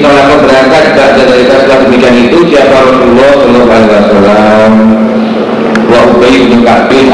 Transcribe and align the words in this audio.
Kalau 0.00 0.16
aku 0.26 0.36
berangkat 0.48 0.84
Tidak 0.96 1.22
dari 1.28 1.44
demikian 1.84 2.14
itu 2.16 2.38
Siapa 2.48 2.72
Rasulullah 2.72 3.30
Alaihi 3.68 3.90
Wasallam 3.94 4.72
Wa 5.86 6.02
bin 6.88 7.06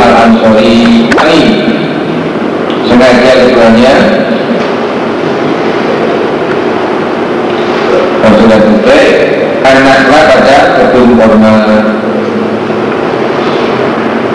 Ini 0.56 1.42
Sengaja 2.86 3.32
selesai 8.38 9.04
Anaklah 9.66 10.22
pada 10.30 10.58
korma 10.94 11.95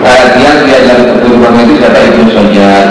Perhatian 0.02 0.56
dia 0.66 0.78
dalam 0.84 1.04
kebun 1.14 1.34
korma 1.38 1.60
itu 1.62 1.74
Siapa 1.78 1.98
Ibnu 2.02 2.24
Sojat 2.34 2.88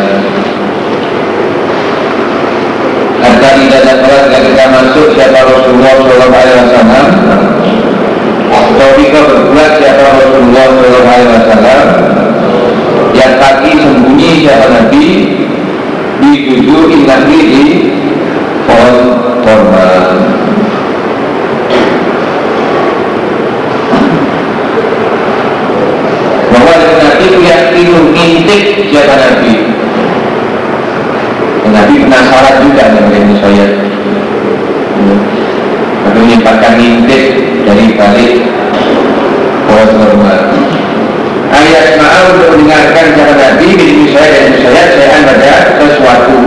Hatta 3.22 3.50
tidak 3.54 3.82
sholat 4.02 4.26
ketika 4.34 4.64
masuk 4.74 5.08
siapa 5.14 5.40
Rasulullah 5.46 5.94
Sallallahu 5.94 6.36
Alaihi 6.36 6.60
Wasallam? 6.66 7.08
Berbuat 9.12 9.72
siapa 9.78 10.04
Rasulullah 10.18 10.66
Sallallahu 10.72 11.12
Alaihi 11.12 11.34
Wasallam? 11.38 11.88
Yang 13.12 13.34
kaki 13.38 13.72
sembunyi 13.78 14.30
siapa 14.42 14.66
Nabi? 14.72 15.08
Di 16.22 16.32
tujuh 16.48 16.82
Nabi 17.06 17.38
di 17.50 17.66
pohon 18.66 18.96
korban 19.42 20.16
Bahwa 26.52 26.76
Nabi 26.78 27.21
itu 27.32 27.48
yang 27.48 27.64
ngintip 28.12 28.92
siapa 28.92 29.16
Nabi? 29.16 29.54
Nabi 31.72 31.94
penasaran 32.04 32.56
juga 32.68 32.84
dengan 32.92 33.16
Ibnu 33.16 33.36
Sayyid 33.40 33.72
Tapi 36.04 36.18
menyimpankan 36.20 36.74
ngintip 36.76 37.24
dari 37.64 37.96
balik 37.96 38.34
pohon 39.64 39.90
normal 39.96 40.40
Ayat 41.56 41.96
maaf 41.96 42.36
untuk 42.36 42.48
mendengarkan 42.52 43.16
cara 43.16 43.34
Nabi 43.40 43.68
Ibnu 43.80 44.06
Sayyid 44.12 44.36
dan 44.36 44.52
Sayyid 44.60 44.90
saya 45.00 45.18
pada 45.24 45.54
sesuatu. 45.80 46.40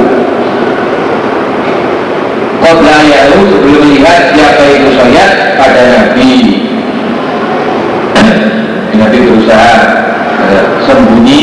Qobla 2.65 2.97
yahu 3.05 3.41
sebelum 3.53 3.81
melihat 3.85 4.33
siapa 4.33 4.65
Ibnu 4.65 4.91
Sayyid 4.97 5.33
pada 5.61 5.83
Nabi. 5.93 6.33
Nabi 9.05 9.19
berusaha 9.29 10.04
sembunyi, 10.85 11.41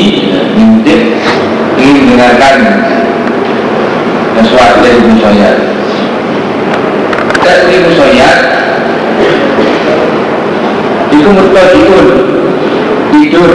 ngintip 0.56 1.02
ingin 1.78 1.96
mendengarkan 2.06 2.56
sesuatu 4.38 4.78
dari 4.81 5.00
dan 7.42 7.60
Ibnu 7.68 7.92
Sayyid 7.98 8.40
itu 11.12 11.30
mutadikun 11.30 12.06
tidur 13.12 13.52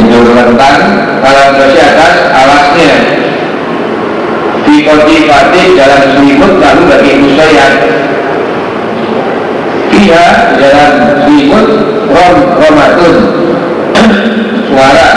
tidur. 0.00 0.24
Rentang 0.34 0.80
kalau 1.20 1.46
terus 1.54 1.76
atas 1.76 2.14
alasnya. 2.32 2.92
Di 4.70 4.86
fatih 5.26 5.66
dalam 5.74 6.02
selimut 6.14 6.52
lalu 6.62 6.82
bagi 6.86 7.08
Ibnu 7.18 7.30
Sayyid 10.00 10.16
dia 10.16 10.24
dalam 10.56 10.92
rom 12.08 12.36
romatun. 12.56 13.16
Suara. 14.72 15.08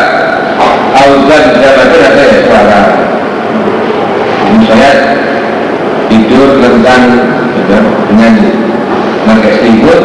Auzan 0.94 1.44
jabatnya 1.56 2.00
ada 2.04 2.26
suara. 2.44 2.82
Saya 4.68 4.92
tidur 6.12 6.60
tentang 6.60 7.04
dengan 8.12 8.34
pakai 9.24 9.52
selimut. 9.64 10.02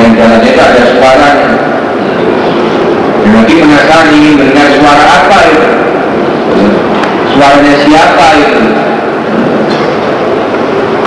Yang 0.00 0.12
dalamnya 0.16 0.48
itu 0.48 0.62
ada 0.64 0.82
suara. 0.96 1.30
Nanti 3.22 3.52
penasaran 3.60 4.08
ingin 4.16 4.32
mendengar 4.40 4.68
suara 4.80 5.04
apa 5.04 5.38
itu? 5.44 5.68
Suaranya 7.36 7.74
siapa 7.84 8.26
itu? 8.40 8.62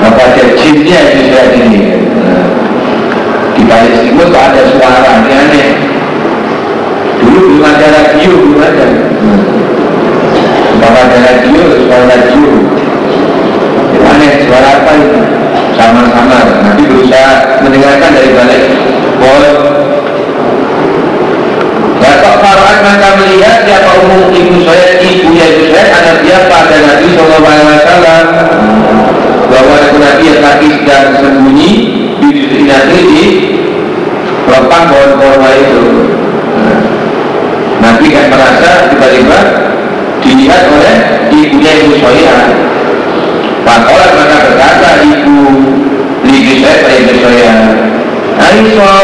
Apa 0.05 0.21
ada 0.21 0.43
jinnya 0.53 0.99
itu 1.09 1.33
saya 1.33 1.49
ini 1.57 1.81
Di 1.81 2.04
balik 3.65 3.91
selimut 3.97 4.29
ada 4.29 4.61
suara 4.69 4.99
ini 5.25 5.31
aneh. 5.33 5.67
Dulu 7.21 7.39
belum 7.41 7.63
ada 7.65 7.85
radio 7.89 8.31
belum 8.31 8.61
ada. 8.61 8.85
Kalau 10.81 10.99
ada 11.01 11.17
radio 11.17 11.61
suara 11.85 12.05
radio. 12.05 12.49
Aneh 14.05 14.31
suara 14.45 14.69
apa 14.79 14.91
itu? 15.01 15.19
Sama-sama 15.75 16.37
nanti 16.63 16.83
berusaha 16.87 17.59
mendengarkan 17.65 18.11
dari 18.15 18.31
balik. 18.31 18.63
Pol 19.19 19.43
Bapak 21.95 22.35
Farhan 22.43 22.77
maka 22.85 23.09
melihat 23.17 23.65
siapa 23.65 23.91
umum 24.05 24.29
ibu 24.29 24.61
saya, 24.61 24.99
ibu 25.01 25.31
saya, 25.33 25.83
anak 25.89 26.17
dia 26.21 26.37
pada 26.45 26.75
Nabi 26.85 27.07
Sallallahu 27.17 27.49
Alaihi 27.49 28.55
bahwa 29.49 29.75
Nabi 29.95 30.23
yang 30.27 30.39
tadi 30.43 30.67
sedang 30.75 31.07
sembunyi 31.17 31.71
di 32.19 32.65
nanti 32.67 33.01
di 34.55 34.63
lempang 34.63 34.87
pohon-pohon 34.87 35.51
itu. 35.51 35.83
Nabi 37.83 38.07
kan 38.07 38.25
merasa 38.31 38.87
tiba-tiba 38.87 39.39
dilihat 40.23 40.63
oleh 40.71 40.95
ibunya 41.27 41.71
ibu 41.83 41.99
saya. 41.99 42.55
Pakola 43.67 44.07
maka 44.15 44.37
berkata 44.47 44.89
ibu 45.03 45.39
ibu 46.23 46.53
saya 46.63 46.87
pada 46.87 46.95
ibu 47.03 47.13
saya, 47.19 47.51
Aisyah, 48.39 48.99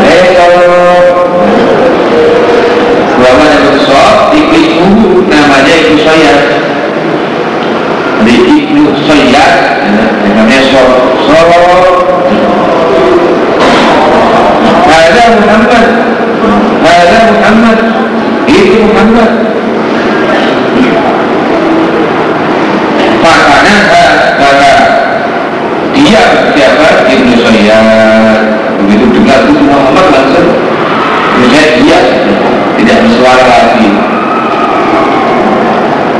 Aisyah, 0.00 0.52
bahwa 3.20 3.44
yang 3.52 3.66
besar 3.76 4.32
ibu 4.32 5.28
namanya 5.28 5.74
ibu 5.76 5.96
saya 6.00 6.34
di 8.24 8.34
ibu 8.48 8.96
saya 9.04 9.44
namanya 10.24 10.60
so 10.72 10.82
so 11.28 12.01
ada 15.12 15.36
Muhammad. 15.36 15.84
Ada 16.80 17.18
Muhammad. 17.36 17.78
Itu 18.48 18.76
Muhammad. 18.88 19.30
Makanya 23.22 23.76
kata 24.40 24.74
dia 25.92 26.22
siapa? 26.56 26.88
Ibu 27.12 27.32
saya 27.44 27.80
begitu 28.82 29.04
dengar 29.12 29.44
itu 29.46 29.62
Muhammad 29.68 30.06
langsung. 30.08 30.48
Saya 31.52 31.62
dia. 31.76 32.00
Tidak 32.72 32.98
bersuara 33.04 33.44
lagi. 33.46 33.88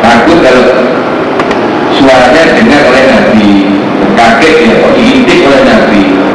Takut 0.05 0.39
kalau 0.45 0.67
suaranya 1.97 2.43
dengar 2.55 2.83
oleh 2.87 3.05
Nabi. 3.09 3.49
Kaget 4.13 4.55
ya 4.69 4.75
kok 4.77 4.93
diintik 4.95 5.41
oleh 5.49 5.63
Nabi 5.65 6.32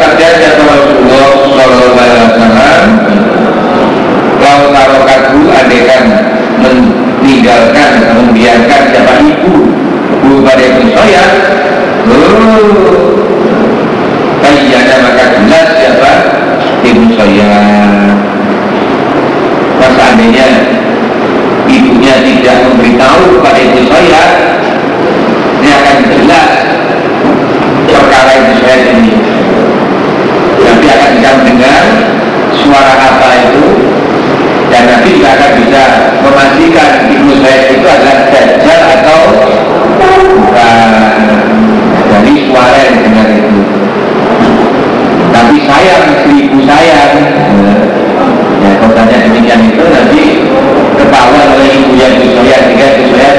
jasa 0.00 0.58
Rasulullah 0.58 1.26
Sallallahu 1.44 1.94
Alaihi 1.94 2.24
Wasallam. 2.26 2.86
Kalau 4.42 4.66
taruh 4.74 5.02
kagu 5.06 5.40
adekan 5.50 6.04
meninggalkan 6.60 7.90
membiarkan 8.18 8.82
siapa 8.90 9.14
ibu. 9.22 9.54
Ibu 10.24 10.36
pada 10.40 10.62
ibu 10.64 10.84
saya 10.96 11.24
oh 12.08 12.88
bayyana 14.40 14.94
maka 15.04 15.24
jelas 15.36 15.68
siapa 15.78 16.12
ibu 16.84 17.04
saya. 17.16 17.52
Pas 19.80 19.92
seandainya 19.96 20.46
ibunya 21.68 22.14
tidak 22.24 22.56
memberitahu 22.68 23.20
kepada 23.40 23.58
ibu 23.62 23.80
saya 23.88 24.22
ini 25.64 25.68
akan 25.72 25.96
jelas 26.12 26.48
perkara 27.88 28.32
ibu 28.36 28.54
saya 28.60 28.76
ini 28.92 29.12
akan 30.94 31.08
bisa 31.18 31.30
mendengar 31.42 31.82
suara 32.54 32.94
apa 32.94 33.28
itu 33.50 33.66
dan 34.70 34.82
nanti 34.90 35.08
juga 35.18 35.28
akan 35.34 35.50
bisa 35.58 35.82
memastikan 36.22 36.90
ibu 37.10 37.30
saya 37.42 37.62
itu 37.74 37.86
adalah 37.86 38.16
dajjal 38.30 38.80
atau 39.00 39.20
bukan. 40.34 40.80
Dari 42.14 42.46
suara 42.46 42.78
yang 42.78 42.98
dengar 43.02 43.26
itu. 43.26 43.58
Tapi 45.34 45.56
sayang 45.66 46.06
ibu 46.30 46.58
sayang 46.62 47.14
ya 48.64 48.70
kalau 48.80 49.04
demikian 49.04 49.60
itu 49.66 49.84
nanti 49.92 50.24
ketahuan 50.96 51.46
oleh 51.58 51.70
ibu 51.84 51.92
yang 51.98 52.14
sehingga 52.16 52.86
ibu 52.96 53.12
saya 53.12 53.34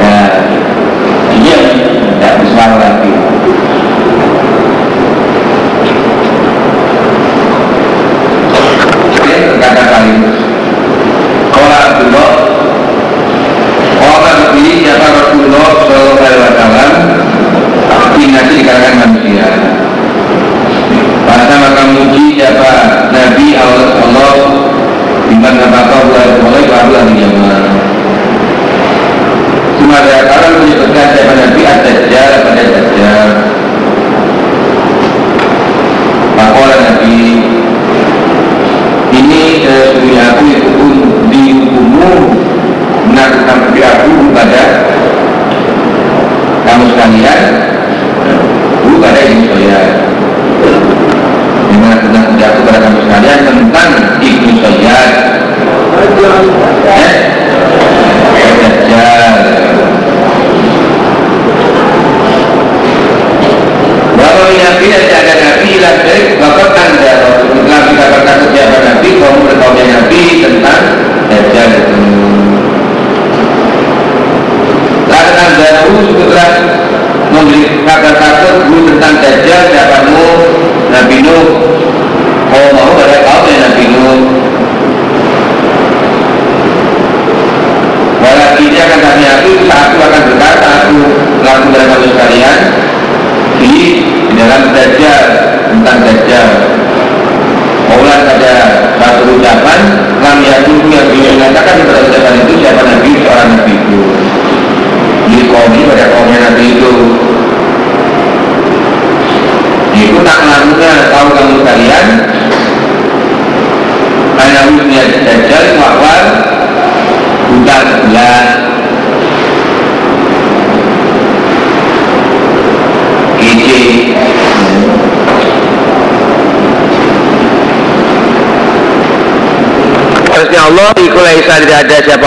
ya 0.00 0.16
diam 1.36 1.62
tidak 2.16 2.32
bersuara 2.40 2.90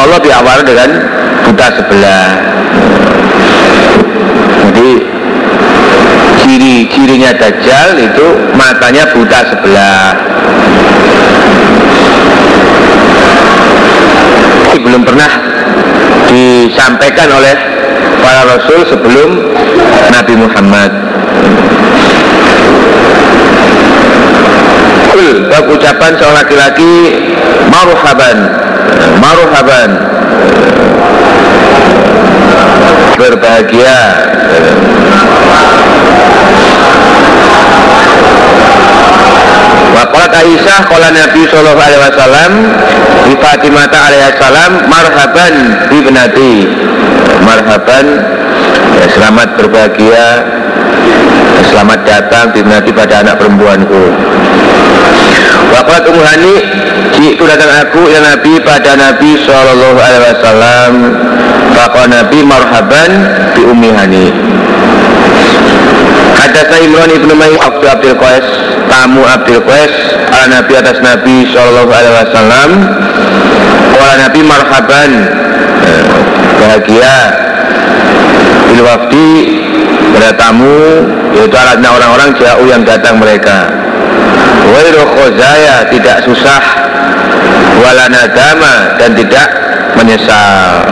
Allah 0.09 0.25
diawal 0.25 0.59
dengan 0.65 0.89
buta 1.45 1.67
sebelah. 1.77 2.25
Jadi 4.73 4.89
ciri-cirinya 6.41 7.29
Dajjal 7.37 7.93
itu 8.01 8.27
matanya 8.57 9.05
buta 9.13 9.39
sebelah. 9.53 10.17
Ini 14.73 14.77
belum 14.81 15.05
pernah 15.05 15.29
disampaikan 16.25 17.29
oleh 17.29 17.53
para 18.25 18.49
rasul 18.49 18.81
sebelum 18.89 19.29
Nabi 20.09 20.33
Muhammad 20.41 20.89
menjawab 25.37 25.65
ucapan 25.77 26.11
seorang 26.17 26.37
laki-laki 26.41 26.93
marhaban 27.69 28.37
marhaban. 29.21 29.89
Berbahagia. 33.19 33.99
Waqalat 39.89 40.31
Aisyah 40.31 40.79
Kala 40.87 41.11
Nabi 41.11 41.43
Sallallahu 41.51 41.81
Alaihi 41.83 42.03
Wasallam 42.07 42.51
Di 43.27 43.33
Fatimah 43.35 43.91
Alaihi 43.91 44.23
Wasallam 44.31 44.71
Marhaban 44.87 45.53
Ibnati. 45.91 46.55
Marhaban 47.43 48.05
ya, 48.95 49.05
Selamat 49.11 49.59
berbahagia 49.59 50.27
Selamat 51.67 51.99
datang 52.07 52.55
Ibnati 52.55 52.95
pada 52.95 53.19
anak 53.19 53.35
perempuanku. 53.35 54.03
Waqalat 55.69 56.03
Ummu 56.07 56.23
Hani 56.23 56.55
Itu 57.19 57.43
datang 57.43 57.67
aku 57.83 58.07
ya 58.07 58.23
Nabi 58.23 58.63
pada 58.63 58.95
Nabi 58.95 59.35
Sallallahu 59.43 59.99
Alaihi 59.99 60.23
Wasallam. 60.39 60.93
Fakwa 61.75 62.05
Nabi 62.07 62.39
marhaban 62.47 63.11
Di 63.59 63.61
Ummi 63.67 63.89
Hani. 63.91 64.25
Hadasna 66.39 66.77
Imran 66.79 67.11
ibnu 67.11 67.33
Mai 67.35 67.51
Abdul 67.59 67.91
Abdul 67.91 68.15
Qais 68.15 68.47
tamu 68.87 69.21
Abdul 69.27 69.61
Qais 69.67 69.93
ala 70.31 70.63
Nabi 70.63 70.73
atas 70.79 70.97
Nabi 71.03 71.43
Shallallahu 71.51 71.91
Alaihi 71.91 72.15
Wasallam. 72.23 72.69
Wala 73.99 74.13
Nabi 74.23 74.39
marhaban. 74.47 75.11
Eh, 75.83 76.01
bahagia. 76.63 77.17
Bil 78.69 78.81
wafdi 78.85 79.29
pada 80.15 80.29
tamu 80.37 80.79
yaitu 81.35 81.55
alatnya 81.55 81.89
orang-orang 81.93 82.29
jauh 82.37 82.65
yang 82.65 82.81
datang 82.81 83.21
mereka. 83.21 83.69
Wairu 84.69 85.03
khozaya 85.05 85.89
tidak 85.89 86.25
susah. 86.25 86.63
Wala 87.79 88.11
nadama 88.11 88.99
dan 88.99 89.15
tidak 89.15 89.47
menyesal. 89.95 90.83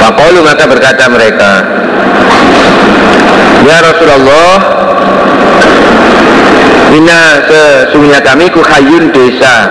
Waqalu 0.00 0.40
maka 0.42 0.64
berkata 0.64 1.04
mereka 1.12 1.60
Ya 3.68 3.78
Rasulullah 3.84 4.56
Ina 6.90 7.20
sesungguhnya 7.46 8.24
kami 8.24 8.48
kuhayun 8.48 9.12
desa 9.12 9.68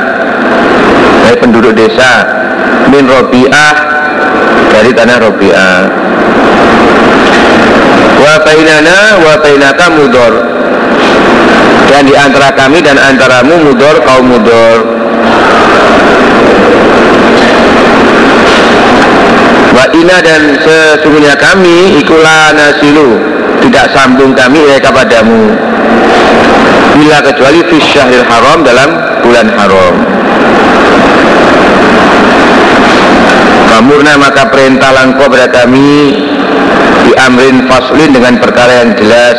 Dari 1.26 1.38
penduduk 1.42 1.74
desa 1.74 2.30
Min 2.94 3.10
Robi'ah 3.10 3.89
Dari 4.70 4.92
tanah 4.94 5.18
Robi'ah 5.24 5.82
Wa 8.20 8.34
bainana 8.44 8.98
wa 9.24 9.34
bainaka 9.40 9.86
mudor 9.92 10.34
Dan 11.90 12.02
di 12.06 12.14
antara 12.14 12.54
kami 12.54 12.84
dan 12.84 12.98
antaramu 13.00 13.70
mudor 13.70 13.96
kaum 14.06 14.26
mudor 14.30 15.00
Wa 19.70 19.86
ina 19.96 20.20
dan 20.20 20.60
sesungguhnya 20.60 21.40
kami 21.40 22.04
ikulah 22.04 22.52
nasilu. 22.52 23.16
Tidak 23.64 23.96
sambung 23.96 24.36
kami 24.36 24.60
ya 24.66 24.76
kepadamu. 24.76 25.56
Bila 27.00 27.24
kecuali 27.24 27.64
fi 27.64 27.78
syahril 27.80 28.28
haram 28.28 28.60
dalam 28.66 28.90
bulan 29.24 29.48
haram 29.56 29.96
Kamurna 33.90 34.22
maka 34.22 34.46
perintah 34.54 34.94
langko 34.94 35.26
pada 35.34 35.50
kami 35.50 36.14
di 37.10 37.12
amrin 37.26 37.66
faslin 37.66 38.14
dengan 38.14 38.38
perkara 38.38 38.86
yang 38.86 38.94
jelas. 38.94 39.34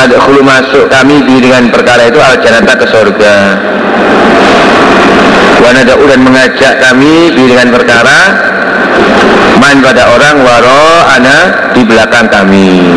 Nadkhulu 0.00 0.40
masuk 0.40 0.88
kami 0.88 1.28
dengan 1.28 1.68
perkara 1.68 2.08
itu 2.08 2.16
al 2.16 2.40
ke 2.40 2.86
surga. 2.88 3.36
Wanada'u 5.60 6.08
dan 6.08 6.20
mengajak 6.24 6.80
kami 6.80 7.36
dengan 7.36 7.68
perkara 7.68 8.18
Man 9.60 9.84
pada 9.84 10.16
orang 10.16 10.36
waro 10.40 10.84
ana 11.12 11.36
di 11.76 11.84
belakang 11.84 12.32
kami. 12.32 12.96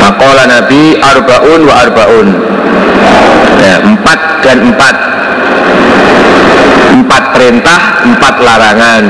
Makola 0.00 0.48
Nabi 0.48 0.96
arbaun 0.96 1.60
wa 1.68 1.74
arbaun. 1.76 2.28
Ya, 3.60 3.84
Empat 3.84 4.40
dan 4.40 4.64
Empat 4.64 5.09
perintah, 7.40 8.04
empat 8.04 8.34
larangan. 8.36 9.04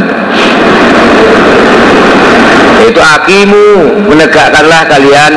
Itu 2.87 3.03
akimu 3.03 3.67
menegakkanlah 4.07 4.87
kalian 4.87 5.35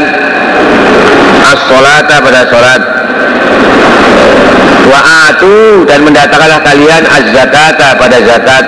As-sholata 1.43 2.23
pada 2.23 2.41
sholat 2.47 2.81
wa'atu 4.87 5.83
dan 5.89 6.05
mendatangkanlah 6.05 6.61
kalian 6.61 7.03
az-zakata 7.03 7.97
pada 7.97 8.17
zakat. 8.21 8.65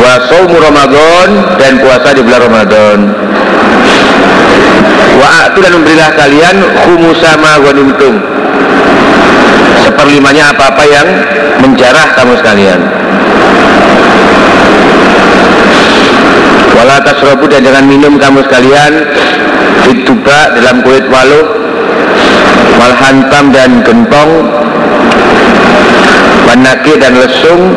Wa 0.00 0.12
saumu 0.28 0.56
Ramadan 0.60 1.28
dan 1.56 1.80
puasa 1.80 2.12
di 2.14 2.20
bulan 2.22 2.40
Ramadan. 2.46 2.98
Wa'atu 5.18 5.58
dan 5.64 5.72
memberilah 5.80 6.10
kalian 6.14 6.56
khumusama 6.84 7.58
ghanimtum 7.64 8.29
seperlimanya 9.90 10.54
apa-apa 10.54 10.84
yang 10.86 11.06
menjarah 11.58 12.14
kamu 12.14 12.38
sekalian. 12.38 12.80
Wala 16.78 16.96
tasrobu 17.02 17.50
dan 17.50 17.66
jangan 17.66 17.84
minum 17.90 18.14
kamu 18.16 18.46
sekalian. 18.46 18.92
Fituba 19.82 20.54
dalam 20.54 20.86
kulit 20.86 21.04
waluh 21.10 21.46
wal 22.78 22.94
hantam 22.96 23.50
dan 23.50 23.82
gentong 23.82 24.30
wanaki 26.46 26.96
dan 27.00 27.12
lesung 27.16 27.74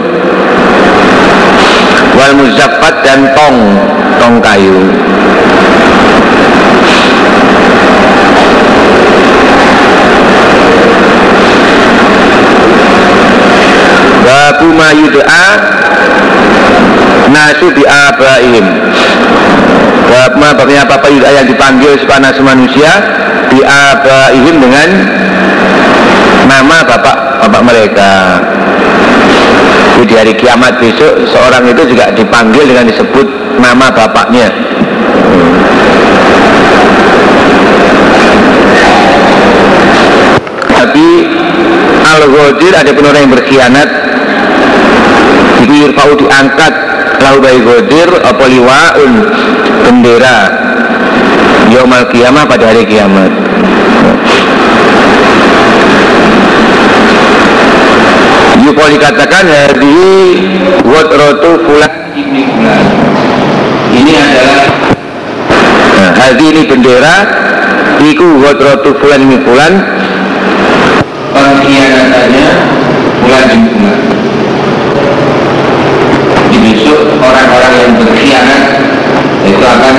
wal 2.14 2.34
muzaffat 2.38 2.96
dan 3.02 3.28
tong 3.34 3.58
tong 4.20 4.36
kayu 4.44 4.78
Babu 14.44 14.76
ma 14.76 14.92
yud'a 14.92 15.48
nasu 17.32 17.72
bi 17.72 17.80
abaihim. 17.88 18.68
Bab 20.12 20.36
ma 20.36 20.52
babnya 20.52 20.84
apa-apa 20.84 21.08
yud'a 21.08 21.32
yang 21.32 21.48
dipanggil 21.48 21.96
sepanas 21.96 22.36
manusia 22.44 22.92
biabaihim 23.48 24.60
dengan 24.60 24.90
nama 26.44 26.84
bapak 26.84 27.48
bapak 27.48 27.62
mereka. 27.64 28.12
Di 30.04 30.12
hari 30.12 30.36
kiamat 30.36 30.76
besok 30.84 31.24
seorang 31.32 31.64
itu 31.64 31.96
juga 31.96 32.12
dipanggil 32.12 32.68
dengan 32.68 32.92
disebut 32.92 33.24
nama 33.64 33.96
bapaknya. 33.96 34.52
Tapi 40.68 41.08
al-ghadir 42.04 42.74
ada 42.76 42.92
pun 42.92 43.08
orang 43.08 43.24
yang 43.24 43.32
berkhianat 43.32 44.03
itu 45.64 45.74
yurfa'u 45.88 46.14
diangkat 46.20 46.74
lahu 47.24 47.40
bayi 47.40 47.60
ghadir 47.64 48.10
apa 48.20 48.46
liwa'un? 48.52 49.14
Bendera. 49.88 50.40
Yaumal 51.72 52.06
kiamah 52.12 52.44
pada 52.46 52.70
hari 52.70 52.84
kiamat. 52.84 53.32
Yuko 58.64 58.84
dikatakan 58.96 59.44
hari 59.48 60.04
Watrotu 60.88 61.52
fulan. 61.68 61.94
Ini 63.94 64.14
adalah 64.16 64.68
nah, 65.96 66.12
Hari 66.16 66.44
ini 66.44 66.62
bendera. 66.68 67.16
Iku 68.04 68.44
Watrotu 68.44 68.96
fulan 69.00 69.20
ibni 69.24 69.40
fulan. 69.48 69.74
Pengkhianatannya 71.34 72.48
Fulan 73.24 73.48
Di 73.50 74.43
besok 76.64 77.20
orang-orang 77.20 77.74
yang 77.76 77.94
berkhianat 78.00 78.64
Itu 79.44 79.60
akan 79.60 79.96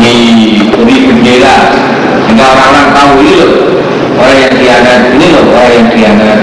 diberi 0.00 0.96
bendera. 1.08 1.56
Sehingga 2.24 2.44
orang-orang 2.44 2.86
tahu 2.96 3.10
ini 3.20 3.32
loh 3.36 3.52
orang 4.16 4.36
yang 4.40 4.54
khianat 4.56 5.00
ini 5.12 5.26
loh 5.32 5.44
orang 5.52 5.72
yang 5.76 5.88
khianat. 5.92 6.40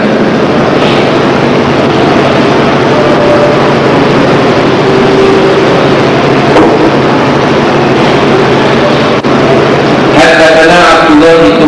Haddatana 10.15 10.77
Abdullah 10.93 11.35
itu 11.49 11.65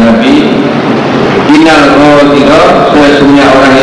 Nabi 0.00 0.36
Inal 1.54 1.84
Ghawatira 1.96 2.62
Sesungguhnya 2.92 3.46
orang 3.52 3.74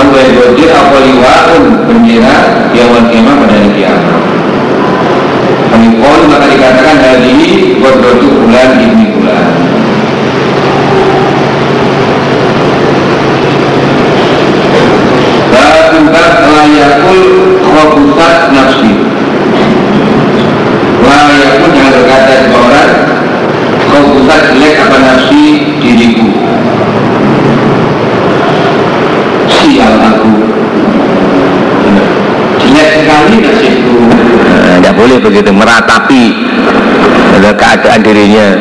ditegakkan 0.00 0.16
lampu 0.16 0.32
godi 0.32 0.64
apa? 0.72 0.96
liwaun 1.04 1.64
bendera 1.84 2.36
yang 2.72 3.06
kiamat 3.10 3.34
pada 3.44 3.54
hari 3.56 3.70
kiamat 3.76 4.18
Pengikon 5.70 6.20
maka 6.26 6.46
dikatakan 6.50 6.96
hari 6.98 7.24
ini 7.36 7.50
Godrotu 7.78 8.28
bulan 8.42 8.70
ini 8.80 9.04
bulan 9.14 9.48
Bakat 16.00 16.48
layakul 16.48 17.60
khobusat 17.60 18.56
nafsi 18.56 18.92
Layakul 21.04 21.70
yang 21.76 21.92
berkata 21.92 22.34
seorang 22.48 22.92
Khobusat 23.84 24.42
jelek 24.56 24.80
apa 24.80 24.96
nafsi 24.96 25.76
diriku 25.78 26.40
sial 29.60 29.94
aku 30.00 30.32
jelek 32.58 32.88
sekali 33.00 33.34
nasibku 33.44 33.96
tidak 34.80 34.89
boleh 35.00 35.16
begitu 35.16 35.48
meratapi 35.48 36.24
keadaan 37.56 38.04
dirinya. 38.04 38.52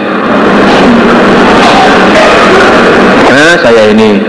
Nah 3.28 3.54
saya 3.60 3.92
ini 3.92 4.24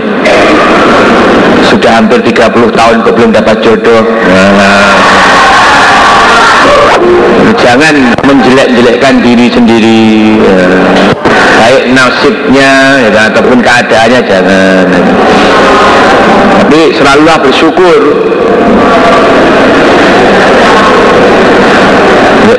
sudah 1.71 1.91
hampir 2.03 2.19
30 2.19 2.51
tahun 2.75 2.95
kok 3.07 3.13
belum 3.15 3.31
dapat 3.31 3.63
jodoh. 3.63 4.03
Nah, 4.27 4.91
jangan 7.55 7.95
menjelek-jelekkan 8.27 9.23
diri 9.23 9.47
sendiri. 9.47 10.03
Ya. 10.43 10.67
baik 11.61 11.95
nasibnya 11.95 12.71
ya, 13.07 13.31
ataupun 13.31 13.63
keadaannya 13.63 14.19
jangan. 14.27 14.85
Tapi 16.59 16.91
selalulah 16.91 17.37
bersyukur 17.39 17.99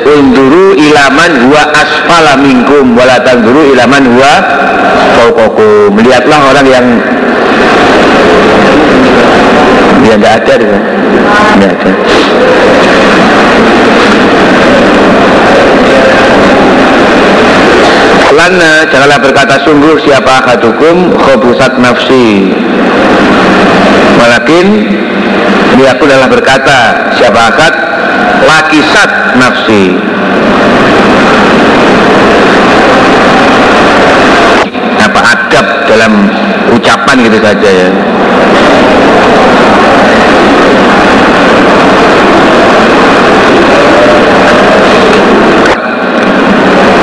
unduru 0.01 0.73
ilaman 0.77 1.31
huwa 1.49 1.63
asfala 1.75 2.33
minkum 2.41 2.97
walatan 2.97 3.45
duru 3.45 3.73
ilaman 3.73 4.03
huwa 4.15 4.33
fauqakum 5.17 5.93
melihatlah 5.93 6.39
orang 6.49 6.67
yang 6.67 6.85
ya 10.03 10.15
tidak 10.17 10.33
ada 10.41 10.53
tidak 10.57 11.71
ada. 11.77 11.91
Lana 18.33 18.81
janganlah 18.89 19.21
berkata 19.21 19.61
sungguh 19.61 19.93
siapa 20.01 20.41
akadukum 20.41 21.13
khobusat 21.21 21.77
nafsi. 21.77 22.49
Walakin 24.17 24.67
dia 25.77 25.93
pun 26.01 26.09
adalah 26.09 26.29
berkata 26.33 26.79
siapa 27.13 27.39
akad 27.53 27.73
lakisat 28.43 29.09
nafsi. 29.39 29.83
Apa 35.03 35.19
adab 35.19 35.65
dalam 35.89 36.13
ucapan 36.73 37.15
gitu 37.27 37.37
saja 37.43 37.69
ya? 37.69 37.89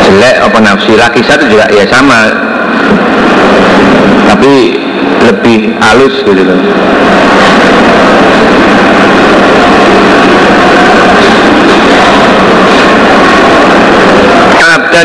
Jelek 0.04 0.36
apa 0.42 0.58
nafsi? 0.58 0.92
Laki 0.96 1.20
satu 1.22 1.44
juga 1.46 1.68
ya 1.70 1.84
sama. 1.86 2.20
Tapi 4.30 4.52
lebih 5.20 5.76
halus 5.78 6.22
gitu 6.24 6.42
loh 6.42 6.60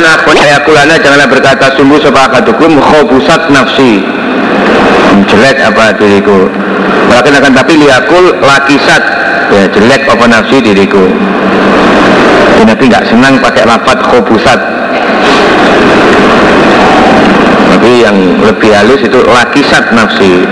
saya 0.04 0.60
kulana 0.68 1.00
janganlah 1.00 1.30
berkata 1.32 1.72
sungguh 1.80 2.00
sepakatukum 2.04 2.80
khobusat 2.84 3.48
nafsi. 3.48 4.04
Jelek 5.32 5.58
apa 5.64 5.96
diriku? 5.96 6.52
Walakin 7.08 7.40
akan 7.40 7.52
tapi 7.56 7.80
liakul 7.80 8.36
lakisat. 8.44 9.04
Ya 9.56 9.64
jelek 9.72 10.04
apa 10.12 10.26
nafsi 10.28 10.60
diriku? 10.60 11.06
Nabi 12.66 12.84
nggak 12.90 13.08
senang 13.08 13.40
pakai 13.40 13.64
lafat 13.64 14.00
khobusat. 14.04 14.60
Tapi 17.72 17.92
yang 18.04 18.18
lebih 18.42 18.72
halus 18.74 19.02
itu 19.06 19.20
lakisat 19.24 19.94
nafsi 19.94 20.44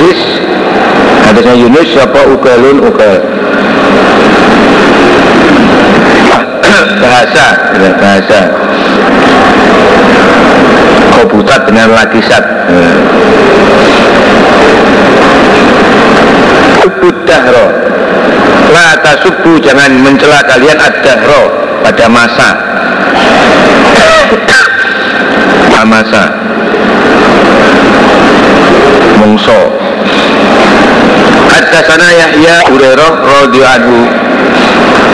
hadis 0.00 0.20
hadisnya 1.40 1.56
Yunus 1.56 1.88
siapa 1.96 2.20
ugalun 2.36 2.84
ugal. 2.84 3.16
Bahasa 7.00 7.56
ya, 7.80 7.96
bahasa. 7.96 8.40
Khobutat 11.16 11.64
dengan 11.64 11.96
lakisat 11.96 12.44
Subudahro 16.80 17.66
La 18.70 18.94
tasubu 19.00 19.58
jangan 19.64 19.96
mencela 20.04 20.44
kalian 20.44 20.76
ad-dahro 20.76 21.48
pada 21.80 22.04
masa. 22.12 22.48
Masa. 25.80 26.28
Mungso 29.16 29.79
Hadasana 31.80 32.12
Yahya 32.12 32.56
Hurairah 32.68 33.12
radhiyallahu 33.24 33.76
anhu. 33.80 33.98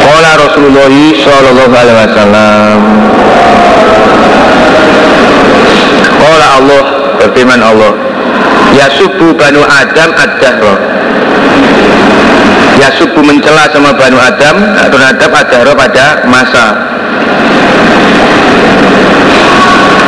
Qala 0.03 0.31
Rasulullah 0.35 0.91
sallallahu 1.15 1.73
alaihi 1.79 1.99
wasallam. 2.11 2.79
Qala 6.19 6.47
Allah 6.59 6.83
berfirman 7.23 7.61
Allah 7.63 7.93
Ya 8.75 8.91
subuh 8.99 9.31
banu 9.39 9.63
Adam 9.63 10.11
ad-dahra. 10.19 10.75
Ya 12.83 12.91
subuh 12.99 13.23
mencela 13.23 13.71
sama 13.71 13.95
banu 13.95 14.19
Adam 14.19 14.59
atau 14.59 14.99
Adam 14.99 15.31
ad-dahra 15.39 15.71
pada 15.71 16.07
masa. 16.27 16.67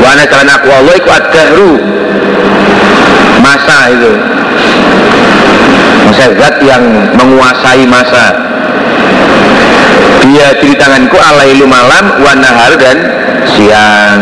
Wana 0.03 0.27
jalan 0.27 0.51
aku 0.59 0.69
Allah 0.75 0.95
iku 0.99 1.11
ad-dahru. 1.23 1.71
Masa 3.47 3.95
itu 3.95 4.38
Masa 6.09 6.33
zat 6.41 6.57
yang 6.65 6.81
menguasai 7.21 7.85
masa. 7.85 8.33
Dia 10.25 10.57
di 10.57 10.73
tanganku 10.73 11.21
alailu 11.21 11.69
malam 11.69 12.17
Wanahar 12.25 12.73
dan 12.81 12.97
siang. 13.45 14.21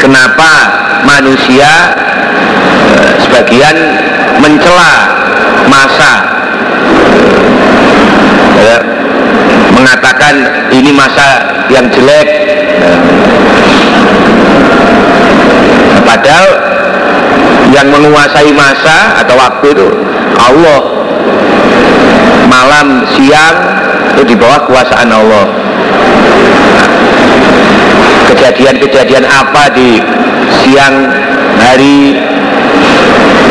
Kenapa 0.00 0.50
manusia 1.04 1.68
eh, 2.96 3.12
sebagian 3.28 3.76
mencela 4.40 4.92
masa? 5.68 6.12
Ya, 8.56 8.76
mengatakan 9.76 10.34
ini 10.72 10.96
masa 10.96 11.44
yang 11.68 11.92
jelek. 11.92 12.28
Nah, 15.92 16.02
padahal 16.08 16.71
yang 17.72 17.88
menguasai 17.88 18.52
masa 18.52 19.18
atau 19.24 19.34
waktu 19.36 19.66
itu 19.72 19.88
Allah. 20.38 20.80
Malam 22.46 23.08
siang 23.16 23.56
itu 24.12 24.22
di 24.28 24.34
bawah 24.36 24.68
kuasaan 24.68 25.08
Allah. 25.08 25.46
Kejadian-kejadian 28.32 29.24
apa 29.24 29.72
di 29.72 29.98
siang 30.60 31.08
hari? 31.56 32.20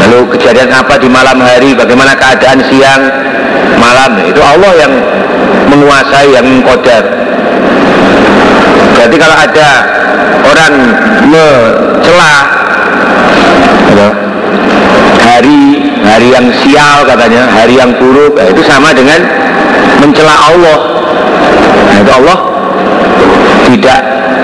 Lalu 0.05 0.37
kejadian 0.37 0.69
apa 0.69 1.01
di 1.01 1.09
malam 1.09 1.41
hari? 1.41 1.73
Bagaimana 1.73 2.13
keadaan 2.13 2.61
siang 2.69 3.01
malam? 3.81 4.21
Itu 4.29 4.41
Allah 4.41 4.71
yang 4.77 4.93
menguasai 5.71 6.29
yang 6.35 6.45
mengkodar 6.45 7.21
berarti 9.01 9.17
kalau 9.17 9.33
ada 9.33 9.69
orang 10.45 10.73
mencela 11.25 12.33
hari 15.41 15.89
hari 16.05 16.27
yang 16.37 16.47
sial 16.61 17.01
katanya 17.01 17.49
hari 17.49 17.73
yang 17.81 17.89
buruk. 17.97 18.37
Nah, 18.37 18.45
itu 18.45 18.61
sama 18.61 18.93
dengan 18.93 19.25
mencela 19.97 20.37
Allah. 20.37 20.79
Nah, 21.89 21.97
itu 21.97 22.11
Allah 22.13 22.37
tidak 23.73 24.01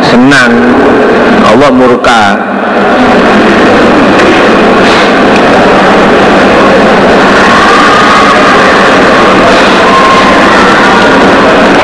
senang. 0.09 0.53
Allah 1.45 1.69
murka. 1.69 2.23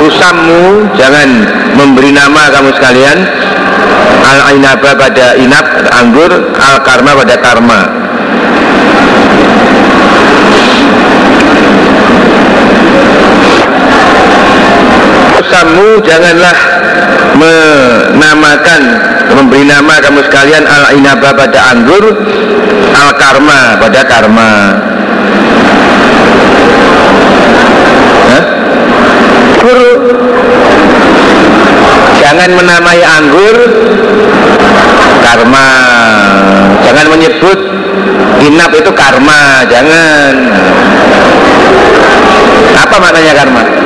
Tusamu 0.02 0.89
jangan 0.97 1.30
memberi 1.78 2.17
nama 2.17 2.49
kamu 2.49 2.69
sekalian. 2.82 3.17
Al 4.26 4.58
inaba 4.58 4.97
pada 4.97 5.38
inab 5.38 5.65
anggur. 6.02 6.34
Al 6.58 6.82
karma 6.82 7.13
pada 7.13 7.38
karma 7.38 8.04
Tusamu 15.74 16.06
janganlah 16.06 16.58
menamakan 17.34 18.82
memberi 19.34 19.66
nama 19.66 19.98
kamu 20.06 20.22
sekalian 20.30 20.70
al 20.70 20.94
inaba 20.94 21.34
pada 21.34 21.74
anggur 21.74 22.14
al 22.94 23.10
karma 23.18 23.82
pada 23.82 24.02
karma. 24.06 24.52
Hah? 28.30 28.44
jangan 32.22 32.50
menamai 32.54 33.02
anggur 33.02 33.58
karma. 35.26 35.70
Jangan 36.86 37.06
menyebut 37.18 37.60
inap 38.46 38.78
itu 38.78 38.94
karma 38.94 39.66
jangan. 39.66 40.34
Apa 42.78 42.96
maknanya 43.02 43.34
karma 43.42 43.84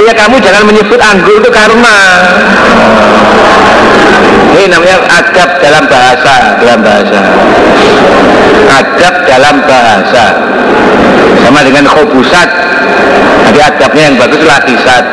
lah 0.00 0.16
ya 0.16 0.16
kamu 0.16 0.36
jangan 0.40 0.64
menyebut 0.64 0.96
anggur 0.96 1.36
itu 1.36 1.50
karma. 1.52 1.98
Ini 4.56 4.64
namanya 4.72 4.96
adab 5.12 5.50
dalam 5.60 5.84
bahasa 5.84 6.34
dalam 6.56 6.80
bahasa. 6.80 7.20
Adab 8.80 9.14
dalam 9.28 9.56
bahasa. 9.68 10.24
Sama 11.44 11.60
dengan 11.68 11.84
khobusat 11.84 12.48
jadi 13.50 13.60
adabnya 13.72 14.02
yang 14.12 14.16
bagus 14.20 14.42
lakisat 14.46 15.04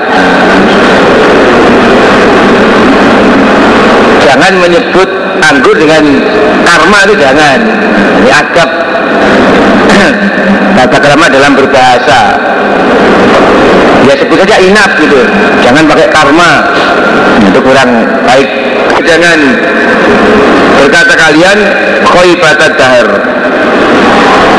jangan 4.22 4.54
menyebut 4.62 5.10
anggur 5.44 5.76
dengan 5.76 6.04
karma 6.64 7.00
itu 7.12 7.16
jangan. 7.20 7.60
Ini 8.24 8.32
adab. 8.32 8.70
Tata 10.78 10.98
krama 11.02 11.26
dalam 11.34 11.58
berbahasa 11.58 12.22
ya 14.08 14.14
sebut 14.16 14.38
saja 14.40 14.56
inap 14.64 14.92
gitu. 14.96 15.20
Jangan 15.62 15.84
pakai 15.92 16.08
karma. 16.08 16.52
Itu 17.44 17.60
kurang 17.60 17.92
baik. 18.24 18.50
Jangan 19.04 19.40
berkata 20.80 21.14
kalian 21.14 21.58
khoibatat 22.08 22.72
dahar. 22.80 23.08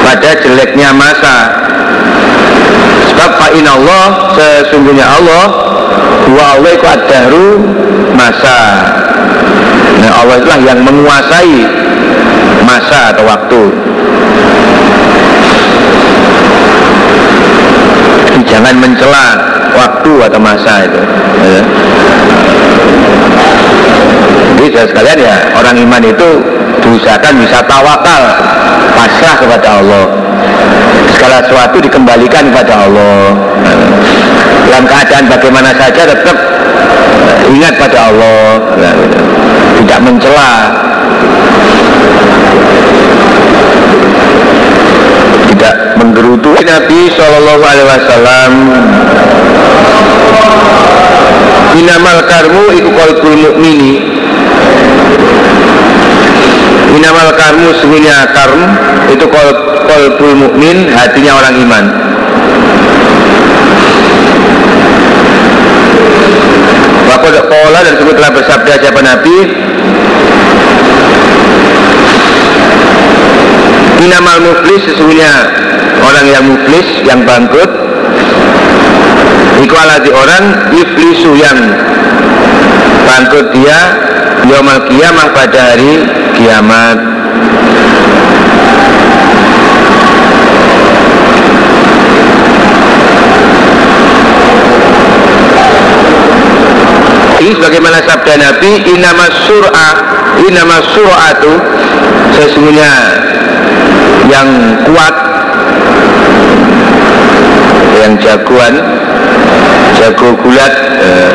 Pada 0.04 0.30
jeleknya 0.44 0.92
masa. 0.92 1.36
Sebab 3.12 3.30
fa'in 3.40 3.66
Allah 3.66 4.04
sesungguhnya 4.36 5.04
Allah 5.04 5.44
wa 6.28 6.44
Allah 6.54 6.70
itu 6.76 6.86
ad-dahru 6.86 7.48
masa. 8.14 8.58
Nah 9.98 10.10
Allah 10.22 10.38
itulah 10.38 10.60
yang 10.62 10.80
menguasai 10.86 11.56
masa 12.62 13.16
atau 13.16 13.24
waktu 13.26 13.62
jangan 18.46 18.74
mencela 18.78 19.26
waktu 19.74 20.12
atau 20.26 20.40
masa 20.42 20.84
itu 20.86 21.00
ya. 21.42 21.62
jadi 24.58 24.68
saya 24.74 24.86
sekalian 24.90 25.18
ya 25.22 25.36
orang 25.54 25.76
iman 25.78 26.02
itu 26.02 26.28
diusahakan 26.82 27.32
bisa 27.42 27.58
tawakal 27.66 28.22
pasrah 28.98 29.34
kepada 29.38 29.68
Allah. 29.82 30.04
Segala 31.14 31.36
sesuatu 31.42 31.76
dikembalikan 31.82 32.50
kepada 32.50 32.86
Allah. 32.86 33.34
Dalam 34.68 34.84
keadaan 34.86 35.24
bagaimana 35.30 35.70
saja 35.74 36.02
tetap 36.06 36.36
ingat 37.50 37.74
pada 37.78 37.98
Allah. 38.10 38.46
Tidak 39.78 39.98
mencela 40.02 40.50
tidak 45.48 45.74
menggerutu 45.98 46.54
Nabi 46.54 47.00
Shallallahu 47.10 47.62
Alaihi 47.66 47.88
Wasallam. 47.90 48.52
Inamal 51.78 52.18
karmu 52.26 52.64
iku 52.74 52.90
qalbul 52.90 53.36
mukmini 53.38 54.18
Inamal 56.88 57.30
karmu 57.36 57.68
sebenarnya 57.78 58.32
karm 58.32 58.62
itu 59.12 59.26
qalbul 59.86 60.34
mukmin 60.34 60.88
hatinya 60.90 61.36
orang 61.36 61.54
iman. 61.62 61.84
Bapak 67.06 67.44
Kola 67.46 67.78
dan 67.84 67.94
sebut 68.00 68.14
telah 68.16 68.32
bersabda 68.32 68.72
siapa 68.80 69.00
Nabi. 69.04 69.36
Inamal 73.98 74.38
muflis 74.48 74.82
sesungguhnya 74.88 75.32
orang 76.08 76.26
yang 76.26 76.44
muflis, 76.48 76.88
yang 77.04 77.20
bangkrut. 77.28 77.68
Iku 79.58 79.74
alati 79.74 80.10
orang 80.14 80.44
iflisu 80.72 81.34
yang 81.36 81.58
bangkrut 83.04 83.50
dia 83.52 84.08
Yomal 84.46 84.86
kiamah 84.86 85.28
pada 85.34 85.74
hari 85.74 86.08
kiamat. 86.38 86.98
Ini 97.38 97.52
sebagaimana 97.54 97.98
sabda 98.02 98.34
Nabi 98.40 98.70
inama 98.94 99.26
sur'a 99.46 99.90
inama 100.48 100.76
sur'atu 100.96 101.52
sesungguhnya 102.38 102.92
yang 104.30 104.48
kuat 104.86 105.27
yang 108.08 108.16
jagoan 108.24 108.74
jago 110.00 110.32
gulat 110.40 110.72
eh, 110.96 111.30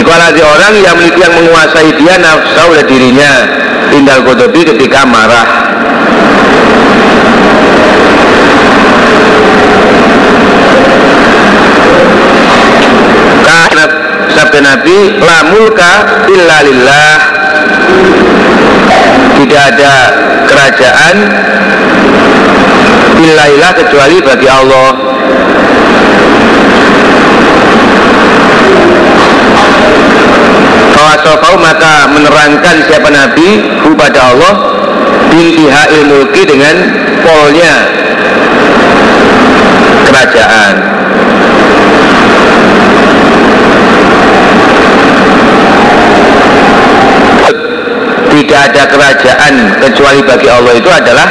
di 0.00 0.40
orang 0.40 0.72
yang 0.80 0.96
yang 1.20 1.32
menguasai 1.36 1.92
dia 1.92 2.16
nafsu 2.16 2.72
oleh 2.72 2.84
dirinya 2.88 3.32
tinggal 3.92 4.24
kotobi 4.24 4.64
ketika 4.64 5.04
marah. 5.04 5.68
Sabda 14.30 14.62
Nabi 14.62 15.20
la 15.20 15.38
mulka 15.52 15.92
illa 16.32 16.56
lillah. 16.64 17.12
Tidak 19.36 19.62
ada 19.74 19.94
kerajaan 20.48 21.16
illailah 23.20 23.72
kecuali 23.74 24.16
bagi 24.24 24.48
Allah 24.48 25.09
Fawasofau 31.10 31.58
maka 31.58 32.06
menerangkan 32.14 32.86
siapa 32.86 33.10
Nabi 33.10 33.66
hu 33.82 33.98
pada 33.98 34.30
Allah 34.30 34.54
bintiha 35.26 35.90
ilmulki 35.98 36.46
dengan 36.46 36.86
polnya 37.26 37.74
kerajaan. 40.06 40.74
Tidak 48.30 48.60
ada 48.70 48.82
kerajaan 48.86 49.54
kecuali 49.82 50.20
bagi 50.22 50.46
Allah 50.46 50.72
itu 50.78 50.90
adalah 50.94 51.28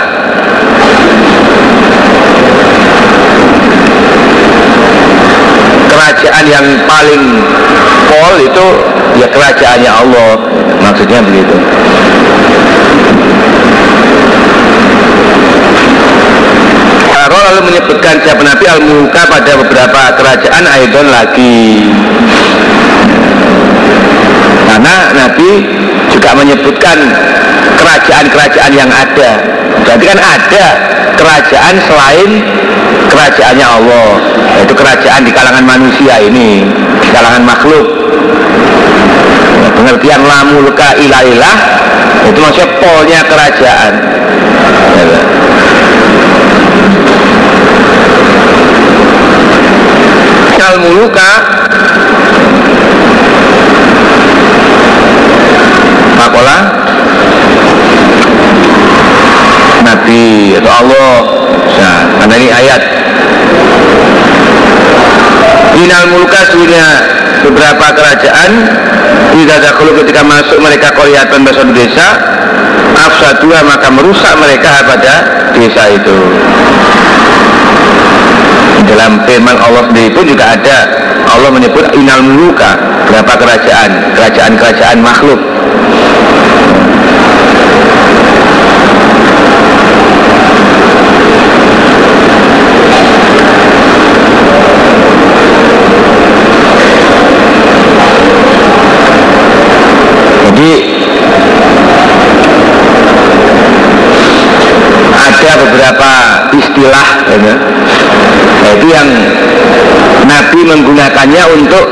kerajaan 5.88 6.46
yang 6.52 6.68
paling 6.84 7.24
pol 8.12 8.36
itu 8.44 8.89
ya 9.20 9.28
kerajaannya 9.28 9.92
Allah. 9.92 10.32
Maksudnya 10.80 11.20
begitu. 11.28 11.56
Roh 17.30 17.42
lalu 17.46 17.62
menyebutkan 17.70 18.18
siapa 18.26 18.42
Nabi 18.42 18.66
al-Muka 18.66 19.22
pada 19.30 19.54
beberapa 19.54 20.02
kerajaan 20.18 20.66
Aidon 20.66 21.08
lagi. 21.14 21.86
Karena 24.66 24.96
Nabi 25.14 25.50
juga 26.10 26.34
menyebutkan 26.34 26.98
kerajaan-kerajaan 27.78 28.74
yang 28.74 28.90
ada. 28.90 29.46
Berarti 29.86 30.06
kan 30.10 30.18
ada 30.18 30.66
kerajaan 31.22 31.76
selain 31.86 32.30
kerajaannya 33.14 33.68
Allah. 33.78 34.10
Yaitu 34.58 34.74
kerajaan 34.74 35.22
di 35.22 35.30
kalangan 35.30 35.66
manusia 35.70 36.18
ini 36.26 36.66
di 36.98 37.08
kalangan 37.14 37.46
makhluk 37.46 37.99
pengertian 39.80 40.20
lamulka 40.28 40.92
ilailah 41.00 41.58
itu 42.28 42.36
maksudnya 42.36 42.68
polnya 42.84 43.22
kerajaan. 43.24 43.94
Inal 50.60 50.76
muluka 50.84 51.32
Makola 56.20 56.58
Nabi 59.88 60.60
atau 60.60 60.72
Allah. 60.84 61.16
Nah, 61.80 62.00
karena 62.20 62.36
ini 62.36 62.50
ayat. 62.52 62.82
Inal 65.80 66.04
muluka 66.12 66.44
sebenarnya 66.52 66.88
beberapa 67.48 67.86
kerajaan 67.96 68.52
tidak 69.34 69.74
kalau 69.78 69.94
ketika 70.04 70.22
masuk 70.26 70.58
mereka 70.62 70.88
kelihatan 70.94 71.40
besar 71.46 71.68
desa 71.72 72.08
afsadua 72.98 73.60
maka 73.64 73.88
merusak 73.94 74.34
mereka 74.42 74.84
pada 74.86 75.14
desa 75.56 75.84
itu. 75.94 76.18
Dalam 78.90 79.22
firman 79.30 79.58
Allah 79.60 79.86
sendiri 79.92 80.10
pun 80.12 80.26
juga 80.26 80.58
ada. 80.58 80.78
Allah 81.30 81.54
menyebut 81.54 81.86
inal 81.94 82.26
muluka 82.26 82.74
berapa 83.06 83.34
kerajaan? 83.38 84.18
Kerajaan-kerajaan 84.18 84.98
makhluk 84.98 85.38
jadi 100.60 100.76
ada 105.40 105.56
beberapa 105.64 106.12
istilah 106.52 107.10
ya, 107.32 107.56
itu 108.76 108.88
yang 108.92 109.08
Nabi 110.28 110.60
menggunakannya 110.68 111.44
untuk 111.56 111.86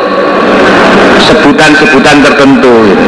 sebutan-sebutan 1.32 2.28
tertentu 2.28 2.92
gitu. 2.92 3.08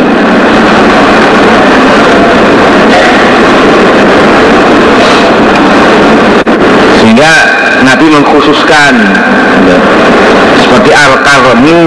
sehingga 7.04 7.32
Nabi 7.84 8.06
mengkhususkan 8.16 8.94
ya, 9.68 9.78
seperti 10.56 10.92
al-karmu 10.96 11.84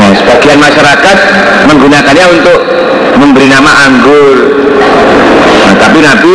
Nah, 0.00 0.16
sebagian 0.16 0.59
masyarakat 0.70 1.18
menggunakannya 1.66 2.26
untuk 2.38 2.60
memberi 3.18 3.50
nama 3.50 3.90
anggur. 3.90 4.38
Nah, 5.66 5.74
tapi 5.76 5.98
Nabi 5.98 6.34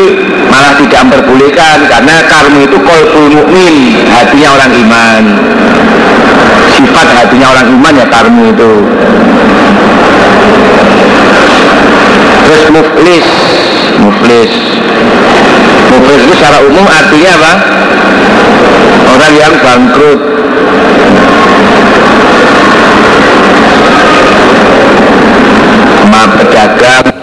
malah 0.51 0.75
tidak 0.75 0.99
memperbolehkan 1.07 1.87
karena 1.87 2.15
karmu 2.27 2.59
itu 2.67 2.77
kolbul 2.83 3.27
mukmin, 3.31 4.03
hatinya 4.11 4.59
orang 4.59 4.71
iman. 4.75 5.23
Sifat 6.75 7.07
hatinya 7.15 7.47
orang 7.55 7.67
iman 7.71 7.93
ya 7.95 8.05
karmu 8.11 8.43
itu. 8.51 8.71
Terus 12.45 12.63
muflis, 12.75 13.27
muflis. 14.03 14.53
Muflis 15.95 16.21
itu 16.27 16.33
secara 16.35 16.59
umum 16.67 16.85
artinya 16.85 17.31
apa? 17.39 17.53
Orang 19.15 19.33
yang 19.39 19.53
bangkrut. 19.63 20.44
Maaf 26.81 27.14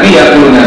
Nabi 0.00 0.14
ya 0.16 0.59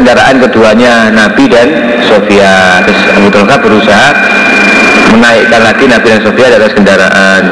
kendaraan 0.00 0.40
keduanya 0.40 1.12
Nabi 1.12 1.44
dan 1.52 1.68
Sofia. 2.08 2.80
Terus 2.88 3.00
Abu 3.20 3.28
Talha 3.28 3.56
berusaha 3.60 4.08
menaikkan 5.12 5.60
lagi 5.60 5.84
Nabi 5.84 6.06
dan 6.08 6.20
Sofia 6.24 6.46
di 6.48 6.56
atas 6.56 6.72
kendaraan. 6.72 7.42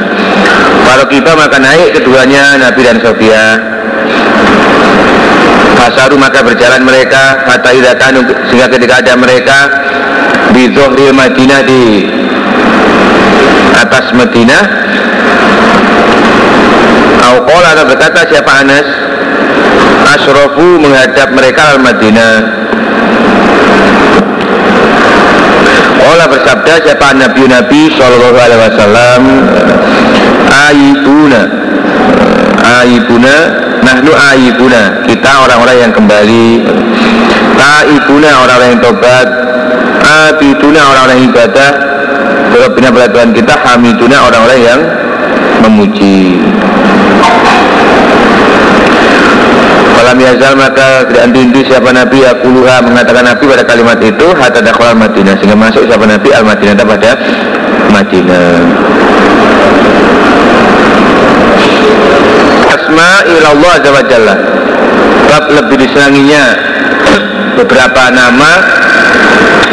Kalau 0.89 1.05
kita 1.13 1.33
maka 1.37 1.61
naik 1.61 2.01
keduanya 2.01 2.57
Nabi 2.57 2.81
dan 2.81 2.97
Sofia. 3.05 3.45
Fasaru 5.77 6.17
maka 6.19 6.43
berjalan 6.43 6.83
mereka 6.83 7.45
kata 7.45 7.69
idatan 7.71 8.25
sehingga 8.51 8.67
ketika 8.73 8.99
ada 8.99 9.15
mereka 9.15 9.59
di 10.51 10.73
Zohril 10.75 11.15
Madinah 11.15 11.61
di 11.63 12.09
atas 13.79 14.11
Madinah 14.11 14.65
Auqola 17.31 17.79
atau 17.79 17.87
berkata 17.87 18.27
siapa 18.27 18.53
Anas 18.59 18.87
Asrofu 20.15 20.81
menghadap 20.81 21.29
mereka 21.37 21.77
al 21.77 21.79
Madinah. 21.85 22.35
Ola 26.09 26.25
bersabda 26.25 26.73
siapa 26.81 27.13
Nabi 27.13 27.45
Nabi 27.45 27.93
Sallallahu 27.93 28.39
Alaihi 28.39 28.61
Wasallam 28.65 29.23
Ayibuna 30.49 31.41
Ayibuna 32.65 33.35
Nahnu 33.85 34.13
ayibuna 34.13 35.05
Kita 35.07 35.31
orang-orang 35.45 35.77
yang 35.89 35.93
kembali. 35.95 36.49
Taibuna 37.57 38.31
orang-orang 38.45 38.69
yang 38.77 38.83
tobat. 38.83 39.29
Abiduna 40.09 40.81
orang-orang 40.93 41.19
ibadah. 41.29 41.71
Berbina 42.49 42.89
pada 42.89 43.09
Tuhan 43.13 43.31
kita 43.37 43.55
Hamiduna 43.61 44.17
orang-orang 44.25 44.61
yang 44.61 44.81
memuji 45.69 46.48
Falam 50.19 50.35
yazal 50.35 50.59
maka 50.59 51.07
tidak 51.07 51.31
henti 51.31 51.63
siapa 51.63 51.95
Nabi 51.95 52.27
Akuluha 52.27 52.83
mengatakan 52.83 53.23
Nabi 53.23 53.55
pada 53.55 53.63
kalimat 53.63 54.03
itu 54.03 54.27
Hatta 54.35 54.59
dakhul 54.59 54.91
al-Madinah 54.91 55.39
Sehingga 55.39 55.55
masuk 55.55 55.87
siapa 55.87 56.11
Nabi 56.11 56.35
al-Madinah 56.35 56.75
pada 56.75 57.15
Madinah. 57.95 58.51
Asma 62.67 63.11
ilallah 63.31 63.73
azza 63.79 63.91
wa 63.95 64.03
jalla. 64.11 64.35
Bab 65.31 65.45
lebih 65.55 65.87
disenanginya 65.87 66.43
beberapa 67.55 68.11
nama 68.11 68.51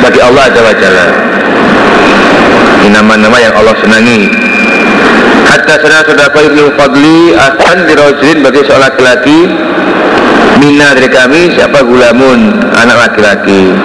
bagi 0.05 0.19
Allah 0.21 0.45
Azza 0.45 0.61
wa 0.61 0.75
Jalla. 0.77 1.07
Ini 2.85 2.93
nama-nama 2.93 3.37
yang 3.41 3.53
Allah 3.57 3.73
senangi. 3.81 4.29
Hatta 5.49 5.81
sana 5.81 6.05
sudah 6.05 6.29
ibnu 6.29 6.69
fadli 6.77 7.33
asan 7.33 7.89
dirojin 7.89 8.45
bagi 8.45 8.61
seorang 8.61 8.93
laki-laki 8.93 9.39
Mina 10.55 10.95
dari 10.95 11.11
kami 11.11 11.51
siapa 11.51 11.83
gulamun? 11.83 12.63
Anak 12.79 12.95
laki-laki. 12.95 13.75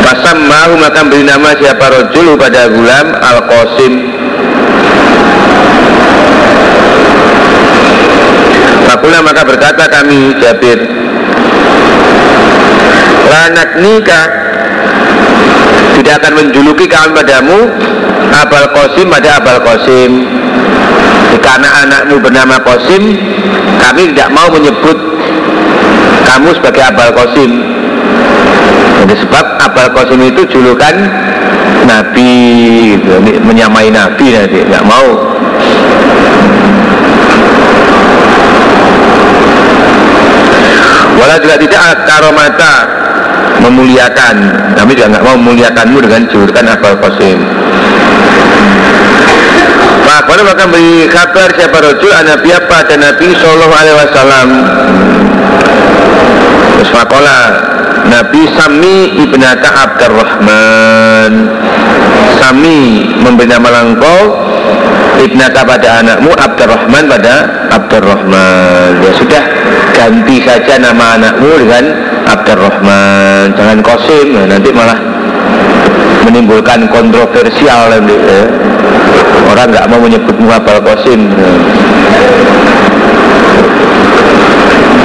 Pasam 0.00 0.48
mau 0.48 0.72
maka 0.80 1.04
beri 1.04 1.28
nama 1.28 1.52
siapa 1.60 1.84
rojul 1.92 2.40
pada 2.40 2.72
gulam 2.72 3.06
Al-Qasim. 3.20 3.94
Fakula 8.88 9.22
maka 9.22 9.46
berkata 9.46 9.86
kami 9.86 10.34
Jabir 10.42 10.82
Lanak 13.30 13.78
nikah 13.78 14.26
Tidak 15.94 16.14
akan 16.18 16.32
menjuluki 16.42 16.90
kami 16.90 17.14
padamu 17.22 17.70
Abal 18.34 18.66
Qasim 18.74 19.06
pada 19.06 19.38
Abal 19.38 19.62
Qasim 19.62 20.26
Karena 21.38 21.86
anakmu 21.86 22.18
bernama 22.18 22.58
Qasim 22.62 23.14
Kami 23.78 24.02
tidak 24.10 24.28
mau 24.34 24.50
menyebut 24.50 24.98
Kamu 26.26 26.50
sebagai 26.54 26.82
Abal 26.84 27.10
Qasim. 27.10 27.50
Jadi 29.02 29.14
sebab 29.18 29.44
Abal 29.58 29.88
Qasim 29.96 30.20
itu 30.22 30.42
julukan 30.46 30.94
Nabi 31.88 32.32
gitu. 32.94 33.18
menyamai 33.40 33.88
Nabi 33.88 34.36
nanti 34.36 34.62
nggak 34.62 34.84
mau. 34.84 35.08
Walau 41.18 41.38
juga 41.42 41.56
tidak 41.58 41.82
karomata 42.06 42.74
memuliakan. 43.64 44.36
Kami 44.76 44.90
juga 44.94 45.18
nggak 45.18 45.24
mau 45.24 45.34
memuliakanmu 45.34 45.98
dengan 46.04 46.22
julukan 46.30 46.64
Abal 46.68 46.94
Qasim 47.00 47.59
Pada 50.10 50.42
maka 50.42 50.64
beri 50.66 51.06
kabar 51.06 51.48
siapa 51.54 51.78
rojul 51.78 52.10
Nabi 52.10 52.50
apa 52.50 52.78
dan 52.90 52.98
Nabi 52.98 53.30
Sallallahu 53.34 53.74
Alaihi 53.74 53.96
Wasallam. 53.98 54.48
Terus 56.80 56.90
Nabi 58.10 58.42
Sami 58.58 58.96
ibnaka 59.22 59.68
Abdurrahman. 59.70 61.32
Sami 62.42 63.06
memberi 63.22 63.46
nama 63.46 63.70
langkau 63.70 64.34
ibnaka 65.22 65.62
pada 65.62 66.02
anakmu 66.02 66.34
Abdurrahman 66.34 67.04
pada 67.06 67.34
Abdurrahman. 67.70 68.90
Ya 69.06 69.12
sudah 69.14 69.42
ganti 69.94 70.42
saja 70.42 70.80
nama 70.82 71.20
anakmu 71.20 71.50
dengan 71.62 71.84
Abdurrahman. 72.26 73.54
Jangan 73.54 73.78
Kosim 73.84 74.34
nanti 74.48 74.74
malah 74.74 74.98
menimbulkan 76.26 76.88
kontroversial 76.90 77.94
nanti 77.94 78.16
ya. 78.16 78.42
Orang 79.48 79.66
nggak 79.72 79.86
mau 79.88 80.00
menyebutmu 80.04 80.48
Abdul 80.52 80.80
Kosim 80.84 81.20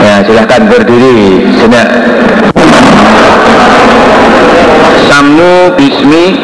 ya. 0.03 0.15
silahkan 0.27 0.61
berdiri 0.67 1.47
senak 1.59 1.87
Samu 5.05 5.71
bismi 5.79 6.35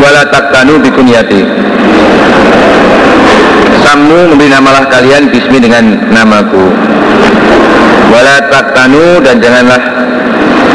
wala 0.00 0.26
taktanu 0.26 0.80
bikunyati. 0.82 1.44
Samu 3.84 4.32
memberi 4.32 4.50
namalah 4.50 4.90
kalian 4.90 5.30
bismi 5.30 5.62
dengan 5.62 6.10
namaku. 6.10 6.66
Wala 8.10 8.42
taktanu 8.50 9.22
dan 9.22 9.38
janganlah 9.38 9.78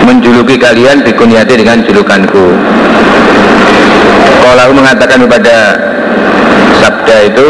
menjuluki 0.08 0.56
kalian 0.56 1.04
bikunyati 1.04 1.54
dengan 1.60 1.84
julukanku. 1.84 2.54
Kalau 4.46 4.68
mengatakan 4.72 5.20
kepada 5.26 5.58
sabda 6.86 7.18
itu 7.34 7.50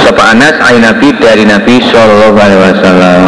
Sopa 0.00 0.32
Anas 0.32 0.56
ay 0.64 0.80
Nabi 0.80 1.12
dari 1.20 1.44
Nabi 1.44 1.76
Sallallahu 1.84 2.36
Alaihi 2.40 2.60
Wasallam 2.72 3.22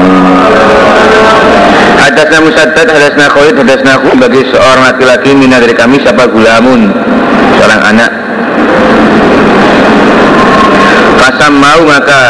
Hadasna 2.01 2.41
Musaddad, 2.41 2.89
hadasna 2.89 3.29
Khalid, 3.29 3.61
hadasna 3.61 4.01
aku 4.01 4.17
bagi 4.17 4.41
seorang 4.49 4.89
laki-laki 4.89 5.37
mina 5.37 5.61
dari 5.61 5.77
kami 5.77 6.01
siapa 6.01 6.33
gulamun 6.33 6.89
seorang 7.61 7.81
anak. 7.93 8.09
Kasam 11.21 11.61
mau 11.61 11.85
maka 11.85 12.25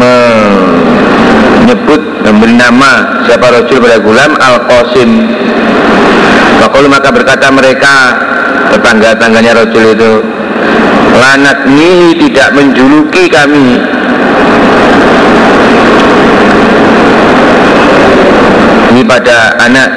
menyebut 0.00 2.00
memberi 2.24 2.56
nama 2.56 3.20
siapa 3.28 3.44
rojul 3.44 3.76
pada 3.76 4.00
gulam 4.00 4.32
al 4.40 4.56
qasim 4.64 5.36
maka 6.90 7.12
berkata 7.12 7.46
mereka 7.54 7.94
tetangga-tangganya 8.72 9.52
rojul 9.56 9.94
itu 9.94 10.12
lanat 11.16 11.58
nihi 11.68 12.16
tidak 12.28 12.48
menjuluki 12.52 13.24
kami. 13.30 13.80
Ini 18.96 19.02
pada 19.04 19.60
anak 19.60 19.88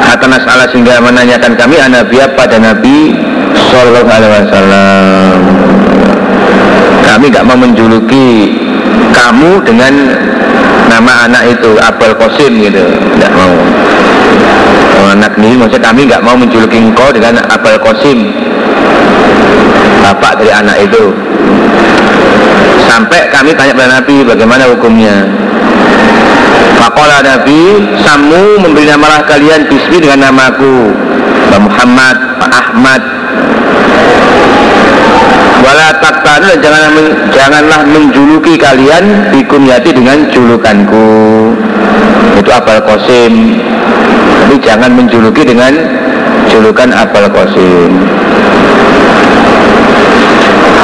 Hatanas 0.00 0.44
Allah 0.48 0.68
sehingga 0.72 0.96
menanyakan 1.04 1.54
kami 1.60 1.76
anak 1.76 2.08
pada 2.34 2.56
Nabi 2.56 3.12
Sallallahu 3.68 4.08
Alaihi 4.08 4.32
Wasallam 4.48 5.38
kami 7.10 7.26
gak 7.28 7.42
mau 7.42 7.58
menjuluki 7.58 8.54
kamu 9.10 9.66
dengan 9.66 9.92
nama 10.86 11.26
anak 11.26 11.58
itu 11.58 11.74
Abel 11.82 12.14
Kosim 12.14 12.62
gitu. 12.62 12.80
Tidak 12.86 13.32
mau 13.34 13.52
anak 15.10 15.34
ini 15.42 15.58
maksudnya 15.58 15.90
kami 15.90 16.06
nggak 16.06 16.22
mau 16.22 16.38
menjuluki 16.38 16.78
engkau 16.78 17.10
dengan 17.10 17.42
Abel 17.50 17.76
Kosim 17.82 18.30
bapak 20.00 20.42
dari 20.42 20.50
anak 20.50 20.76
itu. 20.80 21.12
Sampai 22.88 23.30
kami 23.30 23.54
tanya 23.54 23.72
pada 23.76 24.00
Nabi 24.00 24.26
bagaimana 24.26 24.66
hukumnya? 24.74 25.22
Fakola 26.74 27.20
Nabi 27.22 27.92
Samu 28.02 28.58
memberi 28.58 28.88
namalah 28.88 29.22
kalian 29.28 29.68
bismi 29.68 30.00
dengan 30.00 30.32
namaku 30.32 30.90
Pak 31.52 31.60
Muhammad, 31.60 32.16
Pak 32.40 32.50
Ahmad. 32.50 33.02
Wala 35.60 35.92
taktanu 36.00 36.44
dan 36.56 36.58
janganlah, 36.64 36.90
janganlah 37.36 37.80
menjuluki 37.84 38.56
kalian 38.56 39.28
Bikunyati 39.28 39.92
dengan 39.92 40.24
julukanku 40.32 41.06
Itu 42.38 42.50
Abal 42.50 42.80
Qasim. 42.84 43.60
Tapi 44.46 44.56
jangan 44.64 44.90
menjuluki 44.94 45.42
dengan 45.44 45.72
julukan 46.48 46.90
Abal 46.94 47.28
Qasim. 47.30 47.92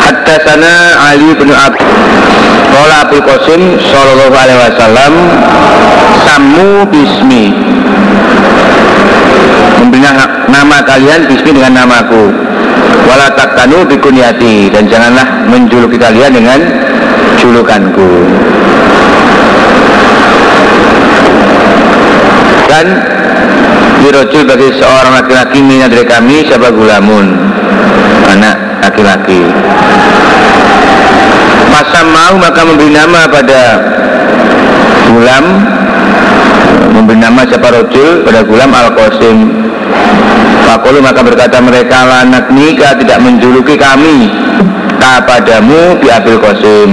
Hatta 0.07 0.35
sana 0.47 0.75
Ali 1.11 1.35
bin 1.35 1.51
Abi 1.51 1.83
Kola 2.71 3.09
Abu 3.09 3.19
Qasim 3.25 3.81
Sallallahu 3.81 4.37
Alaihi 4.37 4.61
Wasallam 4.71 5.13
Samu 6.23 6.87
Bismi. 6.93 7.51
Memberi 9.83 10.01
nama 10.47 10.77
kalian 10.87 11.27
Bismi 11.27 11.51
dengan 11.57 11.85
namaku. 11.85 12.31
Wala 13.07 13.31
taktanu 13.39 13.87
bikunyati 13.87 14.67
Dan 14.75 14.91
janganlah 14.91 15.47
menjuluki 15.47 15.95
kalian 15.95 16.35
dengan 16.35 16.59
julukanku 17.39 18.11
Dan 22.77 22.93
dirojul 24.05 24.45
bagi 24.45 24.68
seorang 24.77 25.16
laki-laki 25.16 25.64
minat 25.64 25.89
dari 25.89 26.05
kami 26.05 26.45
siapa 26.45 26.68
gulamun? 26.68 27.33
Anak 28.29 28.85
laki-laki. 28.85 29.49
Pasam 31.72 32.12
mau 32.12 32.37
maka 32.37 32.61
memberi 32.68 32.93
nama 32.93 33.33
pada 33.33 33.81
gulam. 35.09 35.45
Memberi 36.93 37.16
nama 37.16 37.49
siapa 37.49 37.64
rojul 37.64 38.29
pada 38.29 38.45
gulam 38.45 38.68
al 38.68 38.93
qasim 38.93 39.57
Fakulu 40.68 41.01
maka 41.01 41.24
berkata 41.24 41.57
mereka 41.64 42.05
lanak 42.05 42.53
nikah 42.53 42.93
tidak 43.01 43.24
menjuluki 43.24 43.81
kami. 43.81 44.29
Kepadamu 45.01 45.97
di 46.05 46.12
abil 46.12 46.37
qasim. 46.45 46.91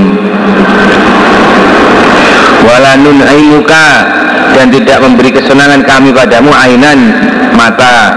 Walanun 2.64 3.20
ainuka 3.20 4.13
dan 4.54 4.70
tidak 4.70 4.98
memberi 5.02 5.30
kesenangan 5.34 5.82
kami 5.84 6.14
padamu 6.14 6.54
ainan 6.54 7.00
mata 7.58 8.14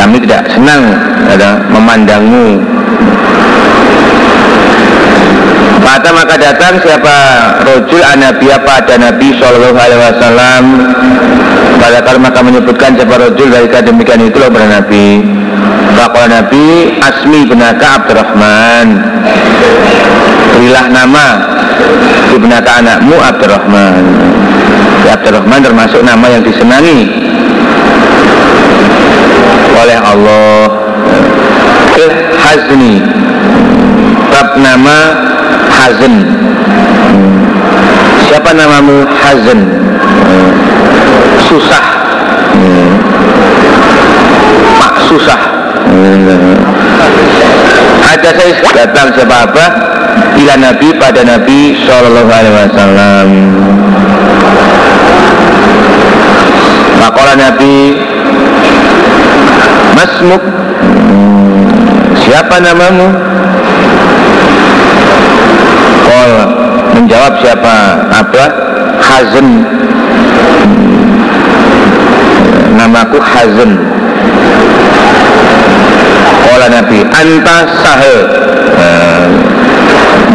kami 0.00 0.16
tidak 0.24 0.48
senang 0.48 0.96
ada 1.28 1.60
memandangmu. 1.68 2.56
Mata 5.80 6.08
maka 6.16 6.34
datang 6.40 6.80
siapa 6.80 7.16
rojul 7.68 8.00
anabi 8.00 8.48
apa 8.48 8.80
ada 8.80 8.94
Nabi 8.96 9.36
Shallallahu 9.36 9.76
Alaihi 9.76 10.00
Wasallam? 10.00 10.64
Pada 11.80 11.98
kali 12.04 12.18
maka 12.20 12.40
menyebutkan 12.40 12.96
siapa 12.96 13.14
rojul 13.16 13.48
dari 13.52 13.68
demikian 13.68 14.24
itu 14.24 14.40
loh 14.40 14.48
Nabi. 14.48 15.20
Fakal 16.00 16.32
Nabi 16.32 16.96
Asmi 17.04 17.44
benaka 17.44 18.00
Abdurrahman. 18.00 18.86
Berilah 20.56 20.86
nama 20.88 21.26
ibnaka 22.32 22.70
anakmu 22.80 23.16
Abdurrahman 23.20 24.04
Abdurrahman 25.08 25.60
termasuk 25.64 26.04
nama 26.04 26.26
yang 26.28 26.42
disenangi 26.44 27.08
oleh 29.80 29.98
Allah. 30.00 30.68
Fil 31.96 32.12
hazni 32.38 33.02
bab 34.30 34.56
nama 34.56 34.96
hazn 35.68 36.14
siapa 38.28 38.50
namamu 38.54 39.04
hazn 39.10 39.58
susah. 41.50 41.84
Mak 44.78 44.94
susah. 45.10 45.40
Ada 48.10 48.30
saya 48.36 48.52
datang 48.86 49.08
siapa 49.18 49.36
apa? 49.50 49.64
Ila 50.38 50.54
Nabi 50.56 50.88
pada 50.94 51.20
Nabi 51.26 51.74
Shallallahu 51.74 52.30
Alaihi 52.30 52.54
Wasallam 52.54 53.28
Makola 57.00 57.32
Nabi 57.32 57.96
Masmuk 59.96 60.42
Siapa 62.20 62.60
namamu? 62.60 63.08
Kol 66.04 66.30
menjawab 67.00 67.40
siapa? 67.40 67.76
Apa? 68.12 68.44
Hazan 69.00 69.64
Namaku 72.76 73.16
Hazan 73.16 73.80
Kola 76.44 76.66
Nabi 76.68 77.00
Anta 77.08 77.56
sahel 77.80 78.16
nah, 78.76 79.24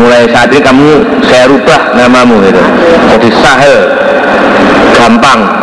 Mulai 0.02 0.28
saat 0.34 0.50
ini 0.50 0.60
kamu 0.66 0.90
saya 1.30 1.46
rubah 1.48 1.94
namamu 1.96 2.42
gitu. 2.44 2.60
Jadi 3.14 3.30
sahel 3.40 3.78
Gampang 4.98 5.55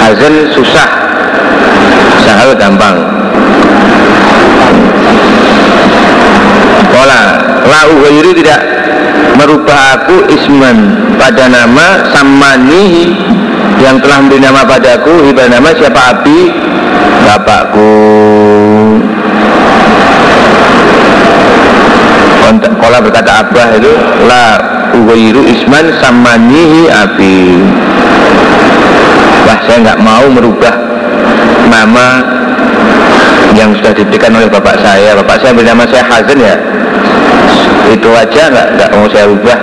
Hazan 0.00 0.34
susah. 0.56 0.88
Sahel 2.24 2.56
gampang. 2.56 2.96
Kola 6.90 7.22
Lau 7.60 7.90
ghairi 8.02 8.32
tidak 8.40 8.60
merubah 9.36 10.00
aku 10.00 10.26
isman 10.32 10.76
pada 11.20 11.46
nama 11.46 12.10
samanihi 12.10 13.14
yang 13.78 14.00
telah 14.00 14.24
memberi 14.24 14.40
nama 14.42 14.64
padaku. 14.64 15.28
Hibah 15.28 15.46
nama 15.52 15.68
siapa? 15.76 16.00
Abi 16.16 16.50
bapakku. 17.28 17.92
Kola 22.80 22.98
berkata 22.98 23.44
abah 23.44 23.68
itu 23.76 23.92
la 24.26 24.44
uwairu 24.96 25.46
isman 25.46 25.94
samanihi 26.00 26.88
abi 26.90 27.60
wah 29.50 29.58
saya 29.66 29.82
nggak 29.82 29.98
mau 29.98 30.24
merubah 30.30 30.74
nama 31.66 32.22
yang 33.58 33.74
sudah 33.74 33.90
diberikan 33.90 34.30
oleh 34.38 34.46
bapak 34.46 34.78
saya. 34.78 35.18
Bapak 35.18 35.42
saya 35.42 35.50
beri 35.50 35.66
nama 35.66 35.82
saya 35.90 36.06
Hazan 36.06 36.38
ya? 36.38 36.54
Itu 37.90 38.14
aja 38.14 38.42
nggak 38.46 38.68
nggak 38.78 38.90
mau 38.94 39.10
saya 39.10 39.26
ubah. 39.26 39.58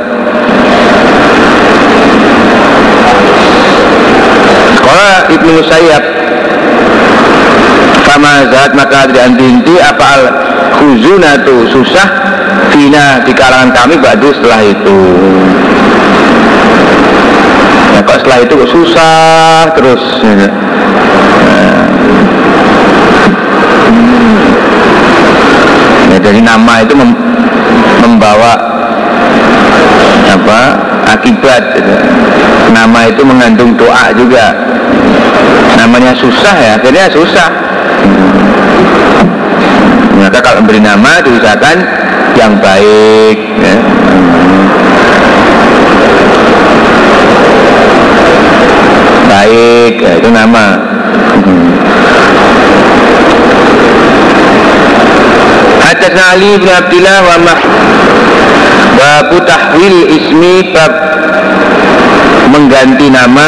Sekolah 4.76 5.16
Ibnu 5.32 5.50
Musayyab 5.64 6.04
sama 8.04 8.34
zat 8.52 8.72
maka 8.76 9.08
tidak 9.08 9.24
henti 9.32 9.76
apa 9.80 10.04
al 10.04 10.24
khuzunatu 10.80 11.68
susah 11.72 12.08
fina 12.76 13.24
di 13.24 13.32
kalangan 13.36 13.72
kami 13.72 13.96
badu 14.00 14.32
setelah 14.36 14.64
itu 14.64 15.00
setelah 18.20 18.40
itu 18.44 18.56
susah 18.68 19.72
terus 19.78 20.02
nah. 20.26 20.52
Ya, 26.08 26.18
jadi 26.24 26.40
nama 26.40 26.82
itu 26.82 26.96
mem 26.96 27.12
membawa 28.02 28.54
apa 30.28 30.60
akibat 31.14 31.64
gitu. 31.76 31.94
nama 32.72 33.00
itu 33.08 33.22
mengandung 33.24 33.76
doa 33.76 34.12
juga 34.16 34.56
namanya 35.78 36.16
susah 36.16 36.56
ya 36.58 36.72
akhirnya 36.80 37.06
susah 37.12 37.50
maka 40.18 40.42
kalau 40.42 40.60
memberi 40.66 40.82
nama 40.82 41.22
diusahakan 41.24 41.78
yang 42.36 42.54
baik 42.60 43.38
ya. 43.62 43.97
Baik 49.38 49.94
ya, 50.02 50.12
itu 50.18 50.30
nama. 50.34 50.66
Hadasna 55.78 56.24
Ali 56.34 56.52
bin 56.58 56.70
Abdullah 56.74 57.18
wa 57.22 57.36
mah 57.46 57.60
Babu 58.98 59.38
tahwil 59.46 60.10
ismi 60.10 60.74
bab 60.74 60.94
mengganti 62.50 63.08
nama 63.14 63.48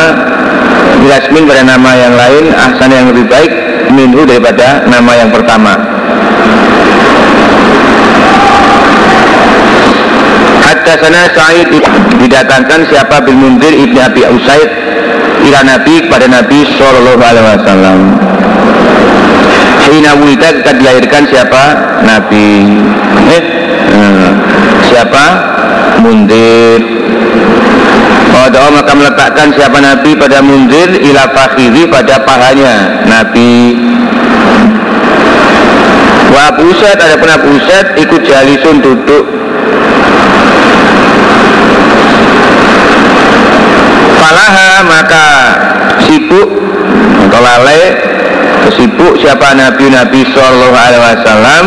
Bilasmin 1.01 1.49
pada 1.49 1.63
nama 1.65 1.91
yang 1.97 2.13
lain 2.13 2.53
Ahsan 2.53 2.93
yang 2.93 3.09
lebih 3.09 3.25
baik 3.25 3.51
Minhu 3.89 4.21
daripada 4.29 4.85
nama 4.85 5.11
yang 5.17 5.33
pertama. 5.33 5.73
Hadasana 10.61 11.33
Sa'id 11.33 11.73
didatangkan 12.21 12.85
siapa? 12.85 13.25
Bin 13.25 13.41
Munzir 13.41 13.73
ibni 13.73 13.97
Abi 13.97 14.21
Usaid 14.29 14.69
ila 15.49 15.59
Nabi 15.65 15.93
kepada 16.05 16.25
Nabi 16.29 16.59
Sallallahu 16.77 17.17
Alaihi 17.17 17.45
Wasallam. 17.57 17.99
Hina 19.89 20.13
wulida 20.21 20.53
ketika 20.53 20.77
dilahirkan 20.77 21.23
siapa? 21.25 21.63
Nabi. 22.05 22.77
Eh, 23.33 23.43
eh, 23.89 24.29
Siapa? 24.93 25.25
Mundir. 26.05 26.99
Doa 28.49 28.65
maka 28.73 28.97
meletakkan 28.97 29.53
siapa 29.53 29.77
Nabi 29.77 30.17
pada 30.17 30.41
mundir 30.41 30.89
ila 30.89 31.29
fakhiri 31.37 31.85
pada 31.85 32.17
pahanya 32.25 33.05
Nabi. 33.05 33.77
Wa 36.33 36.57
Usaid 36.57 36.97
ada 36.97 37.13
Abu 37.13 37.49
Usaid 37.61 37.87
ikut 38.01 38.21
jalisun 38.25 38.81
duduk. 38.81 39.25
Falaha 44.17 44.69
maka 44.89 45.25
sibuk 46.19 46.49
atau 47.31 47.39
lalai 47.39 47.95
sibuk 48.75 49.15
siapa 49.23 49.55
Nabi 49.55 49.87
Nabi 49.87 50.27
Sallallahu 50.35 50.75
Alaihi 50.75 51.01
Wasallam? 51.01 51.65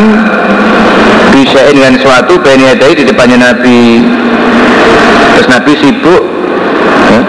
Bisa 1.33 1.65
dengan 1.73 1.97
suatu 1.97 2.37
beniadai 2.37 2.93
di 2.93 3.09
depannya 3.09 3.41
Nabi. 3.41 4.05
Terus 5.33 5.49
Nabi 5.49 5.73
sibuk 5.81 6.23
ya, 7.09 7.21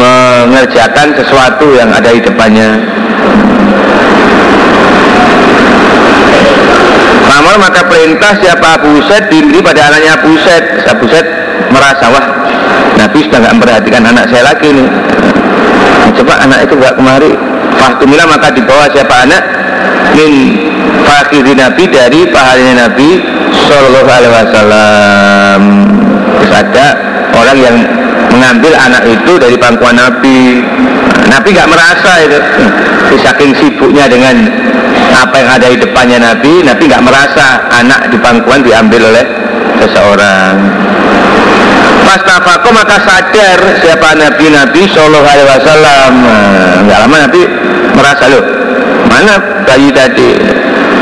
mengerjakan 0.00 1.12
sesuatu 1.20 1.76
yang 1.76 1.92
ada 1.92 2.08
di 2.08 2.24
depannya. 2.24 2.80
Namun 7.28 7.54
maka 7.60 7.84
perintah 7.84 8.32
siapa 8.40 8.80
Abu 8.80 9.04
Usaid 9.04 9.28
diberi 9.28 9.60
pada 9.60 9.92
anaknya 9.92 10.16
Abu 10.16 10.32
Usaid 10.32 10.64
Abu 10.88 11.04
Usaid 11.04 11.28
merasa 11.68 12.08
wah 12.08 12.26
Nabi 12.96 13.18
sudah 13.28 13.38
nggak 13.44 13.54
memperhatikan 13.60 14.02
anak 14.08 14.24
saya 14.32 14.54
lagi 14.54 14.72
nih 14.72 14.88
coba 16.12 16.32
anak 16.44 16.68
itu 16.68 16.74
nggak 16.76 16.94
kemari 16.98 17.32
Fahtumilah 17.78 18.26
maka 18.30 18.48
dibawa 18.54 18.86
siapa 18.90 19.26
anak? 19.26 19.42
Min 20.14 20.32
fakiri 21.04 21.52
Nabi 21.58 21.84
dari 21.90 22.20
pahalanya 22.30 22.88
Nabi 22.88 23.18
Sallallahu 23.66 24.08
Alaihi 24.08 24.32
Wasallam. 24.32 25.60
Terus 26.40 26.52
ada 26.54 26.86
orang 27.34 27.58
yang 27.58 27.76
mengambil 28.30 28.72
anak 28.78 29.02
itu 29.04 29.32
dari 29.36 29.56
pangkuan 29.58 29.98
Nabi. 29.98 30.62
Nabi 31.28 31.48
nggak 31.50 31.70
merasa 31.70 32.10
itu. 32.24 32.38
Saking 33.14 33.52
sibuknya 33.58 34.10
dengan 34.10 34.48
apa 35.14 35.34
yang 35.38 35.50
ada 35.54 35.66
di 35.70 35.78
depannya 35.78 36.18
Nabi 36.18 36.66
Nabi 36.66 36.82
nggak 36.90 37.04
merasa 37.04 37.70
anak 37.70 38.10
di 38.10 38.18
pangkuan 38.18 38.60
diambil 38.66 39.14
oleh 39.14 39.24
seseorang 39.78 40.54
Pas 42.02 42.20
tafako 42.26 42.74
maka 42.74 42.98
sadar 43.06 43.58
siapa 43.78 44.18
Nabi 44.18 44.50
Nabi 44.50 44.82
Shallallahu 44.90 45.26
Alaihi 45.30 45.48
Wasallam. 45.54 46.12
Nggak 46.90 46.98
lama 47.06 47.16
Nabi 47.30 47.40
merasa 47.94 48.24
loh 48.26 48.44
mana 49.06 49.34
bayi 49.62 49.94
tadi. 49.94 50.34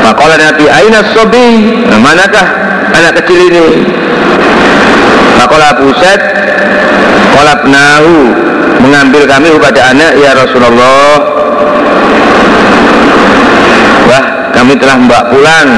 Makola 0.05 0.35
Nabi 0.37 0.65
Aina 0.69 0.99
Sobi. 1.15 1.81
Nah, 1.89 1.97
manakah 1.97 2.45
anak 2.93 3.23
kecil 3.23 3.39
ini? 3.49 3.87
Makola 5.39 5.73
Said. 5.97 6.21
Kolab 7.33 7.65
nahu 7.65 8.29
mengambil 8.85 9.25
kami 9.25 9.49
kepada 9.57 9.89
anak 9.89 10.11
ya 10.21 10.37
Rasulullah. 10.37 11.17
Wah 14.05 14.23
kami 14.53 14.77
telah 14.77 14.95
membawa 15.01 15.23
pulang 15.33 15.69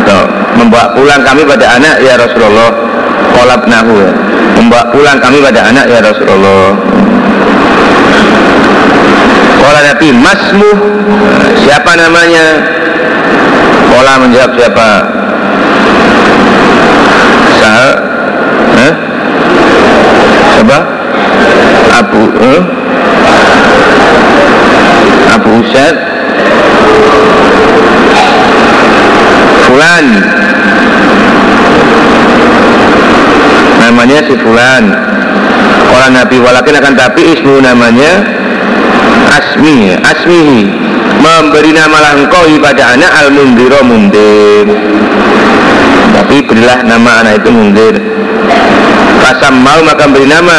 atau 0.00 0.20
membawa 0.56 0.86
pulang 0.96 1.20
kami 1.20 1.42
pada 1.44 1.76
anak 1.76 1.96
ya 2.00 2.16
Rasulullah 2.16 2.87
kolab 3.36 3.62
nahu 3.70 3.92
ya. 4.02 4.12
membawa 4.58 4.84
pulang 4.90 5.18
kami 5.22 5.38
pada 5.38 5.60
anak 5.70 5.86
ya 5.86 5.98
Rasulullah. 6.02 6.74
Kola 9.58 9.80
Nabi 9.84 10.08
Masmu 10.14 10.70
siapa 11.62 11.92
namanya? 11.98 12.46
Kola 13.90 14.12
menjawab 14.22 14.52
siapa? 14.56 14.88
Sahal 17.58 17.90
eh? 18.78 18.92
Siapa? 20.54 20.78
Abu 21.98 22.22
eh? 22.42 22.62
Abu 25.34 25.50
Usaid 25.60 25.96
Fulan 29.68 30.06
namanya 33.88 34.20
si 34.28 34.36
Fulan. 34.36 34.84
Orang 35.88 36.12
Nabi 36.12 36.36
walakin 36.44 36.76
akan 36.76 36.94
tapi 36.94 37.32
ismu 37.32 37.64
namanya 37.64 38.20
Asmi 39.32 39.96
Asmihi. 39.96 40.68
Memberi 41.18 41.72
nama 41.72 41.98
langkau 42.12 42.46
pada 42.62 42.94
anak 42.94 43.10
al 43.10 43.28
mundiro 43.34 43.82
mundir 43.82 44.70
tapi 46.14 46.44
berilah 46.46 46.86
nama 46.86 47.24
anak 47.24 47.42
itu 47.42 47.50
mundir 47.50 47.94
Kasam 49.18 49.58
mau 49.58 49.82
maka 49.82 50.06
beri 50.06 50.30
nama. 50.30 50.58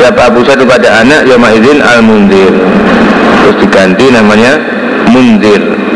Siapa 0.00 0.32
Abu 0.32 0.46
Sa'id 0.46 0.64
pada 0.64 1.04
anak 1.04 1.28
Yoma 1.28 1.52
izin 1.52 1.82
al 1.84 2.00
mundir 2.00 2.54
terus 3.42 3.56
diganti 3.64 4.06
namanya 4.14 4.60
mundir 5.10 5.87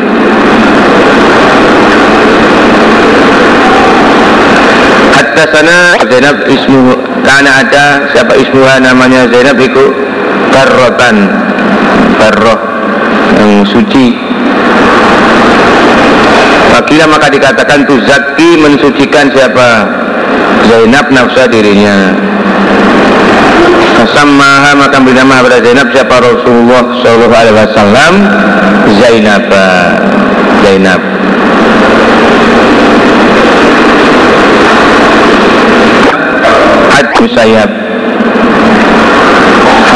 hatta 5.33 5.49
sana 5.49 5.97
Zainab 6.13 6.45
ismu 6.45 6.93
karena 7.25 7.65
ada 7.65 7.85
siapa 8.13 8.37
ismuha 8.37 8.85
namanya 8.85 9.25
Zainab 9.33 9.57
itu 9.57 9.85
karrotan 10.53 11.25
karroh 12.21 12.61
yang 13.41 13.65
suci. 13.65 14.13
Wakila 16.69 17.09
maka 17.09 17.33
dikatakan 17.33 17.89
tu 17.89 17.97
zaki 18.05 18.61
mensucikan 18.61 19.33
siapa? 19.33 19.89
Zainab 20.69 21.09
nafsa 21.09 21.49
dirinya. 21.49 22.13
Kasamaha 24.05 24.77
maka 24.77 25.01
beri 25.01 25.17
nama 25.17 25.41
pada 25.41 25.65
Zainab 25.65 25.89
siapa? 25.97 26.13
Rasulullah 26.21 26.85
Sallallahu 27.01 27.41
Alaihi 27.41 27.57
Wasallam 27.57 28.13
Zainab 29.01 29.45
Zainab 30.61 31.01
Sayap 37.31 37.71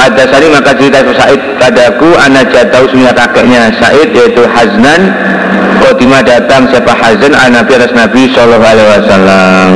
Hadasani 0.06 0.46
maka 0.54 0.70
cerita 0.78 1.02
Said 1.02 1.40
padaku 1.58 2.14
anak 2.22 2.46
jatuh 2.54 2.86
semua 2.86 3.10
kakeknya 3.10 3.74
Said 3.74 4.14
yaitu 4.14 4.46
Haznan. 4.46 5.10
Khotimah 5.82 6.22
datang 6.24 6.70
siapa 6.70 6.92
Hazan 6.94 7.34
an 7.34 7.58
Nabi 7.58 7.74
atas 7.76 7.92
Nabi 7.92 8.30
Sallallahu 8.32 8.64
Alaihi 8.64 8.90
Wasallam. 9.02 9.72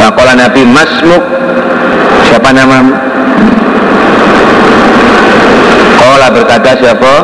Fakola 0.00 0.32
Nabi 0.36 0.62
Masmuk. 0.68 1.24
Siapa 2.28 2.48
nama? 2.52 2.78
Kola 6.00 6.28
berkata 6.32 6.70
siapa? 6.80 7.14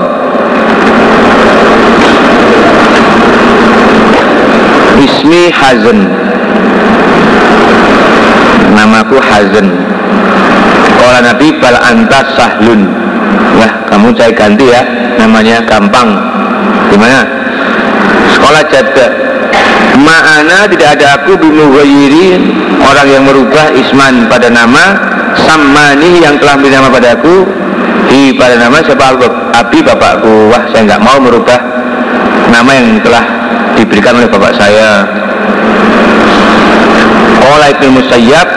Ismi 5.00 5.48
Hazan 5.48 6.19
Namaku 8.70 9.16
Hazan 9.18 9.66
Kola 11.00 11.24
Nabi 11.24 11.56
bal 11.56 11.80
anta 11.80 12.20
sahlun. 12.36 12.84
Wah 13.56 13.72
kamu 13.88 14.12
saya 14.14 14.32
ganti 14.36 14.68
ya 14.68 14.82
Namanya 15.16 15.64
gampang. 15.64 16.12
Gimana? 16.92 17.24
Sekolah 18.36 18.62
jada 18.68 19.06
Ma'ana 20.00 20.70
tidak 20.70 21.00
ada 21.00 21.06
aku 21.20 21.34
bimughayiri 21.40 22.38
Orang 22.80 23.08
yang 23.10 23.24
merubah 23.26 23.74
isman 23.74 24.28
pada 24.30 24.48
nama 24.48 24.96
Sammani 25.44 26.22
yang 26.22 26.36
telah 26.38 26.58
memberi 26.58 26.74
nama 26.76 26.88
padaku 26.92 27.48
Di 28.06 28.34
pada 28.36 28.58
nama 28.60 28.78
siapa? 28.82 29.18
Abi 29.56 29.82
bapakku. 29.82 30.52
Wah 30.52 30.62
saya 30.70 30.94
nggak 30.94 31.02
mau 31.02 31.18
merubah 31.18 31.58
Nama 32.50 32.70
yang 32.74 32.98
telah 33.02 33.40
diberikan 33.80 34.18
oleh 34.20 34.28
bapak 34.28 34.52
saya. 34.60 35.06
Kola 37.40 37.66
Ibnu 37.72 37.88
Musayyab 37.96 38.48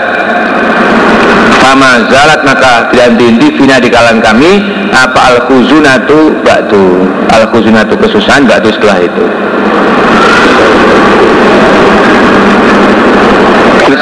Fama 1.64 2.12
zalat 2.12 2.44
maka 2.44 2.92
tidak 2.92 3.16
henti 3.16 3.48
Fina 3.56 3.80
di 3.80 3.88
kalangan 3.88 4.20
kami. 4.20 4.60
Apa 4.92 5.32
al-khuzunatu 5.32 6.44
batu 6.44 7.08
Al-khuzunatu 7.32 7.96
kesusahan 8.04 8.44
batu 8.44 8.68
setelah 8.76 9.00
itu. 9.00 9.26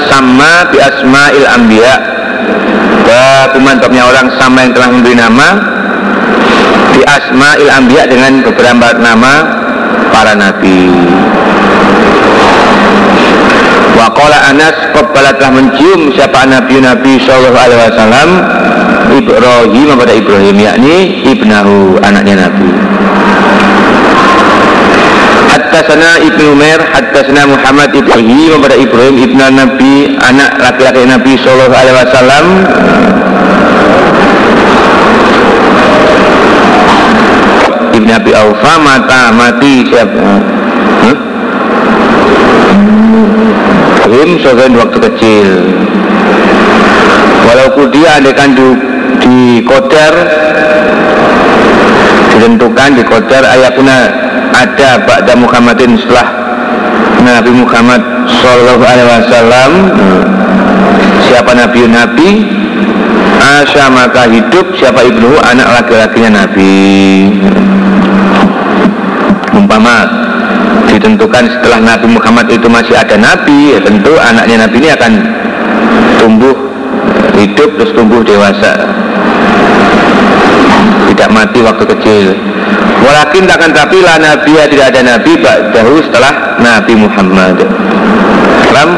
Sama 0.09 0.65
bi 0.73 0.81
asma'il 0.81 1.45
anbiya. 1.45 1.95
Babu 3.05 3.61
mantapnya 3.61 4.09
orang 4.09 4.33
sama 4.41 4.65
yang 4.65 4.73
telah 4.73 4.89
memberi 4.89 5.15
nama. 5.15 5.47
Bi 6.97 7.01
asma'il 7.05 7.69
anbiya 7.69 8.09
dengan 8.09 8.41
beberapa 8.41 8.97
nama 8.97 9.33
para 10.09 10.33
nabi 10.35 10.89
Waqala 13.91 14.37
Anas 14.49 14.77
Qabbala 14.95 15.35
telah 15.35 15.51
mencium 15.51 16.15
siapa 16.15 16.47
Nabi 16.47 16.79
Nabi 16.79 17.19
Sallallahu 17.21 17.59
Alaihi 17.59 17.81
Wasallam 17.91 18.29
Ibrahim 19.11 19.87
kepada 19.91 20.13
Ibrahim 20.15 20.55
yakni 20.55 20.97
ibnahu 21.27 21.99
anaknya 21.99 22.47
Nabi 22.47 22.71
Haddatsana 25.51 26.23
Ibnu 26.23 26.55
Umair 26.55 26.79
Haddatsana 26.79 27.43
Muhammad 27.43 27.91
Ibrahim 27.91 28.55
kepada 28.55 28.75
Ibrahim 28.79 29.15
ibnu 29.19 29.43
Nabi 29.51 30.15
anak 30.23 30.55
laki-laki 30.63 31.03
Nabi 31.03 31.33
Sallallahu 31.43 31.75
Alaihi 31.75 31.97
Wasallam 31.99 32.45
Ibnu 37.91 38.11
Abi 38.15 38.31
Aufa 38.31 38.73
mata 38.79 39.35
mati 39.35 39.83
siapa? 39.91 40.39
Huh? 41.03 41.17
Ibrahim 44.01 44.41
sebagian 44.41 44.73
waktu 44.81 44.97
kecil. 44.97 45.47
Walaupun 47.45 47.85
dia 47.93 48.17
adekan 48.17 48.57
di, 48.57 48.67
di 49.21 49.39
koder 49.61 50.13
ditentukan 52.31 52.89
di 52.97 53.03
koder 53.05 53.43
ayatuna 53.45 53.97
ada 54.55 55.05
Ba'da 55.05 55.33
Muhammadin 55.37 55.99
setelah 55.99 56.27
Nabi 57.21 57.51
Muhammad 57.53 58.01
Sallallahu 58.41 58.83
Alaihi 58.83 59.09
Wasallam. 59.09 59.71
Siapa 61.29 61.51
Nabi? 61.53 61.81
Nabi. 61.85 62.29
Asya 63.41 63.89
maka 63.89 64.29
hidup 64.29 64.77
siapa 64.77 65.01
ibnu 65.05 65.33
anak 65.45 65.81
laki-lakinya 65.81 66.45
Nabi. 66.45 66.77
Umpama 69.53 70.20
ditentukan 70.91 71.43
setelah 71.47 71.79
Nabi 71.79 72.07
Muhammad 72.11 72.51
itu 72.51 72.67
masih 72.67 72.99
ada 72.99 73.15
Nabi 73.15 73.75
ya 73.75 73.79
tentu 73.79 74.11
anaknya 74.19 74.67
Nabi 74.67 74.75
ini 74.83 74.89
akan 74.91 75.11
tumbuh 76.19 76.55
hidup 77.39 77.69
terus 77.79 77.91
tumbuh 77.95 78.19
dewasa. 78.21 78.91
Tidak 81.11 81.29
mati 81.31 81.59
waktu 81.63 81.83
kecil. 81.95 82.25
Walakin 83.01 83.49
takkan 83.49 83.71
tapi 83.73 84.03
lah 84.03 84.19
Nabi 84.21 84.51
ya 84.55 84.65
tidak 84.69 84.93
ada 84.93 85.01
Nabi 85.15 85.31
dahulu 85.73 85.99
setelah 86.05 86.59
Nabi 86.59 86.93
Muhammad. 86.99 87.57
Dalam 88.71 88.89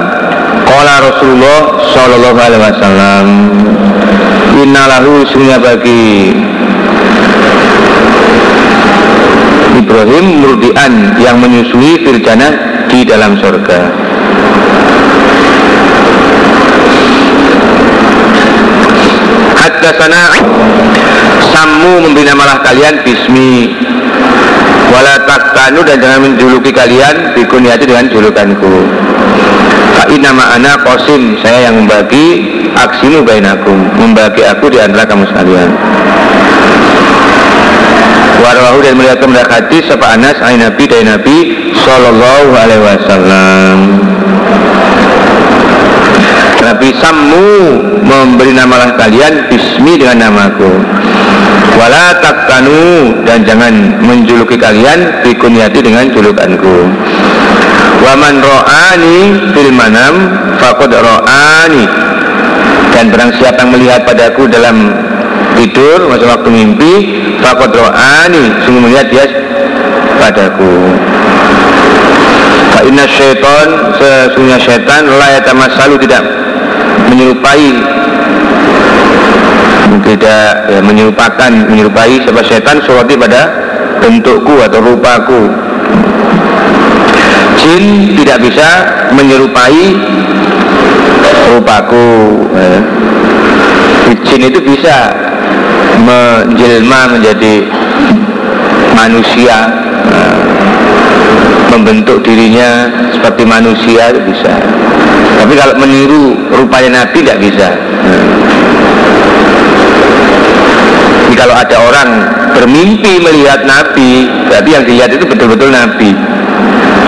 Qala 0.63 0.95
Rasulullah 1.01 1.59
Sallallahu 1.91 2.39
Alaihi 2.39 2.61
Wasallam 2.61 3.25
Innalahu 4.53 5.25
sunya 5.27 5.57
bagi 5.57 6.29
Ibrahim 9.83 10.39
murdian 10.39 11.19
yang 11.19 11.43
menyusui 11.43 12.07
firjana 12.07 12.55
di 12.87 13.03
dalam 13.03 13.35
surga 13.35 14.03
sana 19.99 20.35
Sammu 21.53 22.07
membina 22.07 22.33
malah 22.33 22.63
kalian 22.63 23.03
Bismi. 23.03 23.75
Wala 24.89 25.15
taktanu 25.27 25.83
dan 25.83 25.99
jangan 26.01 26.19
menjuluki 26.23 26.71
kalian 26.71 27.35
Bikunyati 27.35 27.83
dengan 27.87 28.07
julukanku. 28.07 28.87
Fa'in 29.93 30.23
nama 30.23 30.55
anak 30.57 30.87
kosim 30.87 31.37
Saya 31.43 31.69
yang 31.69 31.83
membagi 31.83 32.25
aksimu 32.73 33.27
bainakum. 33.27 33.75
Membagi 33.99 34.47
aku 34.47 34.71
di 34.71 34.79
antara 34.79 35.03
kamu 35.03 35.27
sekalian 35.29 35.69
Warawahu 38.43 38.83
dan 38.83 38.99
melihat 38.99 39.23
kemendak 39.23 39.47
hadis 39.47 39.87
Sapa 39.87 40.19
Anas 40.19 40.35
ay 40.43 40.59
Nabi 40.59 40.83
dari 40.83 41.07
Nabi 41.07 41.37
Sallallahu 41.79 42.51
alaihi 42.51 42.83
wasallam. 42.83 43.77
Nabi 46.59 46.89
Sammu 46.99 47.47
memberi 48.03 48.51
namalah 48.51 48.99
kalian 48.99 49.47
Bismi 49.47 49.95
dengan 49.95 50.27
namaku. 50.27 50.75
Wala 51.79 52.19
takkanu 52.19 53.23
dan 53.23 53.47
jangan 53.47 54.03
menjuluki 54.03 54.59
kalian 54.59 55.23
Bikunyati 55.23 55.79
dengan 55.79 56.11
julukanku. 56.11 56.91
Waman 58.03 58.43
ro'ani 58.43 59.17
fil 59.55 59.71
manam 59.71 60.15
Fakod 60.59 60.91
ro'ani 60.91 61.87
Dan 62.91 63.07
barang 63.07 63.31
siapa 63.39 63.63
yang 63.63 63.71
melihat 63.71 64.03
padaku 64.03 64.43
dalam 64.51 65.02
tidur 65.63 66.11
Masa 66.11 66.25
waktu 66.27 66.49
mimpi 66.51 66.93
Fakod 67.39 67.71
ro'ani 67.71 68.67
Sungguh 68.67 68.81
melihat 68.83 69.07
dia 69.07 69.25
padaku. 70.19 70.75
Inna 72.83 73.07
syaitan 73.07 73.95
Sesungguhnya 73.95 74.59
syaitan 74.59 75.07
Layat 75.07 75.47
selalu 75.47 76.03
tidak 76.03 76.23
menyerupai 77.07 77.69
tidak 80.03 80.67
ya, 80.67 80.79
menyerupakan 80.81 81.51
menyerupai 81.69 82.17
sebab 82.25 82.43
setan 82.43 82.81
seperti 82.81 83.13
pada 83.15 83.41
bentukku 84.01 84.57
atau 84.59 84.79
rupaku. 84.83 85.41
Jin 87.61 88.17
tidak 88.19 88.43
bisa 88.43 88.67
menyerupai 89.15 89.95
rupaku 91.53 92.09
ya. 92.51 92.79
jin 94.27 94.41
itu 94.49 94.59
bisa 94.59 95.22
menjelma 96.01 97.01
menjadi 97.13 97.67
manusia 98.97 99.57
membentuk 101.69 102.21
dirinya 102.21 102.89
seperti 103.13 103.43
manusia 103.45 104.13
itu 104.13 104.21
bisa 104.25 104.53
tapi 105.43 105.59
kalau 105.59 105.75
meniru 105.75 106.39
rupanya 106.55 107.03
Nabi 107.03 107.19
tidak 107.19 107.37
bisa. 107.43 107.67
Jadi 111.27 111.35
kalau 111.35 111.55
ada 111.57 111.77
orang 111.83 112.09
bermimpi 112.55 113.19
melihat 113.19 113.67
Nabi, 113.67 114.29
berarti 114.47 114.69
yang 114.71 114.85
dilihat 114.87 115.09
itu 115.11 115.25
betul-betul 115.27 115.73
Nabi, 115.73 116.15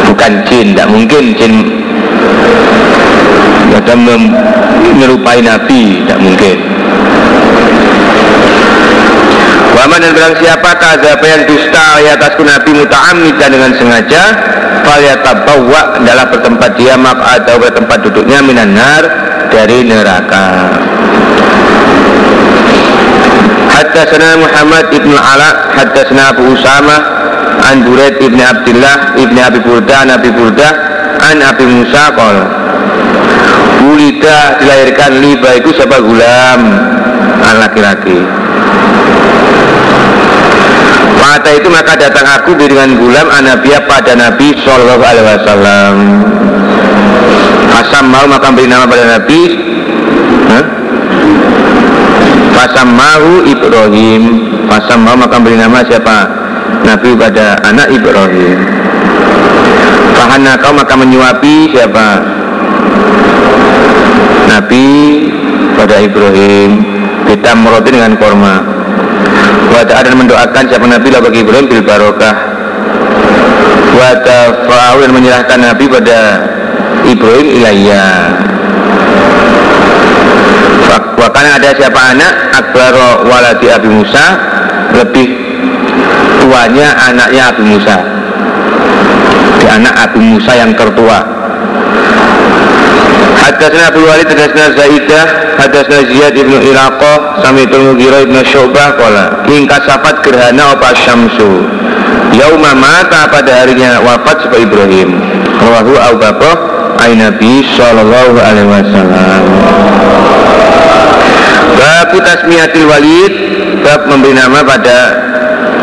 bukan 0.09 0.31
jin. 0.49 0.75
Tidak 0.75 0.89
mungkin 0.91 1.23
jin 1.39 1.53
ada 3.75 3.95
menyerupai 3.95 5.39
Nabi, 5.45 6.03
tidak 6.03 6.19
mungkin. 6.19 6.57
Waman 9.86 10.01
dan 10.01 10.17
berang 10.17 10.33
siapa 10.41 10.81
kazaba 10.81 11.21
yang 11.29 11.45
dusta 11.45 12.01
ya 12.01 12.17
atasku? 12.17 12.41
Nabi 12.41 12.73
muta'amidan 12.73 13.53
dengan 13.53 13.69
sengaja 13.77 14.33
bawa 15.45 16.01
adalah 16.01 16.25
bertempat 16.25 16.73
dia 16.73 16.97
mak 16.97 17.13
atau 17.21 17.61
bertempat 17.61 18.01
duduknya 18.09 18.41
minanar 18.41 19.05
dari 19.53 19.86
neraka. 19.86 20.73
Haddatsana 23.77 24.41
Muhammad 24.41 24.89
ibn 24.89 25.13
Ala 25.13 25.69
Haddatsana 25.77 26.33
Abu 26.33 26.49
Usama 26.57 26.97
An 27.69 27.86
Buraid 27.86 28.17
ibn 28.25 28.41
Abdullah 28.41 29.13
ibn 29.21 29.38
Abi 29.38 29.61
Burda 29.61 30.01
An 30.01 30.09
Abi 30.17 30.33
Burda 30.33 30.69
An 31.21 31.45
Abi 31.45 31.65
Musa 31.69 32.09
Qol 32.17 32.38
Bulida 33.86 34.57
dilahirkan 34.65 35.11
liba 35.21 35.61
itu 35.61 35.77
siapa? 35.77 36.01
Gulam 36.01 36.61
An 37.45 37.55
laki-laki 37.61 38.45
Mata 41.26 41.49
itu 41.57 41.65
maka 41.73 41.97
datang 41.97 42.21
aku 42.38 42.53
dengan 42.53 42.86
gulam 43.01 43.26
Anabiya 43.34 43.82
pada 43.89 44.13
Nabi 44.13 44.53
Sallallahu 44.61 45.01
Alaihi 45.01 45.26
Wasallam. 45.26 45.93
Asam 47.73 48.13
mau 48.13 48.30
maka 48.30 48.53
beri 48.53 48.69
nama 48.69 48.86
pada 48.86 49.17
Nabi. 49.17 49.41
Hah? 50.53 50.65
Fasamahu 52.53 53.41
Ibrahim. 53.41 54.23
Fasamahu 54.69 55.17
maka 55.17 55.41
beri 55.41 55.57
nama 55.57 55.82
siapa? 55.89 56.30
Nabi 56.86 57.17
pada 57.17 57.57
anak 57.73 57.89
Ibrahim. 57.89 58.57
Fahana 60.13 60.61
kau 60.61 60.78
maka 60.78 60.93
menyuapi 60.93 61.73
siapa? 61.73 62.21
Nabi 64.45 64.86
pada 65.73 66.05
Ibrahim. 66.05 66.86
Kita 67.26 67.57
meroti 67.57 67.89
dengan 67.89 68.13
korma 68.21 68.84
Wada 69.74 70.03
dan 70.03 70.16
mendoakan 70.16 70.64
siapa 70.72 70.86
Nabi 70.88 71.08
lah 71.12 71.22
bagi 71.24 71.39
Ibrahim 71.43 71.66
bil 71.68 71.84
barokah. 71.84 72.36
Wada 73.95 74.39
fa'au 74.68 74.97
dan 75.03 75.12
menyerahkan 75.12 75.60
Nabi 75.60 75.86
pada 75.88 76.20
Ibrahim 77.08 77.47
ilayya. 77.60 78.06
Wakana 81.16 81.58
ada 81.58 81.74
siapa 81.74 81.99
anak? 82.14 82.34
Akbaro 82.53 83.26
waladi 83.26 83.68
Abi 83.74 83.89
Musa. 83.89 84.26
Lebih 84.93 85.28
tuanya 86.38 86.93
anaknya 87.10 87.49
Abi 87.49 87.64
Musa. 87.66 87.97
Di 89.58 89.66
anak 89.66 89.93
Abi 90.06 90.22
Musa 90.22 90.53
yang 90.53 90.78
tertua 90.78 91.34
Hadasna 93.56 93.88
Abu 93.88 94.03
Walid 94.03 94.28
Hadasna 94.28 94.76
Zaidah 94.76 95.24
Hadasna 95.56 95.99
Ziyad 96.12 96.36
ibnu 96.36 96.60
Iraqah 96.60 97.39
Samitul 97.39 97.95
Mughirah 97.95 98.28
ibnu 98.28 98.43
Syu'bah 98.43 98.99
Kola 98.99 99.47
Ingkasafat 99.47 100.20
gerhana 100.28 100.76
apa 100.76 100.91
syamsu? 100.91 101.64
Yauma 102.36 102.76
mata 102.76 103.32
pada 103.32 103.64
harinya 103.64 104.03
wafat 104.03 104.43
sebagai 104.43 104.68
Ibrahim. 104.68 105.24
Rawahu 105.56 105.95
Abu 105.95 106.18
Bakr 106.20 106.58
Ay 106.99 107.16
Nabi 107.16 107.64
Sallallahu 107.80 108.36
Alaihi 108.43 108.68
Wasallam. 108.68 109.43
Babu 111.80 112.18
tasmiyatil 112.20 112.88
walid 112.91 113.34
Bab 113.88 114.12
memberi 114.12 114.36
nama 114.36 114.60
pada 114.68 114.97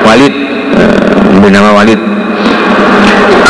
walid. 0.04 0.34
Eh, 0.76 0.90
Memberi 1.32 1.52
nama 1.56 1.72
walid 1.72 2.11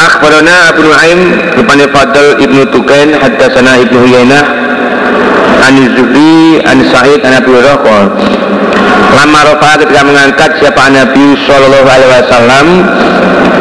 Akhbarana 0.03 0.75
Abu 0.75 0.83
Nu'aim 0.83 1.21
Rupanya 1.55 1.87
Fadl 1.95 2.43
Ibnu 2.43 2.67
Tukain 2.75 3.15
Haddasana 3.15 3.79
Ibnu 3.87 4.03
Huyainah 4.03 4.43
Ani 5.63 5.87
Zuhri 5.95 6.59
Ani 6.67 6.83
Sa'id 6.91 7.23
Ani 7.23 7.39
Abu 7.39 7.55
Hurairah. 7.55 7.79
Lama 9.15 9.39
Rafa 9.47 9.79
ketika 9.85 10.03
mengangkat 10.03 10.51
siapa 10.59 10.91
Nabi 10.91 11.39
Sallallahu 11.47 11.87
Alaihi 11.87 12.11
Wasallam 12.11 12.67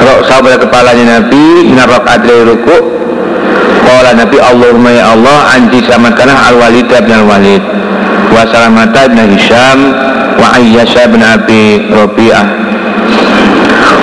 Roksa 0.02 0.42
pada 0.42 0.58
kepalanya 0.58 1.06
Nabi 1.22 1.70
Minarok 1.70 2.10
adli 2.10 2.36
ruku. 2.42 2.78
Kala 3.86 4.18
Nabi 4.18 4.38
Allahumma 4.42 4.90
ya 4.94 5.14
Allah 5.14 5.38
Anji 5.58 5.84
selamatkanlah 5.86 6.38
al-walid 6.54 6.90
bin 6.90 7.14
al-walid 7.14 7.62
wa 8.32 8.48
Salamata 8.50 9.12
bin 9.12 9.36
Hisham 9.36 9.80
wa 10.40 10.56
Ayyasha 10.58 11.06
bin 11.12 11.20
Abi 11.22 11.86
Rabi'ah 11.92 12.61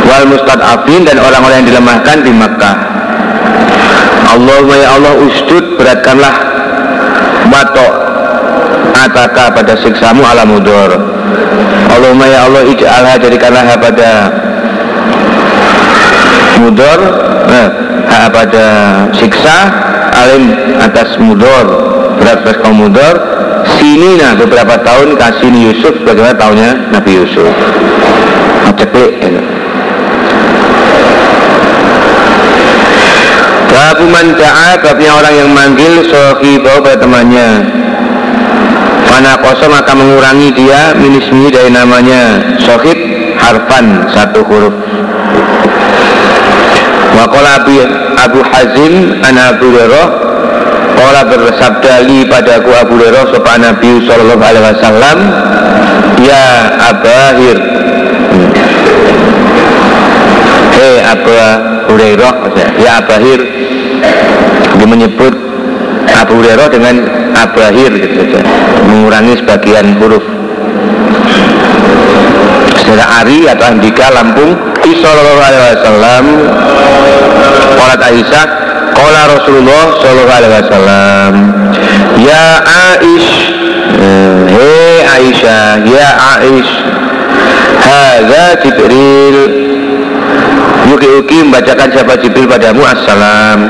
wal 0.09 0.25
mustad'afin 0.33 1.05
dan 1.05 1.21
orang-orang 1.21 1.63
yang 1.63 1.69
dilemahkan 1.77 2.17
di 2.25 2.33
Makkah. 2.33 2.77
Allahumma 4.29 4.75
ya 4.77 4.89
Allah 4.97 5.13
ustud 5.25 5.77
beratkanlah 5.77 6.35
batok 7.49 7.93
ataka 8.93 9.45
pada 9.57 9.73
siksamu 9.81 10.21
ala 10.21 10.45
mudor 10.45 10.91
Allahumma 11.89 12.29
ya 12.29 12.45
Allah 12.45 12.63
ij'alha 12.69 13.15
jadikanlah 13.17 13.65
pada 13.81 14.11
mudor 16.61 16.99
eh, 17.49 17.69
pada 18.29 18.65
siksa 19.17 19.59
alim 20.13 20.53
atas 20.77 21.17
mudor 21.17 21.67
berat 22.21 22.45
atas 22.45 22.57
kaum 22.61 22.85
sini 23.79 24.19
nah 24.19 24.35
beberapa 24.35 24.81
tahun 24.81 25.17
kasih 25.17 25.51
Yusuf 25.73 25.95
bagaimana 26.03 26.35
tahunnya 26.37 26.93
Nabi 26.93 27.11
Yusuf? 27.21 27.53
Cepet 28.79 29.11
ya. 29.27 29.43
Babu 33.69 33.98
man 34.09 34.35
da'a 34.35 34.81
babnya 34.81 35.11
orang 35.15 35.35
yang 35.37 35.51
manggil 35.53 35.93
bawa 36.65 36.79
pada 36.83 36.97
temannya. 36.99 37.49
Mana 39.09 39.41
koso 39.41 39.67
maka 39.69 39.93
mengurangi 39.97 40.53
dia 40.53 40.93
minismi 40.97 41.49
dari 41.53 41.73
namanya. 41.73 42.57
Sohib 42.61 42.99
harfan 43.41 44.09
satu 44.13 44.45
huruf. 44.45 44.75
Wakola 47.19 47.65
Abu, 47.65 47.75
Abu 48.15 48.41
Hazim 48.47 49.19
anak 49.25 49.59
Abu 49.59 49.75
Hurairah. 49.75 50.09
Kala 50.99 51.23
bersabda 51.31 52.03
li 52.11 52.27
padaku 52.27 52.75
Abu 52.75 52.99
Hurairah 52.99 53.31
sopan 53.31 53.63
Nabi 53.63 54.03
Sallallahu 54.03 54.43
Alaihi 54.43 54.67
Wasallam 54.67 55.19
Ya 56.19 56.47
Abahir 56.91 57.59
Hei 60.75 60.95
Abu 61.07 61.31
Hurairah 61.87 62.35
Ya 62.83 62.99
Abahir 62.99 63.41
Dia 64.79 64.87
menyebut 64.87 65.35
Abu 66.19 66.43
Hurairah 66.43 66.69
dengan 66.71 66.97
Abahir 67.37 67.93
gitu 67.95 68.15
saja 68.25 68.41
Mengurangi 68.89 69.39
sebagian 69.39 69.99
huruf. 70.01 70.25
Saudara 72.83 73.21
Ari 73.23 73.45
atau 73.47 73.65
Andika 73.69 74.09
Lampung 74.11 74.57
Sallallahu 74.89 75.41
alaihi 75.45 75.63
wasallam 75.77 76.25
Qalat 77.77 78.01
Aisyah 78.09 78.45
Qala 78.97 79.21
Rasulullah 79.37 79.85
sallallahu 80.01 80.39
alaihi 80.41 80.55
wasallam 80.65 81.33
Ya 82.19 82.47
Aish 82.65 83.31
eh, 84.01 84.37
Hei 84.49 84.97
Aisyah 85.05 85.85
Ya 85.85 86.09
Aish 86.41 86.73
Hadza 87.85 88.47
Jibril 88.65 89.68
Yuki-yuki 90.89 91.45
membacakan 91.45 91.93
siapa 91.93 92.17
Jibril 92.17 92.49
padamu 92.49 92.81
Assalam. 92.81 93.61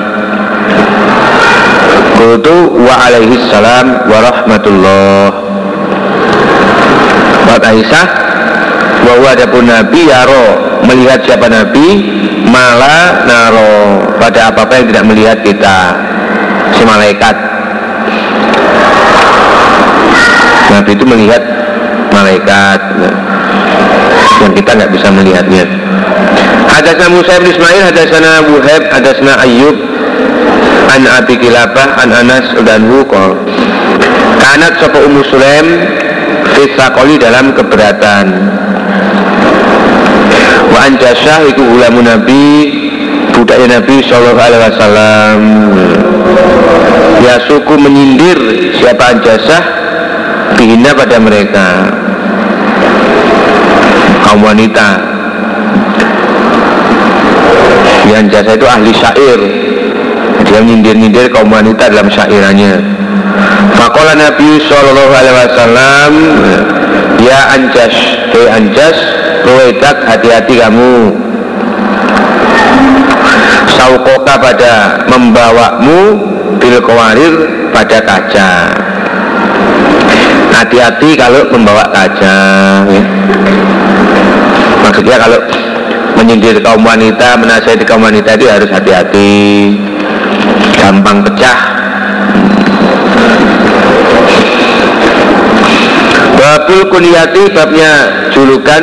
Kutu 2.15 2.79
wa 2.79 2.95
alaihi 2.95 3.43
salam 3.51 4.07
wa 4.07 4.19
rahmatullah. 4.23 5.27
Buat 7.51 7.63
Aisyah 7.67 8.07
bahwa 9.03 9.27
ada 9.35 9.47
pun 9.51 9.67
Nabi 9.67 10.07
yaro 10.07 10.47
melihat 10.87 11.27
siapa 11.27 11.51
Nabi 11.51 12.07
malah 12.47 13.27
naro 13.27 14.03
pada 14.23 14.55
apa-apa 14.55 14.79
yang 14.79 14.87
tidak 14.95 15.05
melihat 15.11 15.39
kita 15.43 15.77
si 16.79 16.83
malaikat. 16.87 17.35
Nabi 20.71 20.91
itu 20.95 21.03
melihat 21.03 21.43
malaikat 22.15 22.81
yang 24.39 24.53
kita 24.55 24.71
nggak 24.79 24.93
bisa 24.95 25.09
melihatnya 25.11 25.67
Hadasna 26.69 27.07
Musa 27.09 27.41
bin 27.41 27.49
Ismail, 27.49 27.83
hadasna 27.91 28.33
Wuhab, 28.45 28.83
hadasna 28.93 29.33
Ayyub 29.41 29.77
An 30.93 31.03
Abi 31.09 31.35
Kilabah, 31.41 31.97
An 31.97 32.13
Anas 32.13 32.53
dan 32.63 32.87
Wukol 32.93 33.41
Kanat 34.39 34.79
sopa 34.81 35.01
Ummu 35.03 35.23
Sulaim 35.27 35.67
Fisakoli 36.55 37.21
dalam 37.21 37.53
keberatan. 37.55 38.27
Wa 40.73 40.79
anjasyah 40.89 41.47
iku 41.53 41.63
ulamu 41.63 42.03
Nabi 42.03 42.45
Budaya 43.37 43.79
Nabi 43.79 44.03
Sallallahu 44.03 44.49
Alaihi 44.51 44.63
Wasallam. 44.75 45.41
Ya 47.23 47.37
suku 47.47 47.75
menyindir 47.79 48.39
siapa 48.81 49.15
anjasah 49.15 49.63
Bihina 50.59 50.91
pada 50.97 51.23
mereka. 51.23 51.67
Kaum 54.27 54.43
wanita 54.43 55.08
yang 58.09 58.27
jasa 58.33 58.57
itu 58.57 58.67
ahli 58.67 58.93
syair. 58.97 59.41
Dia 60.49 60.61
nyindir-nyindir 60.65 61.29
kaum 61.29 61.53
wanita 61.53 61.93
dalam 61.93 62.09
syairannya. 62.09 62.81
Fakola 63.77 64.17
Nabi 64.17 64.59
Sallallahu 64.67 65.13
Alaihi 65.15 65.37
Wasallam 65.39 66.13
Ya 67.23 67.41
anjas, 67.55 67.95
hei 68.35 68.47
anjas 68.51 68.97
Ruwedak 69.47 70.03
hati-hati 70.03 70.59
kamu. 70.59 71.15
Saukoka 73.77 74.35
pada 74.41 75.05
membawamu 75.07 76.01
Bil 76.59 76.83
kawarir 76.83 77.35
pada 77.71 78.03
kaca. 78.03 78.51
Hati-hati 80.51 81.15
kalau 81.15 81.47
membawa 81.55 81.87
kaca 81.95 82.37
ya. 82.91 83.03
Maksudnya 84.83 85.17
kalau 85.23 85.39
menyindir 86.17 86.63
kaum 86.65 86.81
wanita, 86.81 87.37
menasihati 87.37 87.85
kaum 87.85 88.01
wanita 88.01 88.39
itu 88.39 88.47
harus 88.49 88.71
hati-hati, 88.71 89.35
gampang 90.79 91.27
pecah. 91.27 91.59
Babul 96.39 96.87
kuniyati 96.89 97.51
babnya 97.51 97.93
julukan. 98.31 98.83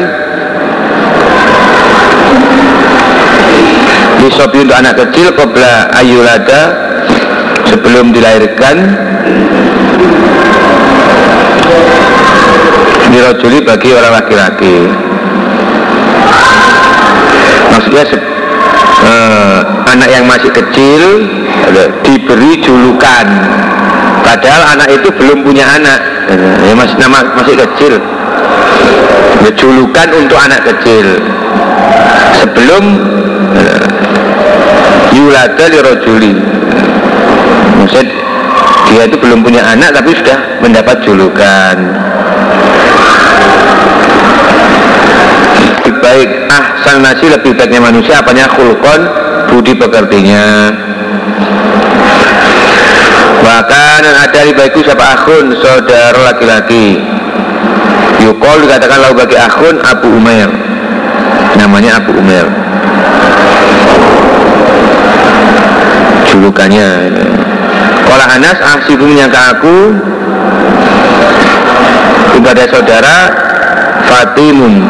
Disobi 4.19 4.65
untuk 4.65 4.73
anak 4.73 4.97
kecil 4.97 5.37
Kobra 5.37 5.93
ayulada 5.93 6.61
Sebelum 7.69 8.13
dilahirkan. 8.13 8.75
Dirojuli 13.09 13.63
bagi 13.63 13.89
orang 13.95 14.13
laki-laki 14.19 15.04
maksudnya 17.95 18.19
uh, 19.07 19.59
anak 19.87 20.09
yang 20.11 20.27
masih 20.27 20.51
kecil 20.51 21.23
diberi 22.03 22.59
julukan. 22.59 23.27
Padahal 24.25 24.75
anak 24.75 24.89
itu 24.91 25.07
belum 25.15 25.47
punya 25.47 25.63
anak. 25.63 25.99
Ya 26.65 26.73
masih 26.75 26.97
nama 26.99 27.23
masih 27.39 27.55
kecil. 27.55 28.01
Ya, 29.45 29.51
julukan 29.55 30.07
untuk 30.17 30.35
anak 30.35 30.67
kecil. 30.67 31.23
Sebelum 32.43 32.83
uh, 33.55 33.87
yulada 35.15 35.65
lirojuli 35.71 36.35
maksud 37.79 38.07
dia 38.91 39.07
itu 39.07 39.15
belum 39.15 39.45
punya 39.45 39.63
anak 39.63 39.95
tapi 39.95 40.11
sudah 40.11 40.59
mendapat 40.59 40.99
julukan. 41.07 41.77
Baik 46.05 46.29
ahsan 46.85 47.01
nasi 47.01 47.25
lebih 47.33 47.57
baiknya 47.57 47.81
manusia 47.81 48.21
apanya 48.21 48.45
khulkon 48.45 49.09
budi 49.49 49.73
pekertinya. 49.73 50.69
Bahkan 53.41 54.01
ada 54.05 54.39
di 54.45 54.53
baikku 54.53 54.85
siapa 54.85 55.17
akhun? 55.17 55.49
Saudara 55.65 56.29
laki-laki. 56.29 57.01
Yukol 58.21 58.69
dikatakan 58.69 59.01
lalu 59.01 59.25
bagi 59.25 59.33
akhun 59.33 59.81
Abu 59.81 60.13
Umair. 60.13 60.45
Namanya 61.57 62.05
Abu 62.05 62.13
Umair. 62.21 62.45
Julukannya. 66.29 66.89
Kalau 68.05 68.25
Anas 68.29 68.57
ahsibu 68.61 69.09
menyangka 69.09 69.57
aku. 69.57 69.77
Kepada 72.37 72.63
saudara 72.69 73.17
Fatimun 74.05 74.85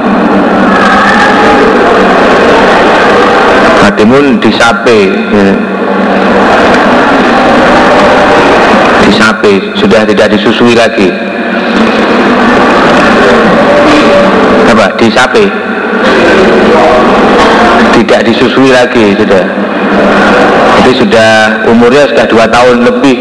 Fatimun 3.95 4.43
disape. 4.43 5.07
Ya. 5.07 5.55
disape. 9.07 9.71
Sudah 9.79 10.03
tidak 10.03 10.35
disusui 10.35 10.75
lagi. 10.75 11.15
Apa? 14.67 14.99
Disape. 14.99 15.47
Tidak 17.95 18.19
disusui 18.27 18.75
lagi 18.75 19.15
sudah. 19.15 19.47
Jadi 20.83 20.91
sudah 20.99 21.31
umurnya 21.71 22.11
sudah 22.11 22.25
dua 22.27 22.51
tahun 22.51 22.83
lebih 22.83 23.15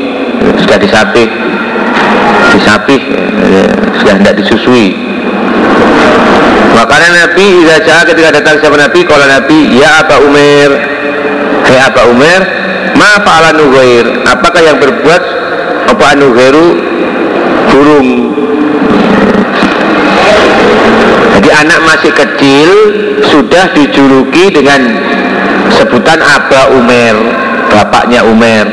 sudah 0.59 0.75
disape. 0.83 1.31
Disapi 2.51 2.99
ya, 3.47 3.63
sudah 4.03 4.15
tidak 4.19 4.35
disusui 4.43 5.15
Makanya 6.85 7.11
Nabi 7.17 7.65
Iza 7.65 7.81
Jaha 7.81 8.05
ketika 8.05 8.29
datang 8.29 8.61
siapa 8.61 8.77
Nabi 8.77 9.09
Kalau 9.09 9.25
Nabi 9.25 9.73
Ya 9.73 10.05
Aba 10.05 10.21
Umar 10.21 10.71
Hei 11.65 11.81
Aba 11.81 12.13
Umar 12.13 12.41
Ma 12.93 13.25
fa'ala 13.25 13.57
nugair 13.57 14.05
Apakah 14.29 14.61
yang 14.61 14.77
berbuat 14.77 15.23
Apa 15.89 16.13
nugairu 16.21 16.77
Burung. 17.73 18.37
Jadi 21.41 21.49
anak 21.57 21.81
masih 21.89 22.13
kecil 22.13 22.69
Sudah 23.33 23.73
dijuluki 23.73 24.53
dengan 24.53 24.85
Sebutan 25.81 26.21
Aba 26.21 26.69
Umar 26.77 27.17
Bapaknya 27.73 28.29
Umar 28.29 28.69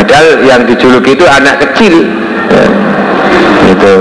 Padahal 0.00 0.40
yang 0.46 0.62
dijuluki 0.62 1.18
itu 1.18 1.26
anak 1.26 1.58
kecil. 1.58 2.06
Ya. 2.48 3.98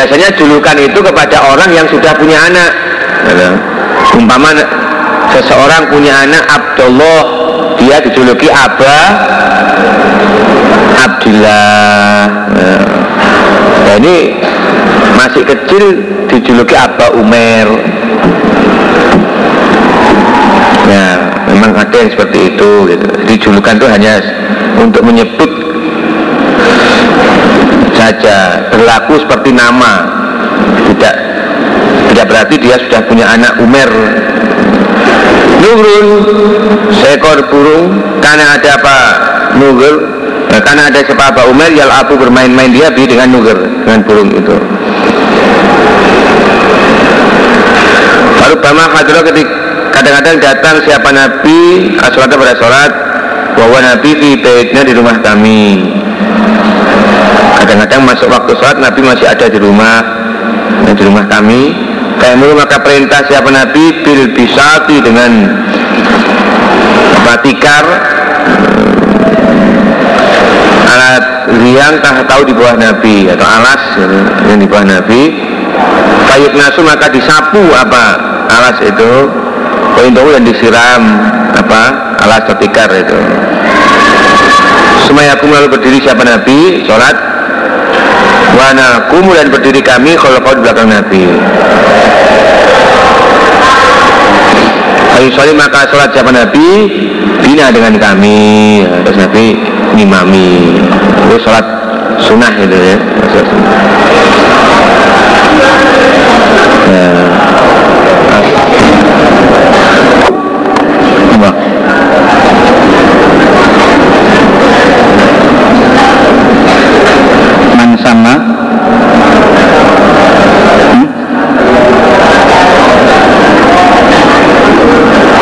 Biasanya 0.00 0.32
julukan 0.32 0.80
itu 0.80 0.96
kepada 0.96 1.44
orang 1.44 1.68
yang 1.76 1.84
sudah 1.92 2.16
punya 2.16 2.40
anak. 2.48 2.72
Umpama 4.16 4.56
seseorang 5.28 5.92
punya 5.92 6.24
anak 6.24 6.40
Abdullah 6.48 7.20
dia 7.76 8.00
dijuluki 8.00 8.48
Aba 8.48 8.96
Abdullah 11.04 12.32
nah, 12.48 13.94
ini 14.00 14.40
masih 15.20 15.44
kecil 15.44 15.84
dijuluki 16.32 16.72
Aba 16.72 17.12
Umar. 17.20 17.68
Ya 20.88 21.06
memang 21.44 21.76
ada 21.76 21.92
yang 21.92 22.08
seperti 22.08 22.56
itu 22.56 22.70
gitu. 22.88 23.06
dijulukan 23.28 23.76
itu 23.76 23.86
hanya 23.92 24.16
untuk 24.80 25.04
menyebut 25.04 25.49
saja 28.20 28.68
berlaku 28.68 29.16
seperti 29.24 29.56
nama. 29.56 30.04
Tidak 30.92 31.14
tidak 32.12 32.24
berarti 32.28 32.54
dia 32.60 32.76
sudah 32.76 33.00
punya 33.08 33.24
anak 33.32 33.56
Umar. 33.64 33.88
Nurun 35.60 36.06
seekor 37.00 37.48
burung 37.48 37.96
karena 38.20 38.60
ada 38.60 38.68
apa 38.76 38.96
Nurul? 39.56 39.96
Nah, 40.52 40.60
karena 40.60 40.90
ada 40.92 41.00
sahabat 41.00 41.46
Umar 41.48 41.70
yang 41.72 41.88
Abu 41.88 42.18
bermain-main 42.20 42.74
dia 42.74 42.92
bi 42.92 43.08
dengan 43.08 43.32
nuger 43.32 43.56
dengan 43.88 44.00
burung 44.04 44.28
itu. 44.36 44.56
Baru 48.36 48.56
Bama 48.60 48.84
hadroh 48.92 49.24
ketika 49.30 49.52
kadang-kadang 49.94 50.36
datang 50.44 50.76
siapa 50.84 51.08
Nabi 51.08 51.58
sholat 51.96 52.28
pada 52.34 52.54
sholat 52.58 52.92
bahwa 53.54 53.78
Nabi 53.78 54.10
di 54.16 54.30
baitnya 54.42 54.82
di 54.82 54.92
rumah 54.96 55.16
kami 55.22 56.00
kadang-kadang 57.60 58.00
masuk 58.08 58.28
waktu 58.32 58.56
sholat 58.56 58.80
Nabi 58.80 59.00
masih 59.04 59.28
ada 59.28 59.46
di 59.52 59.58
rumah. 59.60 60.00
Di 60.88 61.02
rumah 61.04 61.28
kami. 61.28 61.76
Kayak 62.20 62.36
maka 62.56 62.76
perintah 62.84 63.24
siapa 63.24 63.48
Nabi 63.48 64.04
bil 64.04 64.36
bisati 64.36 65.00
dengan 65.00 65.48
apa 67.20 67.32
tikar 67.40 67.84
alat 70.84 71.24
riang 71.64 71.96
tak 72.04 72.28
tahu 72.28 72.44
di 72.44 72.52
bawah 72.52 72.76
Nabi 72.76 73.28
atau 73.32 73.46
alas 73.48 73.82
yang 74.52 74.60
di 74.60 74.68
bawah 74.68 74.84
Nabi. 74.84 75.22
Kayut 76.28 76.52
nasu 76.60 76.84
maka 76.84 77.08
disapu 77.08 77.62
apa? 77.72 78.20
Alas 78.52 78.76
itu. 78.84 79.12
Poin 79.96 80.12
yang 80.12 80.44
disiram 80.44 81.02
apa? 81.56 81.82
Alas 82.20 82.44
atau 82.44 82.56
tikar 82.60 82.92
itu. 82.92 83.16
Semaya 85.08 85.40
aku 85.40 85.48
lalu 85.48 85.72
berdiri 85.72 86.04
siapa 86.04 86.20
Nabi 86.20 86.84
sholat 86.84 87.29
Wana 88.50 89.06
kemudian 89.10 89.48
berdiri 89.50 89.82
kami 89.82 90.18
kalau 90.18 90.42
kau 90.42 90.54
di 90.54 90.62
belakang 90.62 90.90
Nabi. 90.90 91.22
Ayu 95.20 95.28
sholat 95.36 95.54
maka 95.54 95.84
sholat 95.90 96.10
siapa 96.16 96.32
Nabi 96.32 96.66
Bina 97.40 97.70
dengan 97.70 97.94
kami. 97.98 98.82
Terus 99.06 99.18
Nabi 99.18 99.44
ngimami. 99.94 100.80
Itu 101.28 101.36
sholat 101.44 101.66
sunnah 102.22 102.52
itu 102.58 102.76
ya. 102.76 102.96
Ya. 102.96 103.42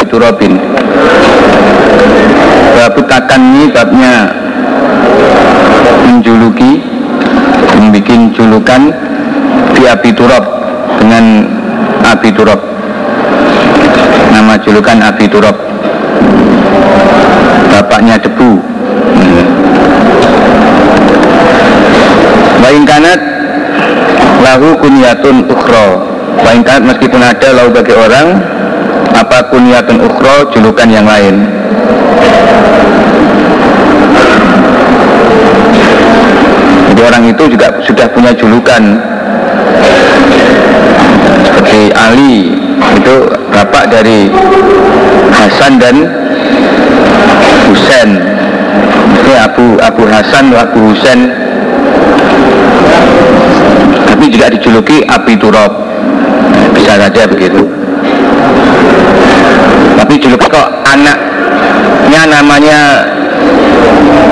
Turabin 0.09 0.57
Babu 2.75 3.01
takanni 3.05 3.69
babnya 3.69 4.33
menjuluki 6.09 6.81
membuat 7.79 8.35
julukan 8.35 8.83
di 9.77 9.83
api 9.87 10.11
turab 10.13 10.45
dengan 10.99 11.47
api 12.03 12.29
turab. 12.35 12.61
Nama 14.35 14.55
julukan 14.61 14.99
api 14.99 15.25
turab. 15.31 15.57
Bapaknya 17.71 18.19
debu. 18.19 18.51
Hmm. 18.59 19.45
Waingkanat 22.59 23.21
lahu 24.43 24.75
kunyatun 24.83 25.47
ukhro 25.47 26.05
Waingkanat 26.43 26.95
meskipun 26.95 27.23
ada 27.23 27.49
lahu 27.55 27.69
bagi 27.75 27.95
orang 27.95 28.27
apa 29.19 29.51
kunyatun 29.51 29.99
ukhro 29.99 30.47
julukan 30.55 30.87
yang 30.87 31.03
lain. 31.03 31.43
Jadi 36.89 37.01
orang 37.03 37.23
itu 37.27 37.43
juga 37.51 37.67
sudah 37.83 38.07
punya 38.15 38.31
julukan. 38.39 38.83
Seperti 41.51 41.91
Ali 41.99 42.55
itu 42.95 43.15
bapak 43.51 43.91
dari 43.91 44.31
Hasan 45.35 45.83
dan 45.83 45.97
Husain. 47.67 48.11
Itu 49.19 49.33
Abu 49.35 49.67
Abu 49.83 50.03
Hasan 50.07 50.55
Abu 50.55 50.95
Husain. 50.95 51.27
Tapi 54.07 54.25
juga 54.31 54.47
dijuluki 54.55 55.03
Api 55.11 55.35
Turab. 55.35 55.75
Bisa 56.75 56.95
saja 56.95 57.27
begitu 57.27 57.67
tapi 60.09 60.25
juluki 60.25 60.49
kok 60.49 60.73
anaknya 60.89 62.23
namanya 62.33 62.81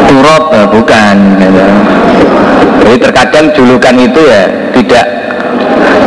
Turab 0.09 0.49
eh, 0.57 0.65
bukan. 0.73 1.17
Jadi 2.81 2.97
terkadang 2.97 3.53
julukan 3.53 3.93
itu 4.01 4.25
ya 4.25 4.49
tidak 4.73 5.05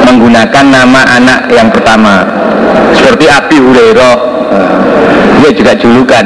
menggunakan 0.10 0.66
nama 0.74 1.22
anak 1.22 1.54
yang 1.54 1.70
pertama. 1.70 2.26
Seperti 2.98 3.30
Abi 3.30 3.62
Hurairah 3.62 4.16
eh, 4.58 4.74
dia 5.38 5.52
juga 5.54 5.78
julukan. 5.78 6.26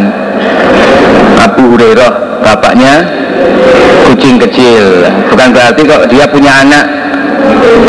Abu 1.44 1.76
Hurairah 1.76 2.48
bapaknya 2.48 3.04
kucing 4.08 4.40
kecil. 4.40 5.04
Bukan 5.28 5.52
berarti 5.52 5.84
kok 5.84 6.08
dia 6.08 6.24
punya 6.32 6.64
anak 6.64 6.88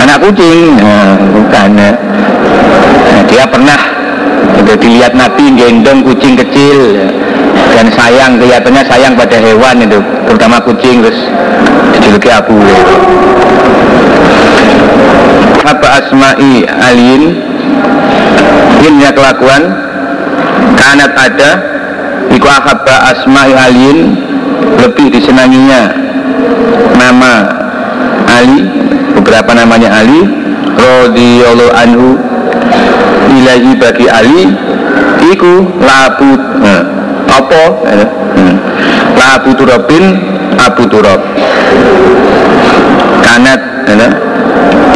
anak 0.02 0.18
kucing. 0.18 0.82
Nah, 0.82 1.14
bukan. 1.30 1.78
Nah, 1.78 3.22
dia 3.30 3.46
pernah 3.46 3.93
untuk 4.58 4.76
dilihat 4.78 5.12
Nabi 5.14 5.54
gendong 5.54 6.06
kucing 6.06 6.38
kecil 6.38 6.98
dan 7.74 7.90
sayang 7.90 8.38
kelihatannya 8.38 8.82
sayang 8.86 9.12
pada 9.18 9.36
hewan 9.38 9.82
itu 9.82 9.98
terutama 10.30 10.56
kucing 10.62 11.02
terus 11.02 11.18
dijuluki 11.96 12.30
Abu. 12.30 12.58
Apa 15.64 15.86
asma'i 16.04 16.68
alin? 16.68 17.22
Ini 18.84 19.08
kelakuan 19.16 19.64
kanat 20.76 21.12
ada 21.16 21.50
iku 22.28 22.46
ahabba 22.46 23.16
asma'i 23.16 23.52
alin 23.56 23.98
lebih 24.78 25.08
disenanginya. 25.08 25.88
Nama 26.94 27.32
Ali 28.28 28.64
beberapa 29.16 29.56
namanya 29.56 29.92
Ali 29.92 30.24
radhiyallahu 30.76 31.72
anhu 31.72 32.08
ilahi 33.34 33.70
bagi 33.76 34.06
Ali 34.08 34.52
iku 35.32 35.64
labu 35.80 36.30
nah, 36.60 36.82
apa? 37.28 37.62
Eh, 37.90 38.08
hmm. 38.38 38.54
labu 39.16 39.50
turabin 39.56 40.04
abu 40.60 40.84
turab 40.86 41.20
kanat 43.24 43.60
eh, 43.88 44.12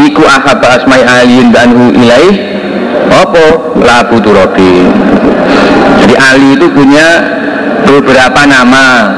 iku 0.07 0.23
ahabba 0.23 0.81
asma'i 0.81 1.03
alin 1.03 1.51
anhu 1.53 1.93
ilaih 1.97 2.37
apa? 3.09 3.45
Labu 3.79 4.17
turabin 4.21 4.93
jadi 6.05 6.15
Ali 6.15 6.57
itu 6.57 6.67
punya 6.71 7.09
beberapa 7.85 8.41
nama 8.49 9.13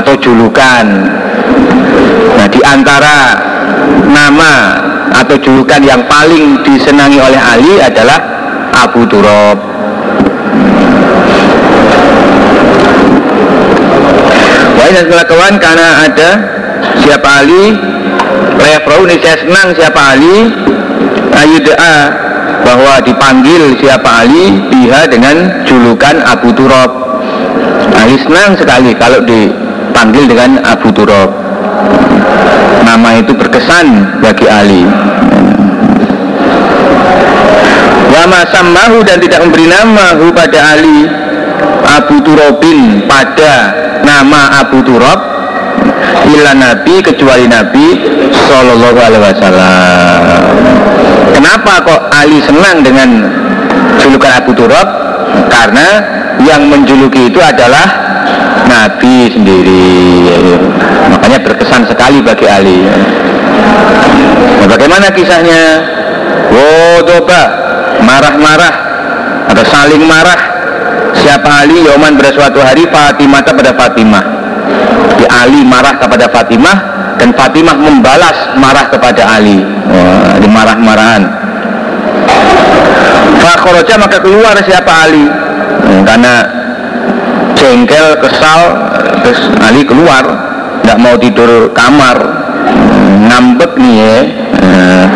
atau 0.00 0.14
julukan. 0.18 0.86
Nah 2.34 2.46
di 2.50 2.60
antara 2.64 3.16
nama 4.10 4.52
atau 5.14 5.36
julukan 5.38 5.80
yang 5.82 6.02
paling 6.10 6.58
disenangi 6.66 7.22
oleh 7.22 7.38
Ali 7.38 7.78
adalah 7.78 8.18
Abu 8.74 9.06
Turab 9.06 9.58
Wahai 14.74 15.24
kawan 15.24 15.54
karena 15.62 15.88
ada 16.04 16.30
siapa 17.00 17.46
Ali 17.46 17.94
Lefrau 18.64 19.04
ini 19.04 19.16
saya 19.20 19.36
senang 19.44 19.68
siapa 19.76 20.00
Ali. 20.16 20.36
Ayu 21.34 21.58
doa 21.66 21.96
bahwa 22.62 23.02
dipanggil 23.02 23.74
siapa 23.82 24.24
Ali 24.24 24.54
biha 24.70 25.10
dengan 25.10 25.66
julukan 25.66 26.22
Abu 26.22 26.54
Turab 26.54 26.90
Ali 27.92 28.16
senang 28.22 28.54
sekali 28.56 28.94
kalau 28.96 29.20
dipanggil 29.26 30.30
dengan 30.30 30.62
Abu 30.62 30.94
Turab 30.94 31.43
nama 32.84 33.18
itu 33.18 33.32
berkesan 33.32 34.20
bagi 34.20 34.46
Ali. 34.46 34.84
Wama 38.14 38.40
sammahu 38.52 39.02
dan 39.02 39.18
tidak 39.18 39.42
memberi 39.42 39.66
nama 39.66 40.14
hu 40.20 40.30
pada 40.30 40.78
Ali 40.78 41.08
Abu 41.84 42.22
Turobin 42.22 43.04
pada 43.10 43.74
nama 44.04 44.64
Abu 44.64 44.80
Turab 44.84 45.18
ila 46.24 46.52
Nabi 46.56 47.04
kecuali 47.04 47.44
Nabi 47.50 47.86
Sallallahu 48.32 48.98
Alaihi 49.00 49.22
Wasallam. 49.24 50.42
Kenapa 51.34 51.72
kok 51.84 52.00
Ali 52.14 52.38
senang 52.46 52.80
dengan 52.80 53.08
julukan 54.00 54.32
Abu 54.40 54.52
Turab? 54.56 54.88
Karena 55.50 55.88
yang 56.40 56.70
menjuluki 56.70 57.28
itu 57.28 57.40
adalah 57.42 58.03
Nabi 58.64 59.30
sendiri 59.30 59.86
makanya 61.10 61.38
berkesan 61.40 61.88
sekali 61.88 62.20
bagi 62.20 62.46
Ali. 62.48 62.84
Nah, 64.60 64.68
bagaimana 64.68 65.08
kisahnya? 65.12 65.62
Oh 66.52 66.98
coba. 67.04 67.42
Marah-marah. 68.04 68.74
Atau 69.48 69.64
saling 69.68 70.04
marah. 70.04 70.40
Siapa 71.14 71.64
Ali? 71.64 71.86
Yoman 71.86 72.18
pada 72.18 72.34
suatu 72.34 72.58
hari 72.60 72.84
Fatimah 72.90 73.40
pada 73.44 73.72
Fatimah. 73.72 74.24
Jadi 75.14 75.26
Ali 75.30 75.60
marah 75.64 75.94
kepada 75.96 76.26
Fatimah 76.28 76.76
dan 77.16 77.30
Fatimah 77.32 77.76
membalas 77.76 78.56
marah 78.58 78.90
kepada 78.90 79.22
Ali. 79.38 79.62
Di 80.40 80.48
marah-marahan. 80.50 81.22
Fakhoroja 83.40 83.94
maka 84.00 84.18
keluar 84.20 84.56
siapa 84.64 84.92
Ali? 85.08 85.24
Eh, 85.84 86.00
karena 86.04 86.63
jengkel 87.56 88.18
kesal 88.20 88.60
terus 89.24 89.40
Ali 89.62 89.82
keluar 89.86 90.54
tidak 90.84 91.00
mau 91.00 91.16
tidur 91.16 91.72
kamar. 91.72 92.18
Eh, 92.68 93.16
ngambek 93.24 93.72
nih 93.80 93.94
ya. 93.96 94.16
Eh, 94.60 95.06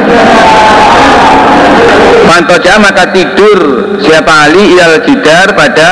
Pantoja 2.25 2.81
maka 2.81 3.13
tidur. 3.13 3.61
Siapa 4.01 4.49
Ali 4.49 4.73
ilal 4.73 5.05
jidar 5.05 5.53
pada 5.53 5.89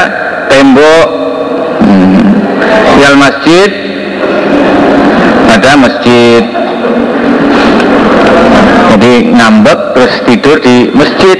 tembok. 0.48 1.08
Hmm, 1.84 2.40
ilal 2.96 3.20
masjid 3.20 3.70
pada 5.44 5.70
masjid. 5.76 6.42
Jadi 8.96 9.12
ngambek 9.28 9.80
terus 9.92 10.14
tidur 10.24 10.56
di 10.64 10.88
masjid. 10.96 11.38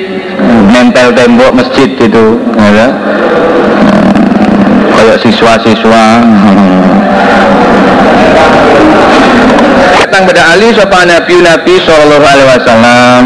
Nempel 0.76 1.16
tembok 1.16 1.57
masjid 1.57 1.88
itu 1.88 2.24
ya. 2.61 2.88
Kayak 5.07 5.22
siswa-siswa. 5.22 6.07
Datang 10.02 10.26
pada 10.26 10.42
Ali 10.50 10.74
sopan 10.74 11.07
Nabi 11.07 11.46
Nabi 11.46 11.78
Shallallahu 11.78 12.26
Alaihi 12.26 12.48
Wasallam. 12.50 13.22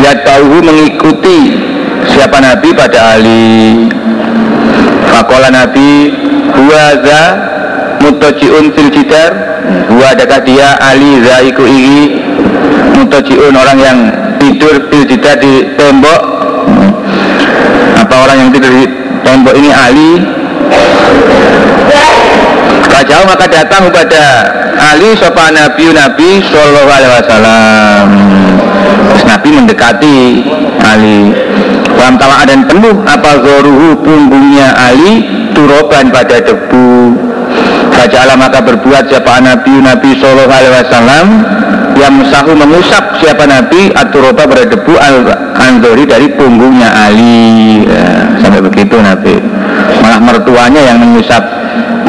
Ya 0.00 0.16
tahu 0.24 0.64
mengikuti 0.64 1.60
siapa 2.08 2.40
Nabi 2.40 2.72
pada 2.72 3.20
Ali. 3.20 3.84
Fakola 5.12 5.52
Nabi 5.52 6.16
Huwaza 6.56 7.22
mutajiun 8.00 8.72
fil 8.72 8.88
jidar? 8.96 9.60
Huwa 9.92 10.16
adakah 10.16 10.40
dia 10.40 10.80
Ali 10.80 11.20
zaiku 11.20 11.68
iri? 11.68 12.16
Mutajiun 12.96 13.52
orang 13.52 13.76
yang 13.76 13.98
tidur 14.40 14.88
fil 14.88 15.04
jidar 15.04 15.36
di 15.36 15.68
tembok. 15.76 16.20
Apa 18.00 18.24
orang 18.24 18.36
yang 18.40 18.50
tidur 18.56 18.72
di 18.72 18.88
tembok 19.20 19.52
ini 19.52 19.68
Ali 19.68 20.35
Kajau 22.86 23.22
maka 23.28 23.46
datang 23.46 23.92
kepada 23.92 24.22
Ali 24.76 25.12
sopan 25.16 25.52
Nabi 25.52 25.92
Nabi 25.92 26.40
Sallallahu 26.48 26.90
Alaihi 26.90 27.12
Wasallam. 27.12 28.06
Terus 29.12 29.24
Nabi 29.28 29.48
mendekati 29.52 30.18
Ali. 30.80 31.32
Dalam 31.96 32.22
talak 32.22 32.46
dan 32.46 32.62
penuh 32.70 33.02
apa 33.02 33.42
zoruhu 33.42 33.98
punggungnya 33.98 34.70
Ali 34.78 35.26
turoban 35.52 36.14
pada 36.14 36.38
debu. 36.38 37.18
Kajala 37.90 38.38
maka 38.38 38.62
berbuat 38.62 39.10
siapa 39.10 39.42
Nabi 39.42 39.82
Nabi 39.82 40.10
Sallallahu 40.22 40.54
Alaihi 40.54 40.74
Wasallam 40.86 41.26
yang 41.96 42.12
musahu 42.12 42.52
mengusap 42.52 43.18
siapa 43.18 43.48
Nabi 43.48 43.90
aturoba 43.96 44.44
pada 44.44 44.68
debu 44.68 44.94
al 45.00 45.24
anzori 45.56 46.04
dari 46.04 46.30
punggungnya 46.30 46.92
Ali. 46.92 47.82
Ya, 47.88 48.36
sampai 48.44 48.60
begitu 48.60 49.00
Nabi. 49.00 49.55
Mertuanya 50.26 50.82
yang 50.90 50.98
mengusap 50.98 51.42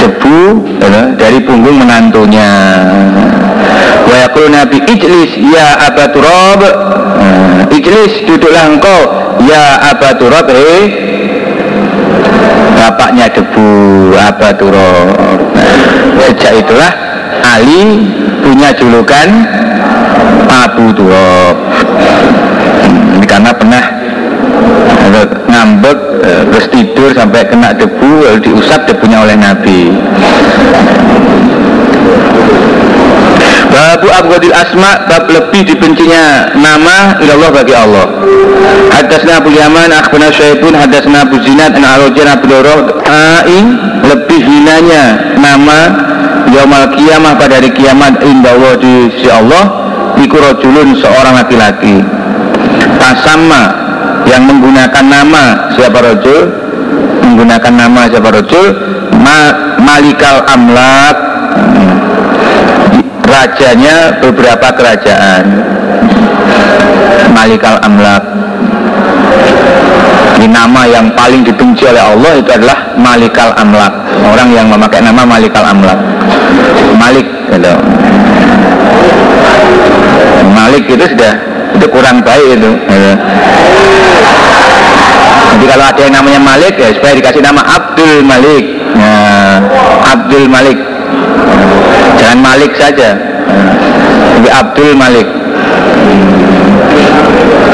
debu 0.01 0.65
ya, 0.81 1.13
dari 1.13 1.39
punggung 1.45 1.77
menantunya. 1.77 2.49
Wa 4.09 4.25
nabi 4.49 4.81
ijlis 4.89 5.37
ya 5.37 5.85
aba 5.85 6.09
turab. 6.09 6.61
Nah, 6.65 7.69
ijlis 7.69 8.25
duduklah 8.25 8.65
engkau 8.73 9.01
ya 9.45 9.93
aba 9.93 10.17
turab. 10.17 10.49
Eh 10.49 10.85
bapaknya 12.73 13.29
debu 13.29 13.69
aba 14.17 14.49
turab. 14.57 15.37
Nah, 16.17 16.29
sejak 16.33 16.65
itulah 16.65 16.91
Ali 17.47 18.05
punya 18.41 18.69
julukan 18.75 19.29
Abu 20.47 20.93
Turab. 20.93 21.55
Hmm, 22.83 23.21
karena 23.25 23.51
pernah 23.53 23.83
ngambek 25.57 25.97
eh, 26.21 26.43
terus 26.53 26.67
tidur 26.69 27.09
sampai 27.17 27.49
kena 27.49 27.73
debu 27.73 28.21
lalu 28.21 28.39
diusap 28.45 28.85
debunya 28.85 29.25
oleh 29.25 29.33
Nabi. 29.33 29.89
Babu 33.67 34.07
abgadil 34.09 34.53
asma 34.53 35.05
bab 35.09 35.25
lebih 35.29 35.73
dibencinya 35.73 36.53
nama 36.53 37.17
ilallah 37.21 37.49
bagi 37.49 37.73
Allah. 37.73 38.05
Hadasna 38.93 39.41
Abu 39.41 39.53
Yaman 39.53 39.89
akhbana 39.93 40.29
Syaibun 40.29 40.73
hadasna 40.77 41.25
Abu 41.25 41.41
Zinad 41.41 41.73
an 41.77 41.85
Arojan 41.85 42.27
Abu 42.27 42.49
Loroh 42.49 42.99
Ai 43.05 43.61
lebih 44.01 44.41
hinanya 44.41 45.35
nama 45.37 45.79
Yaumal 46.49 46.95
kiamah 46.97 47.37
pada 47.37 47.61
hari 47.61 47.69
kiamat 47.75 48.17
indah 48.25 48.57
Allah 48.57 48.73
di 48.81 48.93
sisi 49.13 49.29
Allah 49.29 49.63
Iku 50.17 50.33
rojulun 50.33 50.97
seorang 50.97 51.37
laki-laki. 51.37 52.01
Tasama 52.97 53.86
yang 54.27 54.43
menggunakan 54.43 55.05
nama 55.07 55.71
siapa 55.73 55.97
rojul 56.03 56.51
menggunakan 57.23 57.73
nama 57.73 58.01
siapa 58.11 58.29
rojul 58.29 58.67
Ma, 59.17 59.39
Malikal 59.81 60.45
Amlak. 60.47 61.17
Rajanya 63.27 64.23
beberapa 64.23 64.67
kerajaan. 64.71 65.45
Malikal 67.35 67.77
Amlak. 67.83 68.23
Ini 70.37 70.47
nama 70.53 70.85
yang 70.87 71.11
paling 71.17 71.43
dibenci 71.43 71.89
oleh 71.89 72.01
Allah 72.01 72.31
itu 72.39 72.49
adalah 72.55 72.77
Malikal 72.95 73.51
Amlak. 73.57 73.93
Orang 74.23 74.49
yang 74.53 74.71
memakai 74.71 75.03
nama 75.03 75.27
Malikal 75.27 75.65
Amlak. 75.65 75.99
Malik 76.95 77.27
gitu. 77.51 77.73
Malik 80.55 80.83
itu 80.87 81.03
sudah 81.03 81.33
itu 81.77 81.85
kurang 81.93 82.23
baik 82.25 82.57
itu 82.57 82.69
gitu. 82.73 83.11
Jadi 85.57 85.65
kalau 85.73 85.85
ada 85.89 86.01
yang 86.05 86.13
namanya 86.13 86.37
Malik 86.37 86.77
ya 86.77 86.93
supaya 86.93 87.17
dikasih 87.17 87.41
nama 87.41 87.65
Abdul 87.65 88.21
Malik. 88.21 88.65
Nah, 88.93 89.57
Abdul 90.05 90.45
Malik. 90.45 90.77
Jangan 92.21 92.39
Malik 92.45 92.71
saja. 92.77 93.17
Tapi 94.37 94.49
Abdul 94.53 94.93
Malik. 94.93 95.25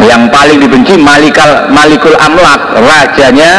Yang 0.08 0.24
paling 0.32 0.58
dibenci 0.64 0.96
Malikal 0.96 1.68
Malikul 1.76 2.16
Amlak 2.24 2.72
rajanya 2.80 3.52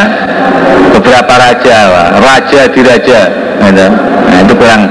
beberapa 0.97 1.35
raja 1.37 1.77
raja 2.17 2.61
di 2.73 2.81
raja 2.81 3.21
gitu. 3.61 3.87
nah, 3.93 4.39
itu 4.41 4.55
kurang. 4.57 4.89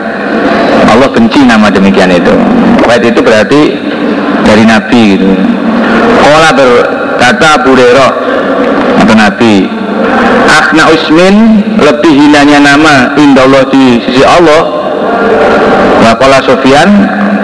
Allah 0.93 1.10
benci 1.10 1.41
nama 1.41 1.73
demikian 1.73 2.14
itu. 2.14 2.34
Wait 2.85 3.01
itu 3.01 3.18
berarti 3.26 3.81
dari 4.45 4.64
Nabi 4.69 5.18
gitu. 5.18 5.26
Kola 6.22 6.53
berkata 6.53 7.47
Abu 7.57 7.73
Atau 9.14 9.30
Nabi 9.30 9.69
Akhna 10.49 10.90
Usmin 10.90 11.61
lebih 11.77 12.14
hinanya 12.18 12.57
nama 12.65 13.14
Indallah 13.14 13.69
di 13.69 14.02
sisi 14.10 14.26
Allah. 14.26 14.73
Wakola 16.02 16.41
Sofyan 16.41 16.90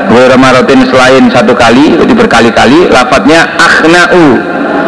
Marotin 0.09 0.81
selain 0.89 1.29
satu 1.29 1.53
kali 1.53 1.93
Jadi 1.93 2.09
berkali-kali 2.17 2.89
Lafadnya 2.89 3.45
Akhna'u 3.61 4.41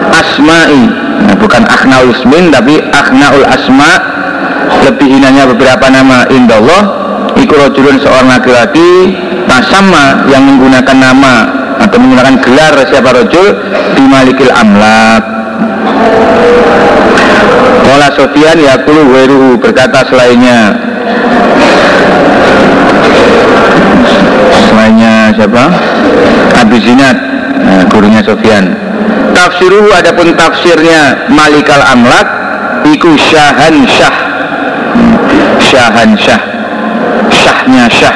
Asma'i. 0.09 0.83
Nah, 1.29 1.37
Bukan 1.37 1.69
Akhna 1.69 2.01
Usmin 2.01 2.49
Tapi 2.49 2.81
Akhna'ul 2.89 3.45
Asma' 3.45 3.95
Lebih 4.89 5.21
hinanya 5.21 5.45
beberapa 5.53 5.85
nama 5.85 6.25
Indallah 6.33 6.83
Iku 7.37 7.53
rojulun 7.61 8.01
seorang 8.01 8.41
laki-laki 8.41 9.21
Tasama 9.45 10.25
yang 10.33 10.49
menggunakan 10.49 10.97
nama 10.97 11.45
Atau 11.77 12.01
menggunakan 12.01 12.41
gelar 12.41 12.73
siapa 12.89 13.13
rojul? 13.13 13.53
Bimalikil 13.93 14.49
Amlak 14.49 15.40
Kola 17.85 18.07
Sofian 18.15 18.57
yakulu 18.61 19.01
weruhu 19.11 19.49
berkata 19.59 20.05
selainnya. 20.07 20.77
Selainnya 24.71 25.35
siapa? 25.35 25.65
Abu 26.61 26.77
Zinad. 26.79 27.17
Nah, 27.61 27.83
gurunya 27.91 28.21
Sofian. 28.23 28.73
Tafsiruhu 29.31 29.89
adapun 29.95 30.33
tafsirnya 30.35 31.29
Malikal 31.31 31.81
Amlak 31.81 32.27
Iku 32.87 33.13
Syahan 33.17 33.85
Syah. 33.85 34.15
Syahan 35.61 36.11
Syah. 36.17 36.41
Syahnya 37.31 37.85
Syah. 37.87 38.15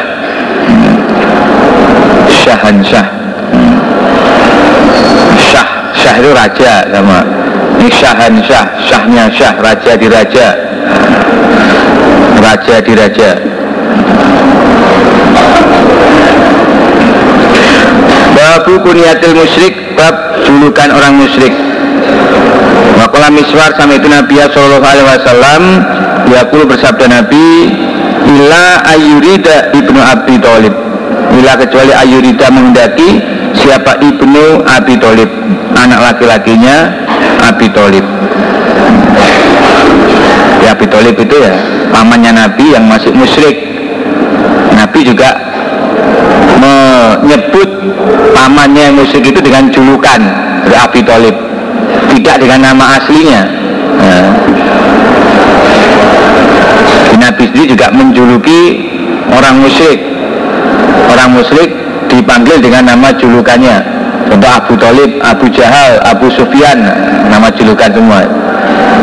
Syahan 2.28 2.78
Syah. 2.82 3.08
Syah. 5.38 5.68
Syah 5.96 6.16
itu 6.20 6.32
raja 6.34 6.74
sama 6.92 7.35
ini 7.86 7.94
syahan 8.02 8.34
syah. 8.42 8.66
Syahnya 8.90 9.30
syah 9.30 9.54
raja 9.62 9.94
di 9.94 10.08
raja. 10.10 10.48
Raja 12.42 12.76
di 12.82 12.94
raja. 12.98 13.30
Babu 18.34 18.82
kuniatil 18.82 19.38
musyrik 19.38 19.94
bab 19.94 20.42
julukan 20.50 20.90
orang 20.98 21.14
musyrik. 21.14 21.54
Wakola 22.98 23.30
miswar 23.30 23.70
sama 23.78 24.02
itu 24.02 24.10
Nabi 24.10 24.42
Sallallahu 24.42 24.82
Alaihi 24.82 25.06
Wasallam 25.06 25.64
Yakul 26.26 26.66
bersabda 26.66 27.06
Nabi 27.06 27.70
ila 28.26 28.82
ayurida 28.98 29.70
ibnu 29.78 30.02
Abi 30.02 30.42
Thalib. 30.42 30.74
Ila 31.38 31.54
kecuali 31.62 31.94
ayurida 31.94 32.50
menghendaki 32.50 33.22
siapa 33.62 34.02
ibnu 34.02 34.66
Abi 34.66 34.98
Thalib 34.98 35.30
anak 35.78 36.00
laki-lakinya 36.02 37.05
Abi 37.46 37.70
Thalib 37.70 38.06
ya 40.66 40.74
Abi 40.74 40.86
Thalib 40.90 41.16
itu 41.22 41.36
ya 41.38 41.54
pamannya 41.94 42.32
Nabi 42.34 42.74
yang 42.74 42.90
masih 42.90 43.14
musyrik. 43.14 43.54
Nabi 44.76 45.08
juga 45.08 45.30
menyebut 46.60 47.70
pamannya 48.36 48.92
yang 48.92 48.96
musyrik 48.98 49.30
itu 49.30 49.40
dengan 49.40 49.70
julukan 49.72 50.20
dari 50.66 50.76
Abi 50.76 51.00
Thalib 51.06 51.36
tidak 52.12 52.36
dengan 52.42 52.74
nama 52.74 53.00
aslinya. 53.00 53.42
Ya. 54.02 54.20
Nabi 57.16 57.44
sendiri 57.50 57.74
juga 57.74 57.88
menjuluki 57.96 58.92
orang 59.32 59.64
musyrik. 59.64 60.02
Orang 61.10 61.38
musyrik 61.38 61.72
dipanggil 62.12 62.60
dengan 62.60 62.94
nama 62.94 63.10
julukannya 63.16 63.95
contoh 64.32 64.52
Abu 64.52 64.74
Talib, 64.80 65.12
Abu 65.22 65.46
Jahal, 65.54 66.00
Abu 66.06 66.28
Sufyan 66.34 66.80
nama 67.30 67.48
julukan 67.54 67.90
semua. 67.92 68.26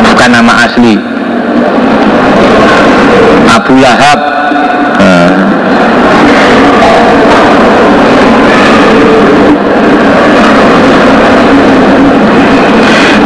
Bukan 0.03 0.29
nama 0.29 0.53
asli. 0.69 0.95
Abu 3.49 3.73
Lahab. 3.81 4.21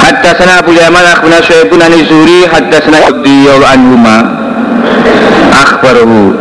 Haddatsana 0.07 0.63
Abu 0.63 0.71
Yaman 0.75 1.03
akhbarana 1.03 1.43
Syuaibun 1.43 1.83
an 1.83 1.93
Zuri 2.07 2.47
haddatsana 2.47 3.11
radhiyallahu 3.11 3.67
anhuma. 3.67 4.17
Akhbaruhu. 5.51 6.35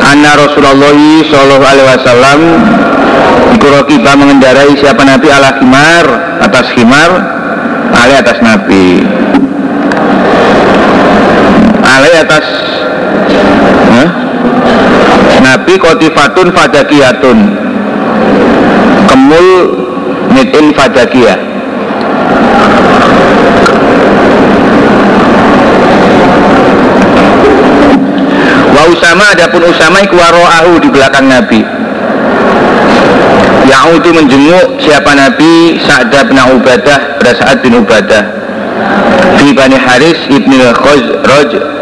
Anna 0.00 0.32
Rasulullah 0.40 0.96
sallallahu 1.28 1.64
alaihi 1.64 1.88
wasallam 1.92 2.40
iku 3.56 3.66
rakiba 3.70 4.12
mengendarai 4.16 4.72
siapa 4.78 5.02
Nabi 5.04 5.28
ala 5.28 5.58
khimar 5.58 6.06
atas 6.40 6.66
khimar 6.72 7.10
ali 7.92 8.14
atas 8.16 8.38
Nabi 8.40 9.04
ali 11.84 12.10
atas 12.20 12.46
eh? 14.00 14.08
Nabi 15.40 15.74
kotifatun 15.80 16.52
fadakiyatun 16.52 17.38
kemul 19.08 19.46
mitin 20.32 20.72
fadakiyah 20.76 21.50
Wa 28.70 28.88
Usama 28.88 29.36
adapun 29.36 29.66
Usama 29.68 30.00
iku 30.00 30.16
di 30.80 30.88
belakang 30.88 31.28
Nabi. 31.28 31.60
Ya'udu 33.70 34.10
menjenguk 34.12 34.82
siapa 34.82 35.14
Nabi 35.14 35.78
Sa'da 35.84 36.26
bin 36.26 36.38
Ubadah 36.38 37.20
pada 37.20 37.32
saat 37.38 37.62
bin 37.62 37.78
Ubadah. 37.78 38.24
Di 39.40 39.52
Bani 39.56 39.78
Haris 39.78 40.18
ibn 40.28 40.52
al-Khazraj 40.52 41.80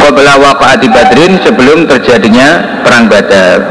Qabla 0.00 0.34
waqa'ati 0.40 0.88
Badrin 0.90 1.38
sebelum 1.44 1.84
terjadinya 1.86 2.80
perang 2.82 3.06
Badar. 3.06 3.62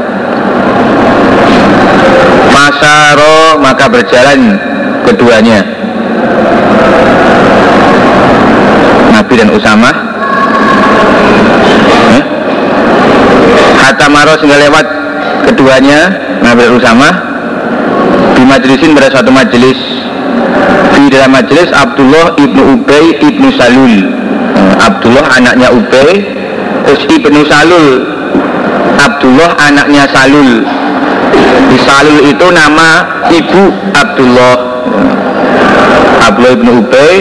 Masaro 2.54 3.58
maka 3.58 3.90
berjalan 3.90 4.56
keduanya. 5.04 5.60
Nabi 9.10 9.34
dan 9.36 9.50
Usama. 9.52 9.90
Hatta 13.80 14.06
maro 14.06 14.38
sehingga 14.38 14.70
lewat 14.70 14.86
keduanya 15.50 16.00
Nabi 16.46 16.70
Usama 16.70 17.10
di 18.38 18.42
majlisin 18.46 18.94
pada 18.94 19.10
suatu 19.10 19.34
majelis 19.34 19.74
di 21.00 21.08
dalam 21.10 21.34
majelis 21.34 21.66
Abdullah 21.74 22.38
ibnu 22.38 22.78
Ubay 22.78 23.18
ibnu 23.18 23.50
Salul. 23.58 24.14
Eh, 24.54 24.74
Abdullah 24.78 25.26
anaknya 25.32 25.74
Ubay 25.74 26.22
terus 26.86 27.02
ibnu 27.10 27.40
Salul. 27.50 28.06
Abdullah 29.00 29.58
anaknya 29.58 30.06
Salul. 30.14 30.62
Di 31.66 31.78
Salul 31.82 32.20
itu 32.30 32.46
nama 32.52 32.88
ibu 33.32 33.62
Abdullah. 33.96 34.54
Abdullah 36.30 36.52
ibnu 36.54 36.70
Ubay 36.84 37.14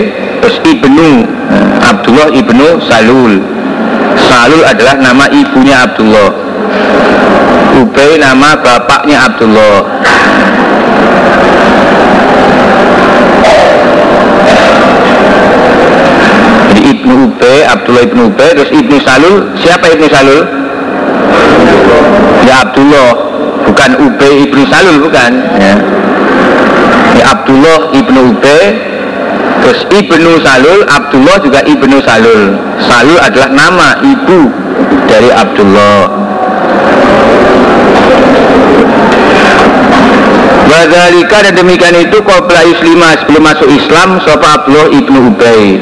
terus 0.44 0.60
ibnu 0.70 1.26
eh, 1.50 1.90
Abdullah 1.90 2.30
ibnu 2.36 2.68
Salul. 2.86 3.42
Salul 4.28 4.62
adalah 4.68 5.00
nama 5.00 5.26
ibunya 5.32 5.88
Abdullah 5.88 6.50
Ubay 7.80 8.20
nama 8.20 8.60
bapaknya 8.60 9.24
Abdullah. 9.24 9.88
Jadi 16.70 16.82
Ibnu 16.92 17.14
Ubay, 17.32 17.60
Abdullah 17.66 18.04
Ibnu 18.06 18.22
Ubay 18.36 18.50
Terus 18.54 18.72
Ibnu 18.76 18.98
Salul, 19.02 19.36
siapa 19.64 19.86
Ibnu 19.96 20.08
Salul? 20.12 20.44
Ya 22.44 22.68
Abdullah. 22.68 23.10
Bukan 23.64 23.92
Ubay 24.04 24.34
Ibnu 24.44 24.64
Salul, 24.68 24.98
bukan. 25.00 25.32
Ya. 25.56 25.76
ya 27.16 27.24
Abdullah 27.32 27.96
Ibnu 27.96 28.20
Ubay 28.36 28.64
Terus 29.64 29.82
Ibnu 29.88 30.32
Salul, 30.44 30.84
Abdullah 30.88 31.36
juga 31.40 31.60
Ibnu 31.64 31.98
Salul. 32.04 32.60
Salul 32.84 33.20
adalah 33.24 33.50
nama 33.56 33.88
ibu 34.04 34.52
dari 35.08 35.32
Abdullah 35.32 36.30
Wadhalika 40.80 41.44
dan 41.44 41.60
demikian 41.60 41.92
itu 41.92 42.24
Qobla 42.24 42.64
Islima 42.64 43.12
sebelum 43.20 43.52
masuk 43.52 43.68
Islam 43.68 44.16
Sofa 44.24 44.64
Abdullah 44.64 44.88
ibnu 44.96 45.28
Ubay 45.28 45.76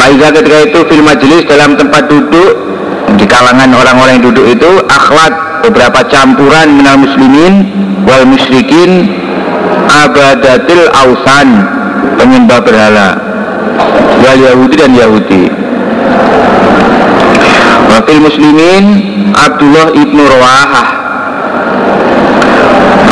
Faiza 0.00 0.32
ketika 0.32 0.58
itu 0.64 0.80
film 0.88 1.04
majelis 1.04 1.44
dalam 1.44 1.76
tempat 1.76 2.08
duduk 2.08 2.56
Di 3.20 3.28
kalangan 3.28 3.68
orang-orang 3.68 4.16
yang 4.16 4.32
duduk 4.32 4.48
itu 4.48 4.80
Akhwat 4.88 5.60
beberapa 5.60 6.08
campuran 6.08 6.72
minal 6.72 7.04
muslimin 7.04 7.68
Wal 8.08 8.24
musyrikin 8.24 9.12
Abadatil 9.92 10.88
ausan 10.88 11.48
Penyembah 12.16 12.64
berhala 12.64 13.08
Wal 14.24 14.40
Yahudi 14.40 14.74
dan 14.80 14.96
Yahudi. 14.96 15.52
Wakil 17.92 18.18
muslimin 18.24 18.84
Abdullah 19.36 19.92
ibnu 19.92 20.22
Rawahah 20.24 20.97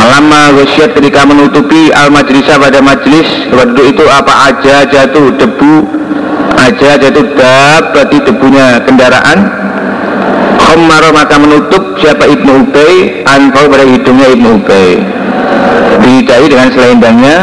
lama 0.07 0.55
wasiat 0.63 0.95
ketika 0.95 1.27
menutupi 1.27 1.91
al 1.91 2.09
majlisah 2.15 2.57
pada 2.57 2.79
majlis 2.79 3.27
waktu 3.51 3.81
itu 3.91 4.05
apa 4.07 4.33
aja 4.53 4.87
jatuh 4.87 5.35
debu 5.35 5.75
aja 6.57 6.91
jatuh 6.99 7.27
dab 7.37 7.83
berarti 7.93 8.19
debunya 8.25 8.81
kendaraan. 8.87 9.39
Khammar 10.57 11.05
maka 11.15 11.37
menutup 11.39 11.95
siapa 12.03 12.27
Ibnu 12.27 12.67
Ubay? 12.67 13.23
Anfal 13.23 13.71
pada 13.71 13.85
hidungnya 13.87 14.35
Ibnu 14.35 14.49
Ubay. 14.65 14.99
Dihidai 16.03 16.47
dengan 16.51 16.69
selendangnya 16.75 17.37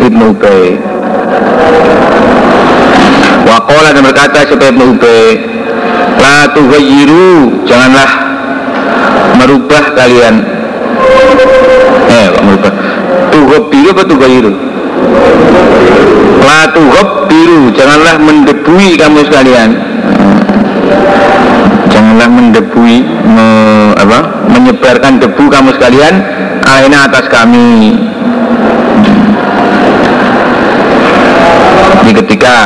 Ibnu 0.00 0.24
Ubay. 0.32 0.80
Wakola 3.44 3.90
dan 3.92 4.02
berkata 4.06 4.46
siapa 4.46 4.64
Ibnu 4.70 4.96
Ubay 4.96 5.24
La 6.20 6.52
tuhayiru 6.52 7.64
janganlah 7.64 8.10
merubah 9.40 9.96
kalian 9.96 10.49
eh 12.20 12.28
kok 12.28 12.42
merubah 12.44 12.72
tuhab 13.32 13.62
biru 13.72 13.88
apa 13.96 14.02
tugayiru 14.04 14.52
la 16.50 16.60
tuhab 16.74 17.08
biru. 17.30 17.70
Janganlah 17.72 18.16
mendebui 18.20 18.98
kamu 18.98 19.24
sekalian. 19.28 19.70
Janganlah 21.90 22.28
mendebui 22.30 23.02
me, 23.26 23.48
apa, 23.98 24.18
menyebarkan 24.50 25.22
debu 25.22 25.44
kamu 25.48 25.70
sekalian 25.78 26.14
alaina 26.66 27.06
atas 27.08 27.26
kami. 27.30 27.96
Jadi 32.00 32.12
ketika 32.26 32.56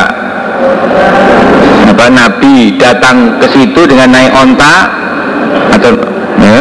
apa 1.85 2.07
Nabi 2.09 2.75
datang 2.81 3.37
ke 3.39 3.47
situ 3.53 3.81
dengan 3.85 4.09
naik 4.17 4.33
onta 4.33 4.89
atau 5.77 5.93
ya, 6.41 6.59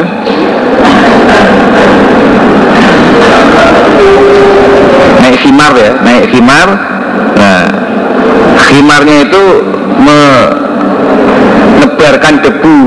khimar 5.44 5.76
ya 5.76 5.92
naik 6.00 6.32
khimar. 6.32 6.68
Nah 7.36 7.84
khimarnya 8.72 9.28
itu 9.28 9.44
menebarkan 11.80 12.34
debu. 12.42 12.78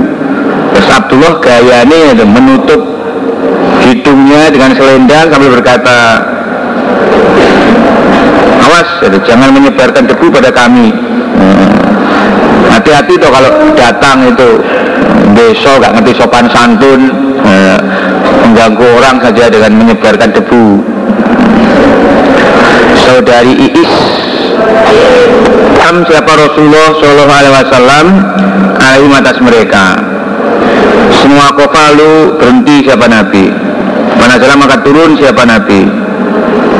Terus 0.74 0.88
Abdullah 0.92 1.40
gayanya 1.40 2.24
menutup 2.24 2.82
hidungnya 3.86 4.50
dengan 4.50 4.74
selendang 4.74 5.30
sambil 5.30 5.50
berkata 5.56 6.26
awas 8.66 8.88
jangan 9.24 9.54
menyebarkan 9.54 10.04
debu 10.10 10.26
pada 10.32 10.50
kami. 10.50 10.90
Nah, 11.36 12.76
hati-hati 12.76 13.14
tuh 13.16 13.30
kalau 13.30 13.50
datang 13.78 14.32
itu 14.34 14.58
besok 15.36 15.84
gak 15.84 15.92
ngerti 15.96 16.12
sopan 16.18 16.48
santun 16.50 17.00
eh, 17.44 17.78
mengganggu 18.42 18.86
orang 19.00 19.20
saja 19.22 19.52
dengan 19.52 19.72
menyebarkan 19.76 20.32
debu 20.32 20.95
saudari 23.06 23.54
Iis. 23.70 23.92
Am 25.86 26.02
siapa 26.10 26.32
Rasulullah 26.34 26.98
Shallallahu 26.98 27.32
Alaihi 27.32 27.54
Wasallam 27.54 28.06
alaihi 28.82 29.14
atas 29.14 29.38
mereka. 29.38 29.84
Semua 31.22 31.54
kofalu 31.54 32.34
berhenti 32.36 32.82
siapa 32.82 33.06
Nabi. 33.06 33.46
Manakala 34.18 34.54
maka 34.58 34.76
turun 34.82 35.14
siapa 35.14 35.46
Nabi. 35.46 35.86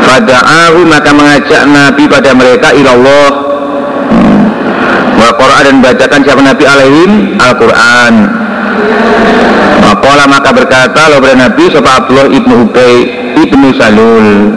Fada'ahu 0.03 0.87
maka 0.87 1.11
mengajak 1.15 1.63
Nabi 1.71 2.05
pada 2.11 2.31
mereka 2.35 2.75
ilallah. 2.75 3.31
Wa 5.17 5.31
Qur'an 5.39 5.63
dan 5.65 5.77
bacakan 5.81 6.21
siapa 6.27 6.43
Nabi 6.43 6.65
alaihim? 6.67 7.11
Al-Quran. 7.39 8.15
Maka 9.87 10.25
maka 10.27 10.51
berkata 10.51 11.03
pada 11.07 11.35
Nabi 11.39 11.65
Sopa 11.71 12.03
Abdullah 12.03 12.27
ibnu 12.35 12.67
Ubay 12.67 13.26
ibnu 13.37 13.69
Salul. 13.77 14.53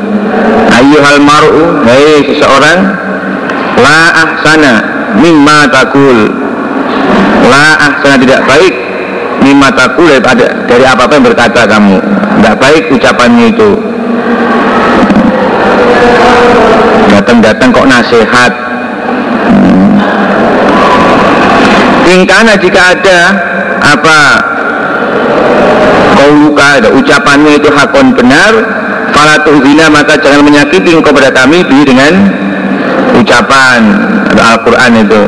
Ayyuhal 0.69 1.19
mar'u 1.19 1.83
Hei 1.83 2.23
seseorang 2.23 2.79
La 3.81 3.99
ahsana 4.15 4.73
Mimma 5.17 5.67
takul 5.73 6.29
La 7.49 7.65
ahsana 7.89 8.15
tidak 8.21 8.45
baik 8.47 8.89
Mimma 9.39 9.71
takul 9.71 10.11
dari, 10.11 10.45
dari 10.67 10.85
apa-apa 10.85 11.15
yang 11.15 11.25
berkata 11.31 11.61
kamu. 11.63 11.97
Tidak 12.39 12.55
baik 12.59 12.83
ucapannya 12.91 13.45
itu. 13.55 13.71
Datang-datang 17.07 17.71
kok 17.71 17.87
nasihat. 17.87 18.51
Ingkana 22.09 22.57
jika 22.59 22.81
ada 22.99 23.19
apa 23.79 24.19
kau 26.19 26.31
luka 26.35 26.83
ada 26.83 26.91
ucapannya 26.91 27.55
itu 27.55 27.71
hakon 27.71 28.11
benar. 28.11 28.51
Falatu 29.15 29.63
zina 29.63 29.87
maka 29.87 30.19
jangan 30.19 30.43
menyakiti 30.43 30.91
engkau 30.91 31.15
pada 31.15 31.31
kami 31.31 31.63
bi 31.63 31.87
dengan 31.87 32.27
ucapan. 33.15 33.81
Al-Quran 34.35 34.91
itu. 34.99 35.21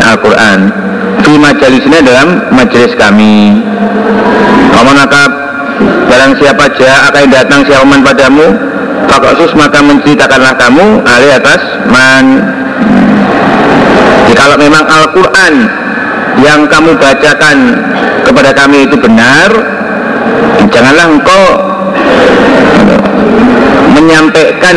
Al-Quran. 0.00 0.58
Di 1.24 1.34
majalisnya 1.36 2.00
dalam 2.04 2.28
majelis 2.52 2.92
kami. 2.96 3.60
Kamu 4.74 4.90
maka 4.92 5.22
barang 6.10 6.32
siapa 6.40 6.64
jah 6.76 7.12
akan 7.12 7.24
datang 7.30 7.60
siapa 7.68 7.84
padamu. 7.84 8.46
Fakosus 9.04 9.52
maka 9.54 9.84
menceritakanlah 9.84 10.56
kamu 10.56 11.04
alih 11.04 11.30
atas 11.36 11.62
man. 11.92 12.26
Jadi 14.24 14.34
kalau 14.34 14.56
memang 14.58 14.84
Al-Quran 14.88 15.54
yang 16.42 16.66
kamu 16.66 16.98
bacakan 16.98 17.56
kepada 18.24 18.50
kami 18.56 18.88
itu 18.88 18.96
benar, 18.96 19.50
janganlah 20.72 21.06
engkau 21.12 21.44
menyampaikan 23.94 24.76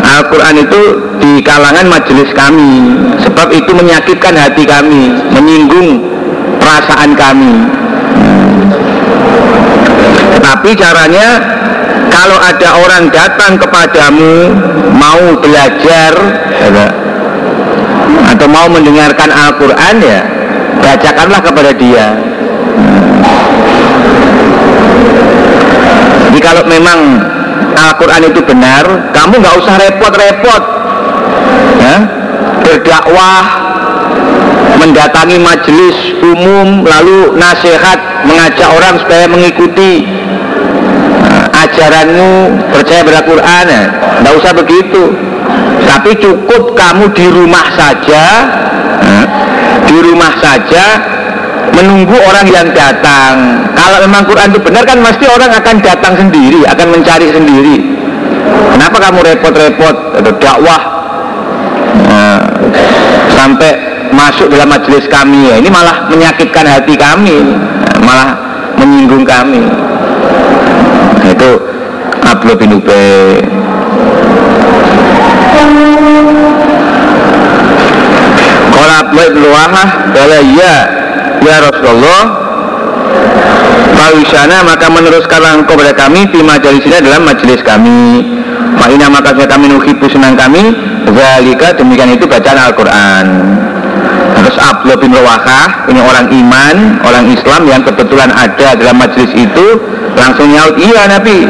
Al-Quran 0.00 0.56
itu 0.60 0.80
di 1.22 1.32
kalangan 1.40 1.86
majelis 1.88 2.30
kami. 2.36 2.98
Sebab 3.24 3.48
itu 3.54 3.70
menyakitkan 3.72 4.34
hati 4.36 4.66
kami 4.66 5.14
menyinggung 5.32 6.02
perasaan 6.60 7.16
kami. 7.16 7.54
Tapi 10.40 10.70
caranya 10.76 11.28
kalau 12.10 12.36
ada 12.36 12.68
orang 12.84 13.04
datang 13.08 13.56
kepadamu 13.56 14.52
mau 14.92 15.24
belajar 15.40 16.12
atau 18.34 18.46
mau 18.50 18.66
mendengarkan 18.68 19.30
Al-Quran 19.30 19.96
ya 20.04 20.20
bacakanlah 20.80 21.40
kepada 21.44 21.70
dia. 21.76 22.06
Jadi 26.30 26.38
kalau 26.42 26.62
memang 26.66 26.98
Al-Quran 27.74 28.22
itu 28.32 28.40
benar 28.44 29.12
kamu 29.12 29.40
nggak 29.40 29.56
usah 29.60 29.74
repot-repot. 29.76 30.62
Ya, 31.80 31.96
berdakwah 32.60 33.44
mendatangi 34.80 35.36
majelis 35.40 35.96
umum 36.22 36.84
lalu 36.84 37.36
nasihat 37.36 38.24
mengajak 38.24 38.68
orang 38.68 38.94
supaya 39.00 39.24
mengikuti 39.28 40.06
uh, 41.24 41.44
ajaranmu 41.52 42.32
percaya 42.72 43.00
pada 43.04 43.20
Quran 43.24 43.64
ya? 43.68 43.84
Nggak 44.24 44.34
usah 44.40 44.52
begitu. 44.56 45.02
Tapi 45.84 46.10
cukup 46.22 46.78
kamu 46.78 47.10
di 47.10 47.26
rumah 47.26 47.66
saja 47.74 48.24
eh, 49.02 49.26
di 49.90 49.98
rumah 49.98 50.32
saja 50.38 50.84
menunggu 51.74 52.14
orang 52.14 52.46
yang 52.46 52.68
datang. 52.70 53.66
Kalau 53.74 53.98
memang 54.06 54.22
Quran 54.22 54.54
itu 54.54 54.60
benar 54.62 54.86
kan 54.86 55.02
pasti 55.02 55.26
orang 55.26 55.50
akan 55.50 55.76
datang 55.82 56.14
sendiri 56.14 56.62
akan 56.70 56.86
mencari 56.94 57.28
sendiri. 57.34 57.76
Kenapa 58.70 58.96
kamu 59.02 59.18
repot-repot? 59.34 59.96
Dakwah. 60.38 60.82
Nah, 62.06 62.38
sampai 63.34 63.72
masuk 64.14 64.46
dalam 64.46 64.70
majelis 64.70 65.10
kami. 65.10 65.50
Ya 65.50 65.58
ini 65.58 65.68
malah 65.68 66.06
menyakitkan 66.06 66.66
hati 66.66 66.94
kami. 66.94 67.58
Malah 67.98 68.38
menyinggung 68.78 69.26
kami. 69.26 69.66
Itu 71.26 71.50
Abdul 72.22 72.54
bin 72.58 72.78
Ubay 72.78 73.42
Kalau 78.90 79.06
Abdullah 79.06 79.30
bin 79.30 79.44
Wahah 79.46 79.88
Kala 80.10 80.38
ya 80.50 80.76
Ya 81.46 81.56
Rasulullah 81.62 82.22
Fawisana 83.94 84.66
maka 84.66 84.90
meneruskanlah 84.90 85.62
engkau 85.62 85.78
pada 85.78 85.94
kami 85.94 86.26
Di 86.26 86.42
majelisnya 86.42 86.98
dalam 86.98 87.22
majelis 87.22 87.62
kami. 87.62 88.26
Ma'ina 88.74 89.06
maka 89.06 89.30
saya 89.38 89.46
kami 89.46 89.70
nuhibu 89.70 90.10
senang 90.10 90.34
kami 90.34 90.74
Zalika 91.06 91.70
demikian 91.78 92.18
itu 92.18 92.26
bacaan 92.26 92.58
Al-Quran. 92.58 93.26
Terus 94.42 94.56
Abdullah 94.58 94.98
bin 94.98 95.14
Rawahah 95.14 95.86
Ini 95.86 96.00
orang 96.02 96.26
iman, 96.34 96.76
orang 97.06 97.24
Islam 97.30 97.70
yang 97.70 97.86
kebetulan 97.86 98.34
ada 98.34 98.74
dalam 98.74 98.98
majelis 98.98 99.30
itu 99.38 99.66
Langsung 100.18 100.50
nyaut, 100.50 100.74
iya 100.82 101.06
Nabi. 101.06 101.46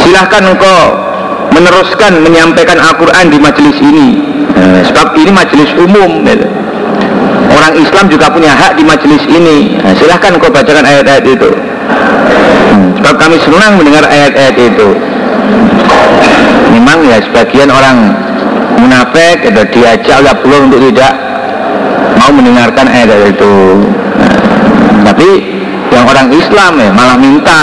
Silahkan 0.00 0.42
engkau 0.56 1.05
meneruskan 1.56 2.20
menyampaikan 2.20 2.76
Al-Quran 2.76 3.32
di 3.32 3.38
majelis 3.40 3.76
ini. 3.80 4.08
Nah, 4.52 4.84
sebab 4.84 5.16
ini 5.16 5.30
majelis 5.32 5.70
umum. 5.80 6.20
Gitu. 6.24 6.48
orang 7.46 7.72
Islam 7.80 8.06
juga 8.12 8.28
punya 8.28 8.52
hak 8.52 8.76
di 8.76 8.84
majelis 8.84 9.24
ini. 9.32 9.80
Nah, 9.80 9.96
silahkan 9.96 10.36
kau 10.36 10.52
bacakan 10.52 10.84
ayat-ayat 10.84 11.24
itu. 11.24 11.50
Hmm, 12.68 12.92
sebab 13.00 13.14
kami 13.16 13.36
senang 13.40 13.80
mendengar 13.80 14.04
ayat-ayat 14.04 14.56
itu. 14.60 14.88
Memang 16.76 17.08
ya 17.08 17.18
sebagian 17.24 17.72
orang 17.72 18.12
munafik 18.76 19.40
atau 19.48 19.64
diajak 19.72 20.20
oleh 20.20 20.32
Allah 20.36 20.60
untuk 20.68 20.80
tidak 20.92 21.12
mau 22.20 22.30
mendengarkan 22.36 22.86
ayat-ayat 22.92 23.32
itu. 23.32 23.56
Nah, 24.20 24.36
tapi 25.08 25.28
yang 25.96 26.04
orang 26.04 26.28
Islam 26.28 26.72
ya 26.76 26.90
malah 26.92 27.16
minta 27.16 27.60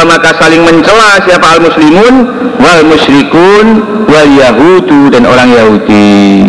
Fastabta 0.00 0.16
maka 0.16 0.32
saling 0.40 0.64
mencela 0.64 1.20
siapa 1.28 1.44
al 1.44 1.60
muslimun 1.60 2.14
wal 2.56 2.82
musyrikun 2.88 3.66
wal 4.08 4.30
yahudu 4.32 5.12
dan 5.12 5.28
orang 5.28 5.52
Yahudi. 5.52 6.48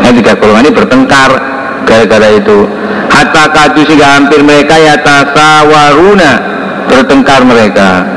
Yang 0.00 0.24
tiga 0.24 0.32
golongan 0.40 0.64
ini 0.64 0.72
bertengkar 0.72 1.30
gara-gara 1.84 2.28
itu. 2.32 2.64
Hatta 3.12 3.44
kadu 3.52 3.84
sehingga 3.84 4.16
hampir 4.16 4.40
mereka 4.40 4.80
ya 4.80 4.96
tasawaruna 5.04 6.32
bertengkar 6.88 7.44
mereka. 7.44 8.08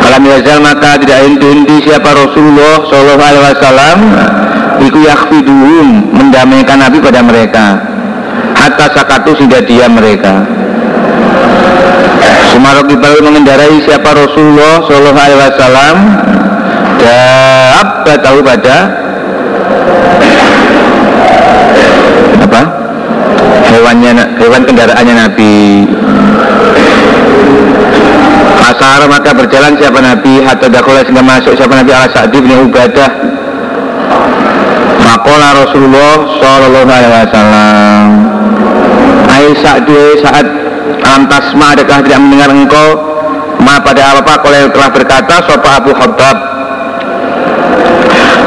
Kalau 0.00 0.18
yazal 0.32 0.58
maka 0.64 0.96
tidak 1.04 1.20
henti 1.20 1.76
siapa 1.84 2.08
Rasulullah 2.08 2.88
Shallallahu 2.88 3.20
Alaihi 3.20 3.44
Wasallam 3.52 3.98
iku 4.80 4.98
yakfiduhum 5.04 6.08
mendamaikan 6.08 6.80
Nabi 6.80 7.04
pada 7.04 7.20
mereka. 7.20 7.66
Hatta 8.56 8.96
sakatu 8.96 9.36
sehingga 9.36 9.60
dia 9.60 9.92
mereka 9.92 10.40
Sumarok 12.52 12.92
Iqbal 12.92 13.24
mengendarai 13.24 13.80
siapa? 13.80 14.12
Rasulullah 14.12 14.84
Shallallahu 14.84 15.24
Alaihi 15.24 15.40
Wasallam. 15.40 15.96
Dabba 17.00 18.14
tahu 18.20 18.38
pada. 18.44 18.76
Apa? 22.44 22.62
Hewannya 23.72 24.12
hewan 24.36 24.62
kendaraannya 24.68 25.14
Nabi. 25.16 25.88
Asar 28.62 29.00
maka 29.08 29.32
berjalan 29.32 29.72
siapa 29.80 29.98
Nabi? 30.04 30.44
Hatta 30.44 30.68
dakola 30.68 31.00
sehingga 31.08 31.24
masuk 31.24 31.56
siapa 31.56 31.72
Nabi? 31.72 31.90
Ala 31.96 32.08
Sa'di 32.12 32.36
bin 32.36 32.52
Ubadah. 32.68 33.10
Makola 35.02 35.48
Rasulullah 35.66 36.16
Sallallahu 36.36 36.84
Alaihi 36.84 37.12
Wasallam. 37.32 38.06
Aisyah 39.32 39.76
saat 40.20 40.61
Lantas 41.02 41.54
ma 41.54 41.76
adakah 41.76 42.02
tidak 42.02 42.20
mendengar 42.22 42.50
engkau? 42.50 42.88
Ma 43.62 43.78
pada 43.78 44.18
apa 44.18 44.42
kalau 44.42 44.70
telah 44.74 44.90
berkata 44.90 45.34
sopa 45.46 45.70
Abu 45.78 45.94
Khattab. 45.94 46.36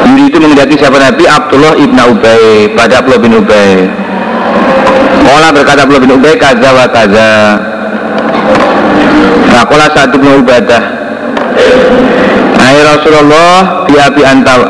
Yuri 0.06 0.32
itu 0.32 0.38
mengendaki 0.40 0.76
siapa 0.80 0.98
Nabi 1.02 1.24
Abdullah 1.28 1.74
ibn 1.80 1.98
Ubay 1.98 2.72
pada 2.76 3.00
Abdullah 3.00 3.22
bin 3.24 3.34
Ubay. 3.40 3.88
Kala 5.26 5.50
berkata 5.52 5.84
Abdullah 5.84 6.04
bin 6.04 6.14
Ubay 6.16 6.34
kaza 6.40 6.70
wa 6.72 6.86
kaza. 6.88 7.32
Fakola 9.56 9.88
satu 9.96 10.20
bin 10.20 10.44
Ubadah 10.44 10.84
Hai 12.60 12.76
Rasulullah 12.84 13.88
biabi 13.88 14.22
antal 14.28 14.68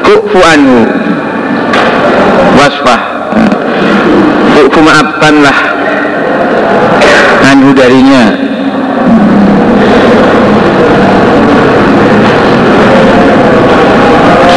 Kufu 0.00 0.40
anhu 0.40 0.88
Wasfah. 2.56 3.00
Kufu 4.56 4.80
maafkanlah 4.80 5.56
Anhu 7.46 7.70
darinya. 7.72 8.24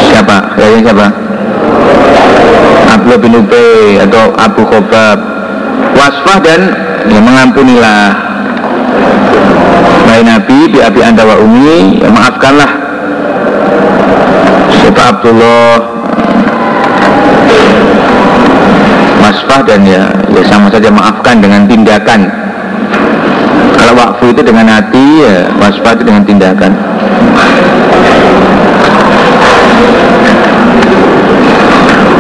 Siapa? 0.10 0.38
Kayaknya 0.58 0.80
siapa? 0.90 1.08
Abdullah 2.90 3.20
bin 3.22 3.34
Ubay 3.38 4.02
atau 4.02 4.34
Abu 4.36 4.62
Khobab 4.66 5.18
Wasfah 5.96 6.40
dan 6.42 6.62
ya 7.08 7.20
mengampunilah. 7.22 8.04
Baik 10.10 10.24
Nabi, 10.26 10.60
bi 10.74 10.80
abi 10.82 11.00
anda 11.06 11.22
wa 11.24 11.38
umi 11.38 12.02
ya 12.02 12.10
Maafkanlah. 12.10 12.72
Siapa 14.80 15.02
Abdullah 15.16 15.89
Wasfah 19.30 19.62
dan 19.62 19.86
ya, 19.86 20.10
ya 20.34 20.42
sama 20.50 20.74
saja 20.74 20.90
maafkan 20.90 21.38
dengan 21.38 21.70
tindakan. 21.70 22.26
Kalau 23.78 23.94
wakfu 23.94 24.34
itu 24.34 24.42
dengan 24.42 24.66
hati 24.66 25.06
ya 25.22 25.46
Wasfah 25.62 25.94
itu 25.94 26.02
dengan 26.02 26.26
tindakan. 26.26 26.74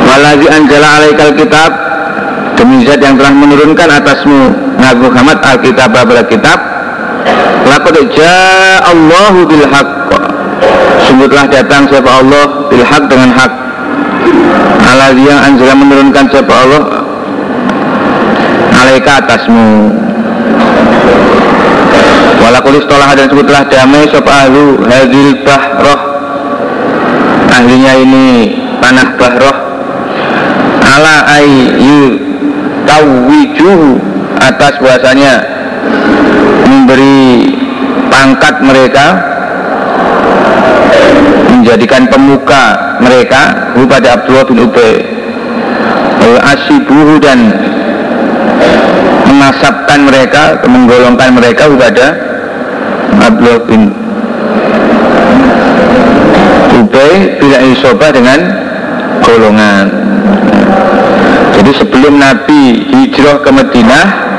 Walazi 0.06 0.48
anjala 0.54 0.88
alaikal 1.02 1.34
kitab 1.34 1.72
Demi 2.54 2.86
zat 2.86 3.02
yang 3.02 3.18
telah 3.18 3.34
menurunkan 3.34 3.90
atasmu 3.90 4.54
Nabi 4.78 5.10
Muhammad 5.10 5.42
Alkitab 5.42 5.90
pada 5.90 6.22
kitab 6.30 6.62
Laqad 7.66 7.98
Allahu 8.86 9.50
bil 9.50 9.66
haqq 9.66 10.10
Sungguh 11.10 11.26
telah 11.26 11.50
datang 11.50 11.90
siapa 11.90 12.06
Allah 12.22 12.70
bil 12.70 12.86
haq 12.86 13.04
dengan 13.10 13.34
hak. 13.34 13.52
Alazi 14.90 15.24
yang 15.26 15.42
anjala 15.42 15.74
menurunkan 15.74 16.26
siapa 16.30 16.54
Allah 16.54 16.82
Alaika 18.80 19.12
atasmu. 19.20 19.92
Walakulis 22.40 22.88
tolah 22.88 23.12
dan 23.14 23.28
sebut 23.28 23.44
telah 23.44 23.68
damai 23.68 24.08
siapa 24.08 24.32
ahlu 24.48 24.80
hadil 24.88 25.36
bahroh. 25.44 26.02
Ahlinya 27.52 27.94
ini 28.00 28.28
panah 28.80 29.10
bahroh. 29.20 29.58
Ala 30.80 31.16
ayu 31.44 32.18
tawiju 32.88 34.00
atas 34.40 34.74
bahasanya 34.80 35.34
memberi 36.64 37.54
pangkat 38.08 38.56
mereka 38.64 39.06
menjadikan 41.52 42.08
pemuka 42.08 42.96
mereka 43.04 43.76
pada 43.76 44.08
Abdullah 44.16 44.46
bin 44.48 44.64
Ubay. 44.64 44.96
Asibuhu 46.40 47.20
dan 47.20 47.40
mengasapkan 49.30 50.02
mereka 50.02 50.58
menggolongkan 50.66 51.30
mereka 51.38 51.70
kepada 51.70 52.06
Abdullah 53.22 53.62
bin 53.70 53.94
Ubay 56.82 57.38
bila 57.38 57.58
isobah 57.70 58.10
dengan 58.10 58.40
golongan. 59.22 59.86
Jadi 61.60 61.72
sebelum 61.76 62.18
Nabi 62.18 62.88
hijrah 62.90 63.46
ke 63.46 63.50
Madinah 63.52 64.30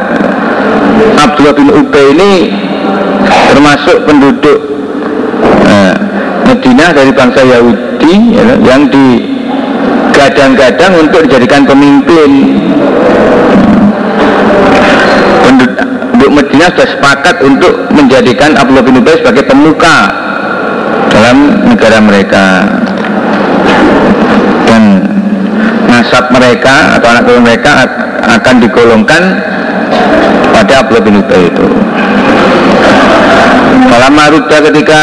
Abdullah 1.21 1.53
bin 1.55 1.69
Ubay 1.71 2.11
ini 2.17 2.33
termasuk 3.53 4.09
penduduk 4.09 4.59
nah, 5.69 5.93
Madinah 6.49 6.97
dari 6.97 7.13
bangsa 7.13 7.45
Yahudi 7.45 8.15
ya, 8.35 8.57
yang 8.65 8.89
digadang-gadang 8.89 10.97
untuk 10.97 11.29
dijadikan 11.29 11.69
pemimpin 11.69 12.57
penduduk 15.67 16.31
Madinah 16.37 16.69
sudah 16.77 16.89
sepakat 16.97 17.37
untuk 17.41 17.73
menjadikan 17.93 18.53
Abdullah 18.53 18.85
bin 18.85 19.01
Ubay 19.01 19.17
sebagai 19.19 19.45
pemuka 19.49 19.97
dalam 21.09 21.65
negara 21.65 21.99
mereka. 22.01 22.45
Dan 24.69 24.83
nasab 25.89 26.31
mereka 26.31 27.01
atau 27.01 27.09
anak 27.11 27.23
turun 27.27 27.43
mereka 27.43 27.71
akan 28.21 28.55
digolongkan 28.63 29.23
pada 30.53 30.73
Abdullah 30.85 31.05
bin 31.05 31.25
Ubay 31.25 31.49
itu. 31.49 31.67
Dalam 33.91 34.13
Maruda 34.15 34.57
ketika 34.71 35.03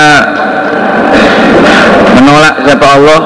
menolak 2.18 2.56
siapa 2.66 2.88
Allah 2.88 3.22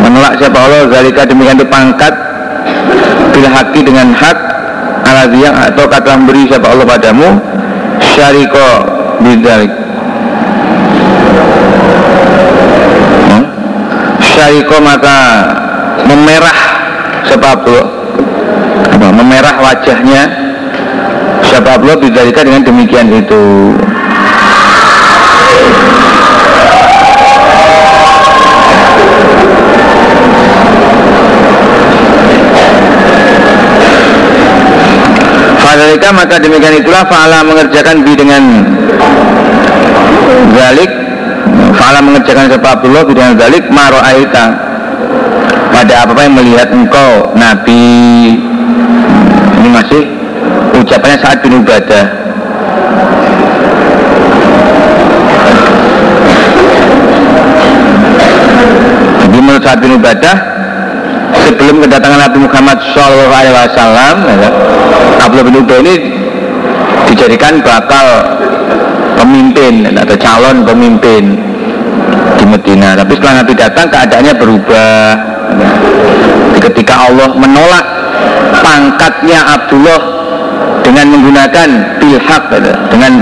menolak 0.00 0.32
siapa 0.40 0.58
Allah 0.58 0.80
zalika 0.90 1.22
demikian 1.28 1.60
itu 1.60 1.68
pangkat 1.68 2.14
bila 3.32 3.48
haki 3.54 3.80
dengan 3.86 4.10
hak 4.16 4.49
aladiyah 5.10 5.54
atau 5.74 5.84
kata 5.90 6.10
memberi 6.16 6.46
siapa 6.46 6.70
Allah 6.70 6.86
padamu 6.86 7.28
syariko 8.14 8.68
bidalik 9.20 9.72
hmm? 13.28 13.44
syariko 14.22 14.76
maka 14.78 15.16
memerah 16.06 16.58
sebab 17.28 17.58
apa, 18.90 19.08
memerah 19.12 19.54
wajahnya 19.60 20.22
sebab 21.50 21.82
Allah 21.84 21.98
bidalika 21.98 22.46
dengan 22.46 22.62
demikian 22.64 23.10
itu 23.10 23.74
Maka 36.10 36.36
demikian 36.36 36.84
itulah 36.84 37.06
Fa'ala 37.08 37.46
mengerjakan 37.46 38.04
bi 38.04 38.12
dengan 38.12 38.42
Zalik 40.52 40.90
Fa'ala 41.78 42.04
mengerjakan 42.04 42.50
sebab 42.50 42.70
Abdullah 42.76 43.02
bi 43.08 43.14
dengan 43.16 43.34
Zalik 43.40 43.64
Maro'aita 43.72 44.44
Pada 45.70 45.94
apa 46.04 46.20
yang 46.26 46.34
melihat 46.36 46.68
engkau 46.74 47.32
Nabi. 47.38 48.36
Ini 49.62 49.68
masih 49.70 50.02
ucapannya 50.76 51.18
saat 51.22 51.40
bin 51.40 51.62
Ubadah. 51.62 52.06
Jadi 59.24 59.38
menurut 59.40 59.62
saat 59.62 59.78
bin 59.78 59.94
Ubadah 59.94 60.49
sebelum 61.50 61.82
kedatangan 61.82 62.30
Nabi 62.30 62.38
Muhammad 62.46 62.78
Shallallahu 62.94 63.34
Alaihi 63.34 63.54
Wasallam, 63.58 64.16
ya, 64.38 64.50
Abdullah 65.18 65.46
bin 65.50 65.56
Ubay 65.58 65.78
ini 65.82 65.94
dijadikan 67.10 67.58
bakal 67.66 68.06
pemimpin 69.18 69.90
atau 69.98 70.14
calon 70.14 70.62
pemimpin 70.62 71.34
di 72.38 72.44
Medina. 72.46 72.94
Tapi 72.94 73.18
setelah 73.18 73.34
Nabi 73.42 73.52
datang 73.58 73.86
keadaannya 73.90 74.34
berubah. 74.38 74.94
Ketika 76.60 77.10
Allah 77.10 77.34
menolak 77.34 77.84
pangkatnya 78.62 79.42
Abdullah 79.58 80.00
dengan 80.86 81.18
menggunakan 81.18 81.68
bilhak 81.98 82.44
dengan 82.92 83.12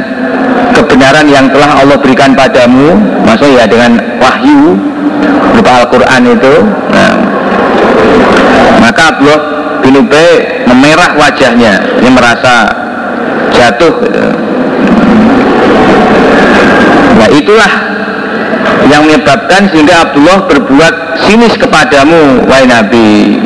kebenaran 0.77 1.27
yang 1.31 1.47
telah 1.49 1.81
Allah 1.81 1.97
berikan 1.97 2.37
padamu, 2.37 2.99
maksudnya 3.25 3.63
ya 3.63 3.67
dengan 3.71 3.97
wahyu 4.21 4.77
berupa 5.55 5.71
Al-Quran 5.87 6.23
itu. 6.35 6.55
Nah, 6.93 7.11
maka 8.77 9.17
Abdullah 9.17 9.41
bin 9.81 10.05
Ubay 10.05 10.65
memerah 10.69 11.17
wajahnya. 11.17 12.01
Ini 12.05 12.11
merasa 12.13 12.69
jatuh 13.57 13.95
gitu. 14.05 14.27
nah 17.19 17.29
itulah 17.35 17.73
yang 18.87 19.03
menyebabkan 19.03 19.67
sehingga 19.73 20.07
Abdullah 20.07 20.47
berbuat 20.47 20.95
sinis 21.27 21.57
kepadamu 21.57 22.45
wahai 22.47 22.69
Nabi. 22.69 23.41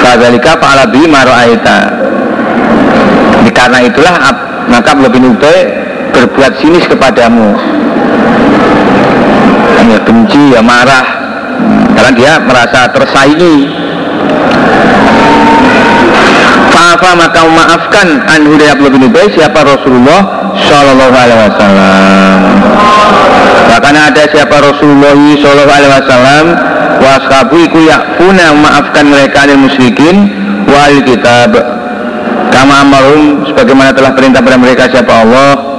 Fadzalika 0.00 0.56
fa'ala 0.56 0.88
bi 0.88 1.04
maro'aita 1.04 2.00
karena 3.60 3.84
itulah 3.84 4.14
maka 4.72 4.96
Abdullah 4.96 5.12
bin 5.12 5.36
Ubay 5.36 5.58
berbuat 6.16 6.64
sinis 6.64 6.88
kepadamu. 6.88 7.52
Ya 9.90 9.98
benci 10.06 10.54
ya 10.54 10.62
marah. 10.62 11.06
Karena 11.98 12.12
dia 12.14 12.32
merasa 12.38 12.86
tersaingi 12.94 13.68
Fa'afa 16.70 17.10
maka 17.18 17.40
maafkan 17.46 18.08
anhu 18.30 18.54
dari 18.56 18.70
Abdullah 18.70 18.94
bin 18.94 19.04
Ubay 19.10 19.26
siapa 19.34 19.62
Rasulullah 19.62 20.52
Sallallahu 20.56 21.14
Alaihi 21.14 21.40
Wasallam. 21.50 22.38
Bahkan 23.70 23.94
ada 23.94 24.22
siapa 24.30 24.56
Rasulullah 24.58 25.14
Sallallahu 25.14 25.78
Alaihi 25.78 25.92
Wasallam 25.94 26.46
washabu 27.00 27.56
iku 27.64 27.78
yakfuna 27.86 28.52
maafkan 28.58 29.08
mereka 29.08 29.48
dan 29.48 29.58
musyrikin 29.62 30.16
wal 30.68 30.96
kitab. 31.06 31.50
Kama 32.50 32.82
amarum 32.82 33.46
sebagaimana 33.46 33.94
telah 33.94 34.12
perintah 34.12 34.42
pada 34.42 34.58
mereka 34.58 34.90
siapa 34.90 35.12
Allah 35.22 35.70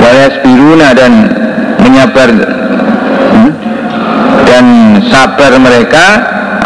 walasbiruna 0.00 0.96
dan 0.96 1.12
menyabar 1.84 2.28
hmm, 2.32 3.52
dan 4.48 4.64
sabar 5.12 5.52
mereka 5.60 6.04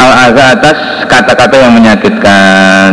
al 0.05 0.33
atas 0.37 0.79
kata-kata 1.09 1.57
yang 1.57 1.73
menyakitkan. 1.73 2.93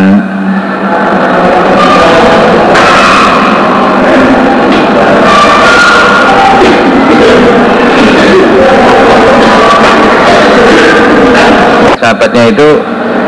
Sahabatnya 12.01 12.43
itu 12.49 12.69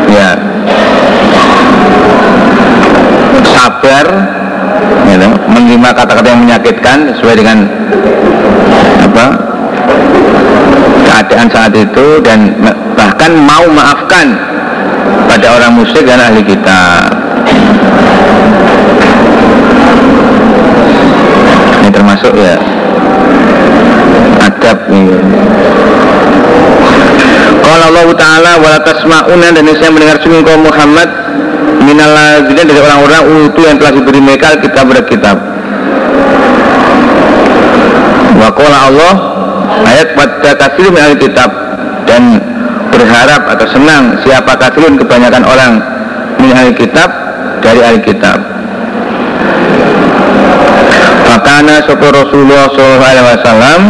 ya 0.09 0.33
sabar 3.53 4.05
gitu, 5.07 5.27
menerima 5.47 5.89
kata-kata 5.93 6.27
yang 6.33 6.41
menyakitkan 6.41 6.97
sesuai 7.15 7.35
dengan 7.37 7.57
apa 9.03 9.25
keadaan 11.33 11.49
saat 11.49 11.73
itu 11.73 12.21
dan 12.21 12.53
bahkan 12.93 13.33
mau 13.33 13.65
maafkan 13.73 14.37
pada 15.25 15.57
orang 15.57 15.81
musyrik 15.81 16.05
dan 16.05 16.21
ahli 16.21 16.45
kita 16.45 17.09
ini 21.81 21.89
termasuk 21.89 22.37
ya 22.37 22.61
adab 24.45 24.77
nih 24.93 25.09
Qala 27.65 27.89
Allah 27.89 28.09
Ta'ala 28.13 28.51
wa 28.61 28.77
tasma'una 28.85 29.57
dan 29.57 29.65
saya 29.73 29.89
mendengar 29.89 30.21
sungguh 30.21 30.45
kaum 30.45 30.61
Muhammad 30.61 31.09
minal 31.81 32.13
dari 32.45 32.77
orang-orang 32.77 33.49
utu 33.49 33.65
yang 33.65 33.81
telah 33.81 33.97
diberi 33.97 34.21
mereka 34.21 34.53
kitab 34.61 34.85
kitab. 35.09 35.41
Wa 38.37 38.51
qala 38.53 38.77
Allah 38.91 39.32
ayat 39.87 40.07
pada 40.15 40.51
kafir 40.57 40.87
min 40.91 41.15
kitab 41.19 41.49
dan 42.07 42.39
berharap 42.93 43.41
atau 43.57 43.67
senang 43.71 44.15
siapa 44.21 44.53
kafirun 44.57 44.99
kebanyakan 44.99 45.43
orang 45.43 45.73
min 46.39 46.53
kitab 46.75 47.09
dari 47.63 47.79
ahli 47.79 47.99
kitab. 48.03 48.37
Makana 51.23 51.81
sopo 51.89 52.13
Rasulullah 52.13 52.69
Sallallahu 52.69 53.09
Alaihi 53.09 53.25
Wasallam 53.25 53.81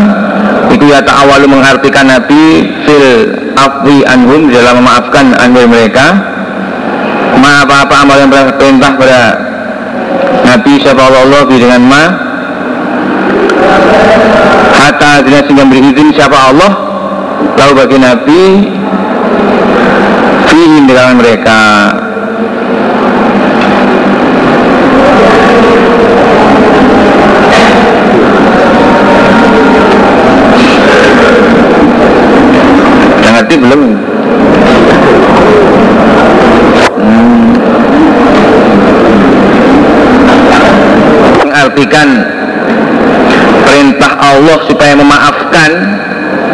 itu 0.72 0.86
ya 0.90 1.03
ta'awalu 1.03 1.52
mengartikan 1.52 2.07
Nabi 2.07 2.72
fil 2.88 3.07
afwi 3.57 4.02
anhum 4.07 4.48
dalam 4.49 4.82
memaafkan 4.82 5.36
anil 5.38 5.68
mereka 5.68 6.18
ma 7.38 7.68
apa-apa 7.68 7.95
amal 8.06 8.18
yang 8.22 8.32
perintah 8.32 8.91
pada 8.95 9.20
Nabi 10.48 10.74
siapa 10.82 11.02
Allah 11.03 11.44
dengan 11.49 11.82
ma 11.84 12.03
hatta 14.84 15.23
dengan 15.23 15.41
sehingga 15.47 15.65
beri 15.72 15.80
izin 15.95 16.10
siapa 16.11 16.38
Allah 16.51 16.72
lalu 17.55 17.73
bagi 17.80 17.97
Nabi 18.03 18.41
fihim 20.51 20.84
di 20.84 20.93
dalam 20.93 21.15
mereka 21.23 21.61
ngerti 33.34 33.55
belum? 33.57 33.81
Hmm. 36.93 37.49
Mengartikan 41.41 42.10
perintah 43.84 44.15
Allah 44.15 44.64
supaya 44.64 44.95
memaafkan 44.95 45.72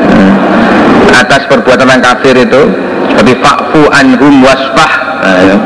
hmm, 0.09 1.13
atas 1.13 1.45
perbuatan 1.45 1.85
orang 1.85 2.01
kafir 2.01 2.33
itu 2.33 2.61
tapi 3.13 3.37
fa'fu 3.37 3.85
anhum 3.93 4.41
wasfah 4.41 4.93
nah, 5.21 5.37
ya. 5.45 5.57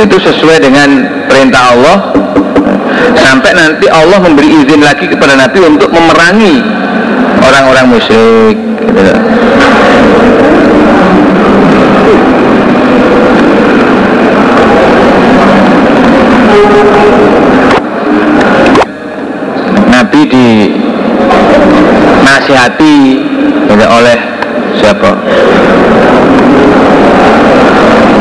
itu 0.00 0.16
sesuai 0.16 0.64
dengan 0.64 0.88
perintah 1.28 1.76
Allah 1.76 1.96
sampai 3.20 3.52
nanti 3.52 3.84
Allah 3.92 4.16
memberi 4.24 4.64
izin 4.64 4.80
lagi 4.80 5.12
kepada 5.12 5.36
Nabi 5.36 5.60
untuk 5.60 5.92
memerangi 5.92 6.64
orang-orang 7.44 7.84
musyrik 7.92 8.56
gitu. 8.80 9.12
Nasihati 22.44 23.24
gitu, 23.64 23.72
oleh 23.88 24.18
siapa? 24.76 25.10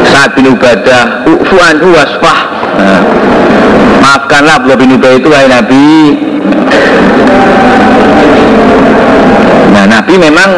Saat 0.07 0.31
bin 0.39 0.47
Ubadah 0.47 1.27
Ufuan 1.27 1.75
wasfah. 1.91 2.39
Nah, 2.79 3.01
Maafkanlah 3.99 4.63
Abdullah 4.63 4.79
bin 4.79 4.95
Ubadah 4.95 5.17
itu 5.19 5.27
wahai 5.27 5.47
Nabi. 5.51 5.91
Nah 9.75 9.83
Nabi 9.91 10.13
memang 10.15 10.49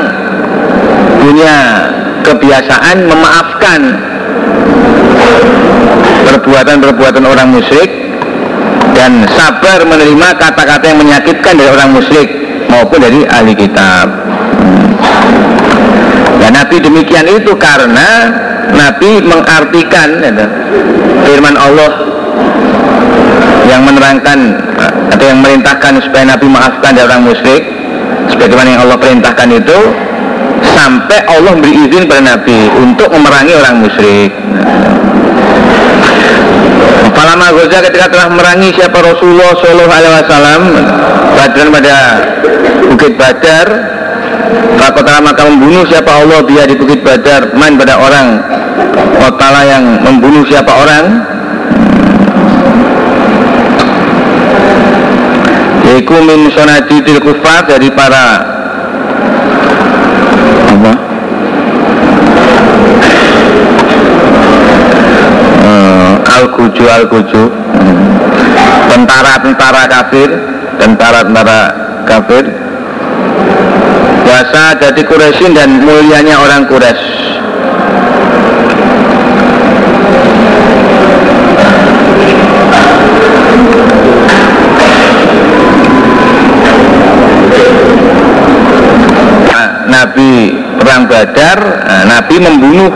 punya 1.26 1.56
kebiasaan 2.22 3.10
memaafkan 3.10 3.82
perbuatan-perbuatan 6.30 7.24
orang 7.26 7.50
musyrik 7.50 7.90
dan 8.94 9.26
sabar 9.34 9.82
menerima 9.86 10.28
kata-kata 10.38 10.86
yang 10.94 11.00
menyakitkan 11.02 11.54
dari 11.58 11.70
orang 11.70 11.90
musyrik 11.94 12.45
maupun 12.76 12.99
dari 12.99 13.23
ahli 13.31 13.56
kitab. 13.56 14.11
Dan 16.43 16.52
Nabi 16.52 16.77
demikian 16.84 17.26
itu 17.31 17.56
karena 17.56 18.27
Nabi 18.76 19.23
mengartikan 19.23 20.19
ya, 20.19 20.47
firman 21.23 21.56
Allah 21.56 21.91
yang 23.65 23.81
menerangkan 23.88 24.39
atau 25.15 25.26
yang 25.26 25.39
merintahkan 25.39 26.03
supaya 26.03 26.35
Nabi 26.35 26.45
maafkan 26.52 26.91
dari 26.93 27.07
orang 27.07 27.23
musyrik 27.23 27.64
sebagaimana 28.30 28.68
yang 28.77 28.81
Allah 28.85 28.99
perintahkan 28.99 29.49
itu 29.57 29.80
sampai 30.76 31.19
Allah 31.31 31.53
beri 31.57 31.88
izin 31.88 32.03
pada 32.06 32.22
Nabi 32.35 32.60
untuk 32.77 33.10
memerangi 33.10 33.53
orang 33.56 33.76
musyrik. 33.80 34.31
Falama 37.15 37.47
Goza 37.56 37.80
ketika 37.80 38.11
telah 38.11 38.27
merangi 38.27 38.76
siapa 38.76 38.99
Rasulullah 38.99 39.56
Shallallahu 39.56 39.88
Alaihi 39.88 40.14
Wasallam 40.19 40.61
Badran 41.35 41.69
pada 41.72 41.95
Bukit 42.91 43.14
Badar. 43.18 43.68
Fakotala 44.78 45.20
maka 45.24 45.48
membunuh 45.49 45.84
siapa 45.90 46.12
Allah 46.22 46.45
dia 46.45 46.64
di 46.70 46.76
Bukit 46.78 47.02
Badar 47.02 47.53
Main 47.57 47.78
pada 47.80 47.98
orang. 47.98 48.28
Kotala 49.22 49.62
yang 49.66 49.84
membunuh 50.06 50.45
siapa 50.45 50.70
orang. 50.70 51.06
Iku 55.95 56.18
min 56.28 56.49
til 56.52 57.18
kufar 57.24 57.70
dari 57.70 57.88
para 57.94 58.26
apa? 60.66 60.94
Uh, 65.66 66.14
al-kuju 66.26 66.84
al-kuju 66.90 67.44
tentara-tentara 68.91 69.84
kafir 69.88 70.30
tentara-tentara 70.82 71.60
kafir 72.03 72.65
Wasa 74.36 74.76
jadi 74.76 74.99
Quraisyin 75.07 75.56
dan 75.56 75.80
mulianya 75.80 76.36
orang 76.36 76.68
Quraisy 76.68 77.07
Nabi 89.88 90.52
perang 90.84 91.07
Badar, 91.07 91.60
nah, 91.88 92.03
Nabi 92.03 92.36
membunuh 92.36 92.91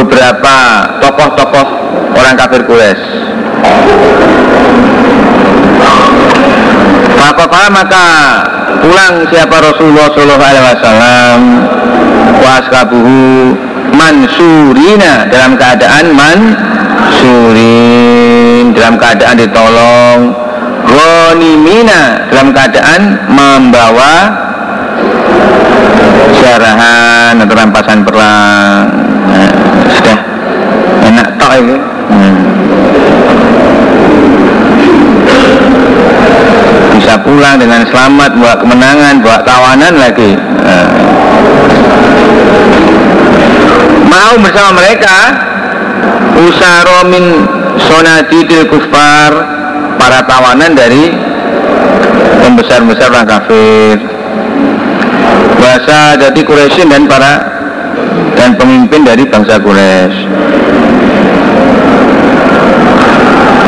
beberapa 0.00 0.56
tokoh-tokoh 1.04 1.68
orang 2.16 2.40
kafir 2.40 2.64
Quraisy. 2.64 3.04
Maka 7.20 7.68
maka 7.68 8.06
pulang 8.86 9.26
siapa 9.34 9.58
Rasulullah 9.58 10.06
Shallallahu 10.14 10.46
Alaihi 10.46 10.62
Wasallam 10.78 11.58
waskabuhu 12.38 13.58
mansurina 13.90 15.26
dalam 15.26 15.58
keadaan 15.58 16.14
mansurin 16.14 17.50
dalam 18.78 18.94
keadaan 18.94 19.42
ditolong 19.42 20.30
Ghanimina 20.86 22.30
dalam 22.30 22.54
keadaan 22.54 23.26
membawa 23.26 24.30
jarahan 26.38 27.42
atau 27.42 27.58
rampasan 27.58 28.06
perang. 28.06 28.86
Nah, 29.26 29.50
sudah 29.98 30.14
enak 31.10 31.34
tok 31.42 31.58
ini 31.58 31.74
bisa 37.06 37.22
pulang 37.22 37.54
dengan 37.54 37.86
selamat 37.86 38.34
bawa 38.34 38.58
kemenangan 38.58 39.22
bawa 39.22 39.38
tawanan 39.46 39.94
lagi 39.94 40.34
nah. 40.34 40.90
mau 44.10 44.34
bersama 44.42 44.74
mereka 44.74 45.18
usaro 46.34 47.06
min 47.06 47.46
sonadidil 47.78 48.66
kufar 48.66 49.30
para 49.94 50.26
tawanan 50.26 50.74
dari 50.74 51.14
pembesar-besar 52.42 53.14
orang 53.14 53.30
kafir 53.38 54.02
bahasa 55.62 56.18
jadi 56.18 56.40
Quraisyin 56.42 56.90
dan 56.90 57.06
para 57.06 57.38
dan 58.34 58.58
pemimpin 58.58 59.06
dari 59.06 59.22
bangsa 59.30 59.62
Quraisy. 59.62 60.26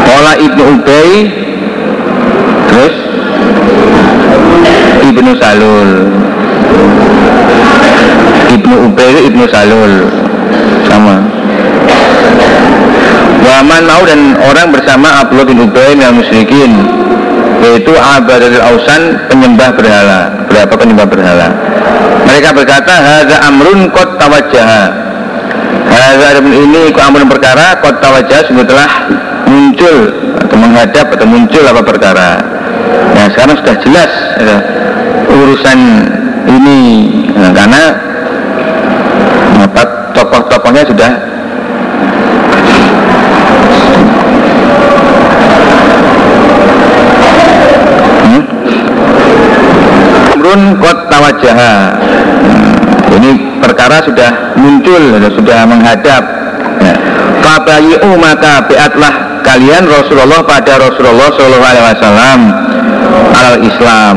Pola 0.03 0.35
Ibnu 0.43 0.63
Ubay 0.75 1.11
terus 2.67 3.09
Ibnu 5.09 5.33
Salul. 5.41 5.91
Ibnu 8.53 8.75
Ubay 8.93 9.13
Ibnu 9.25 9.45
Salul. 9.49 9.93
Sama. 10.85 11.17
Waman 13.41 13.83
mau 13.89 14.03
dan 14.05 14.37
orang 14.37 14.69
bersama 14.69 15.25
Abdullah 15.25 15.49
bin 15.49 15.65
Ubay 15.65 15.97
yang 15.97 16.21
musyrikin 16.21 16.73
yaitu 17.65 17.91
Abadul 17.97 18.61
Ausan 18.61 19.17
penyembah 19.33 19.73
berhala. 19.75 20.47
Berapa 20.47 20.75
penyembah 20.77 21.07
berhala? 21.09 21.49
Mereka 22.29 22.55
berkata 22.55 22.93
Haza 22.93 23.37
amrun 23.49 23.89
kot 23.91 24.21
tawajah 24.21 24.69
Haza 25.89 26.25
adapun 26.37 26.53
ini 26.53 26.93
ku 26.93 27.01
amrun 27.01 27.27
perkara 27.27 27.81
kot 27.81 27.99
tawajah 28.05 28.47
telah 28.53 28.91
muncul 29.49 29.97
atau 30.39 30.57
menghadap 30.61 31.07
atau 31.17 31.27
muncul 31.27 31.65
apa 31.65 31.83
perkara. 31.83 32.31
Nah 33.17 33.27
sekarang 33.33 33.57
sudah 33.59 33.77
jelas 33.83 34.13
ya, 34.39 34.57
urusan 35.29 35.79
ini 36.49 36.81
nah, 37.37 37.53
karena 37.53 37.83
apa 39.69 39.83
tokoh-tokohnya 40.17 40.85
sudah 40.89 41.11
amrun 50.49 50.81
kot 50.81 50.99
tawajaha. 51.13 51.75
Hmm, 52.41 53.17
ini 53.21 53.31
perkara 53.61 54.01
sudah 54.01 54.57
muncul 54.57 55.21
sudah 55.37 55.69
menghadap. 55.69 56.23
Ya. 56.81 56.95
Maka 57.45 58.65
biatlah 58.65 59.43
kalian 59.45 59.85
Rasulullah 59.85 60.41
pada 60.45 60.81
Rasulullah 60.81 61.29
Shallallahu 61.37 61.69
Alaihi 61.69 61.85
Wasallam 62.01 62.41
al 63.37 63.55
Islam 63.65 64.17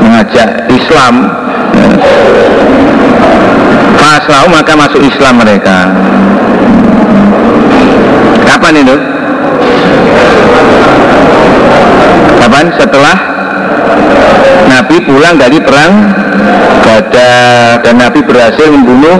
mengajak 0.00 0.48
Islam 0.72 1.14
ya. 1.74 1.88
Faslau 3.98 4.46
maka 4.48 4.72
masuk 4.76 5.00
Islam 5.04 5.42
mereka 5.42 5.90
Kapan 8.44 8.80
itu? 8.86 8.96
Kapan? 12.38 12.64
Setelah 12.78 13.16
Nabi 14.70 14.96
pulang 15.02 15.34
dari 15.36 15.58
perang 15.58 15.92
Badar 16.84 17.82
dan 17.82 17.94
Nabi 17.98 18.20
berhasil 18.22 18.68
membunuh 18.70 19.18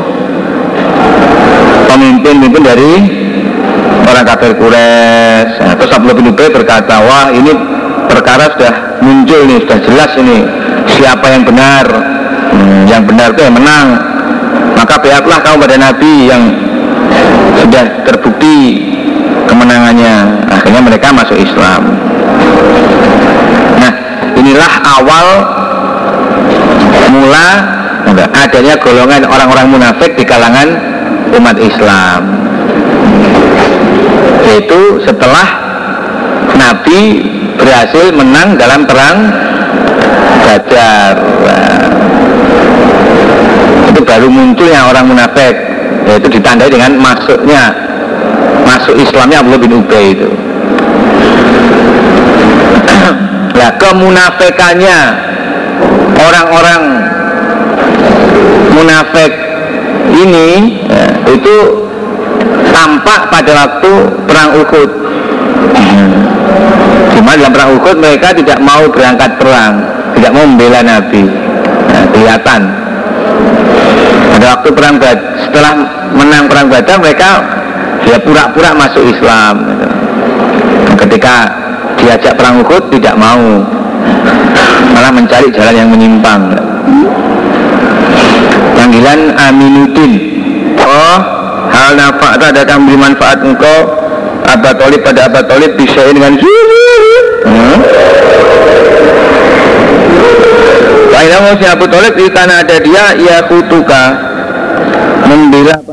pemimpin-pemimpin 1.89 2.63
dari 2.63 2.93
orang 4.05 4.25
kafir 4.25 4.53
Quraisy. 4.57 5.61
Nah, 5.65 5.75
terus 5.81 5.91
Abdullah 5.93 6.17
bin 6.17 6.29
Ubay 6.31 6.49
berkata, 6.53 7.01
wah 7.05 7.29
ini 7.33 7.53
perkara 8.09 8.53
sudah 8.55 9.01
muncul 9.01 9.41
nih, 9.49 9.59
sudah 9.65 9.79
jelas 9.85 10.11
ini 10.21 10.39
siapa 10.97 11.27
yang 11.33 11.43
benar. 11.43 11.87
Hmm, 12.55 12.87
yang 12.87 13.03
benar 13.03 13.35
itu 13.35 13.43
yang 13.43 13.57
menang. 13.57 13.89
Maka 14.75 14.95
biarlah 15.01 15.39
kamu 15.43 15.57
pada 15.65 15.77
Nabi 15.81 16.13
yang 16.29 16.43
sudah 17.65 18.05
terbukti 18.05 18.57
kemenangannya 19.49 20.45
akhirnya 20.51 20.83
mereka 20.83 21.15
masuk 21.15 21.39
Islam 21.39 21.97
nah 23.79 23.93
inilah 24.35 24.73
awal 25.01 25.27
mula 27.15 27.49
adanya 28.35 28.75
golongan 28.83 29.23
orang-orang 29.25 29.67
munafik 29.71 30.13
di 30.19 30.27
kalangan 30.27 30.77
umat 31.35 31.57
Islam 31.57 32.44
yaitu 34.45 35.03
setelah 35.03 35.47
Nabi 36.55 37.01
berhasil 37.59 38.13
menang 38.15 38.57
dalam 38.59 38.87
perang 38.87 39.19
Badar. 40.45 41.17
Itu 43.91 44.01
baru 44.05 44.29
munculnya 44.29 44.91
orang 44.91 45.09
munafik 45.09 45.57
yaitu 46.05 46.29
ditandai 46.29 46.69
dengan 46.69 47.01
masuknya 47.01 47.73
masuk 48.69 48.95
Islamnya 49.01 49.41
Abdullah 49.41 49.63
bin 49.63 49.73
Ubay 49.81 50.15
itu. 50.15 50.29
Nah 53.55 53.71
kemunafikannya 53.81 54.99
orang-orang 56.21 56.83
munafik 58.75 59.33
ini 60.13 60.49
ya, 60.85 61.07
itu 61.33 61.84
tampak 62.85 63.33
pada 63.33 63.53
waktu 63.65 63.93
perang 64.29 64.51
Uhud. 64.61 64.91
Cuma 67.17 67.33
dalam 67.33 67.53
perang 67.57 67.71
Uhud 67.81 67.97
mereka 67.97 68.37
tidak 68.37 68.61
mau 68.61 68.85
berangkat 68.93 69.41
perang 69.41 69.81
tidak 70.13 70.31
mau 70.37 70.45
membela 70.45 70.85
Nabi. 70.85 71.25
Nah, 71.89 72.05
kelihatan. 72.13 72.61
Pada 74.37 74.47
waktu 74.59 74.69
perang 74.77 74.97
Badar 75.01 75.25
setelah 75.49 75.73
menang 76.13 76.45
perang 76.45 76.69
Badar 76.69 77.01
mereka 77.01 77.41
dia 78.05 78.21
pura-pura 78.21 78.77
masuk 78.77 79.09
Islam. 79.09 79.65
Ketika 81.01 81.49
diajak 81.97 82.37
perang 82.37 82.61
Uhud 82.61 82.93
tidak 82.93 83.17
mau. 83.17 83.65
Malah 84.93 85.11
mencari 85.17 85.49
jalan 85.57 85.73
yang 85.73 85.89
menyimpang. 85.89 86.53
Panggilan 88.77 89.33
Aminuddin. 89.41 90.13
Oh 90.85 91.34
hal 91.75 91.99
nafak 91.99 92.39
ada 92.39 92.63
akan 92.63 92.79
beri 92.87 92.99
manfaat 92.99 93.39
engkau 93.43 93.79
Abad 94.45 94.75
Tolib 94.79 95.01
pada 95.03 95.27
Abad 95.27 95.45
Tolib 95.51 95.75
bisa 95.75 96.07
dengan 96.07 96.39
hmm? 96.39 97.81
Pak 101.11 101.71
Abu 101.79 101.87
Talib 101.89 102.15
di 102.15 102.27
tanah 102.31 102.67
ada 102.67 102.77
dia 102.83 103.05
ia 103.17 103.39
kutuka 103.47 104.03
membela 105.25 105.84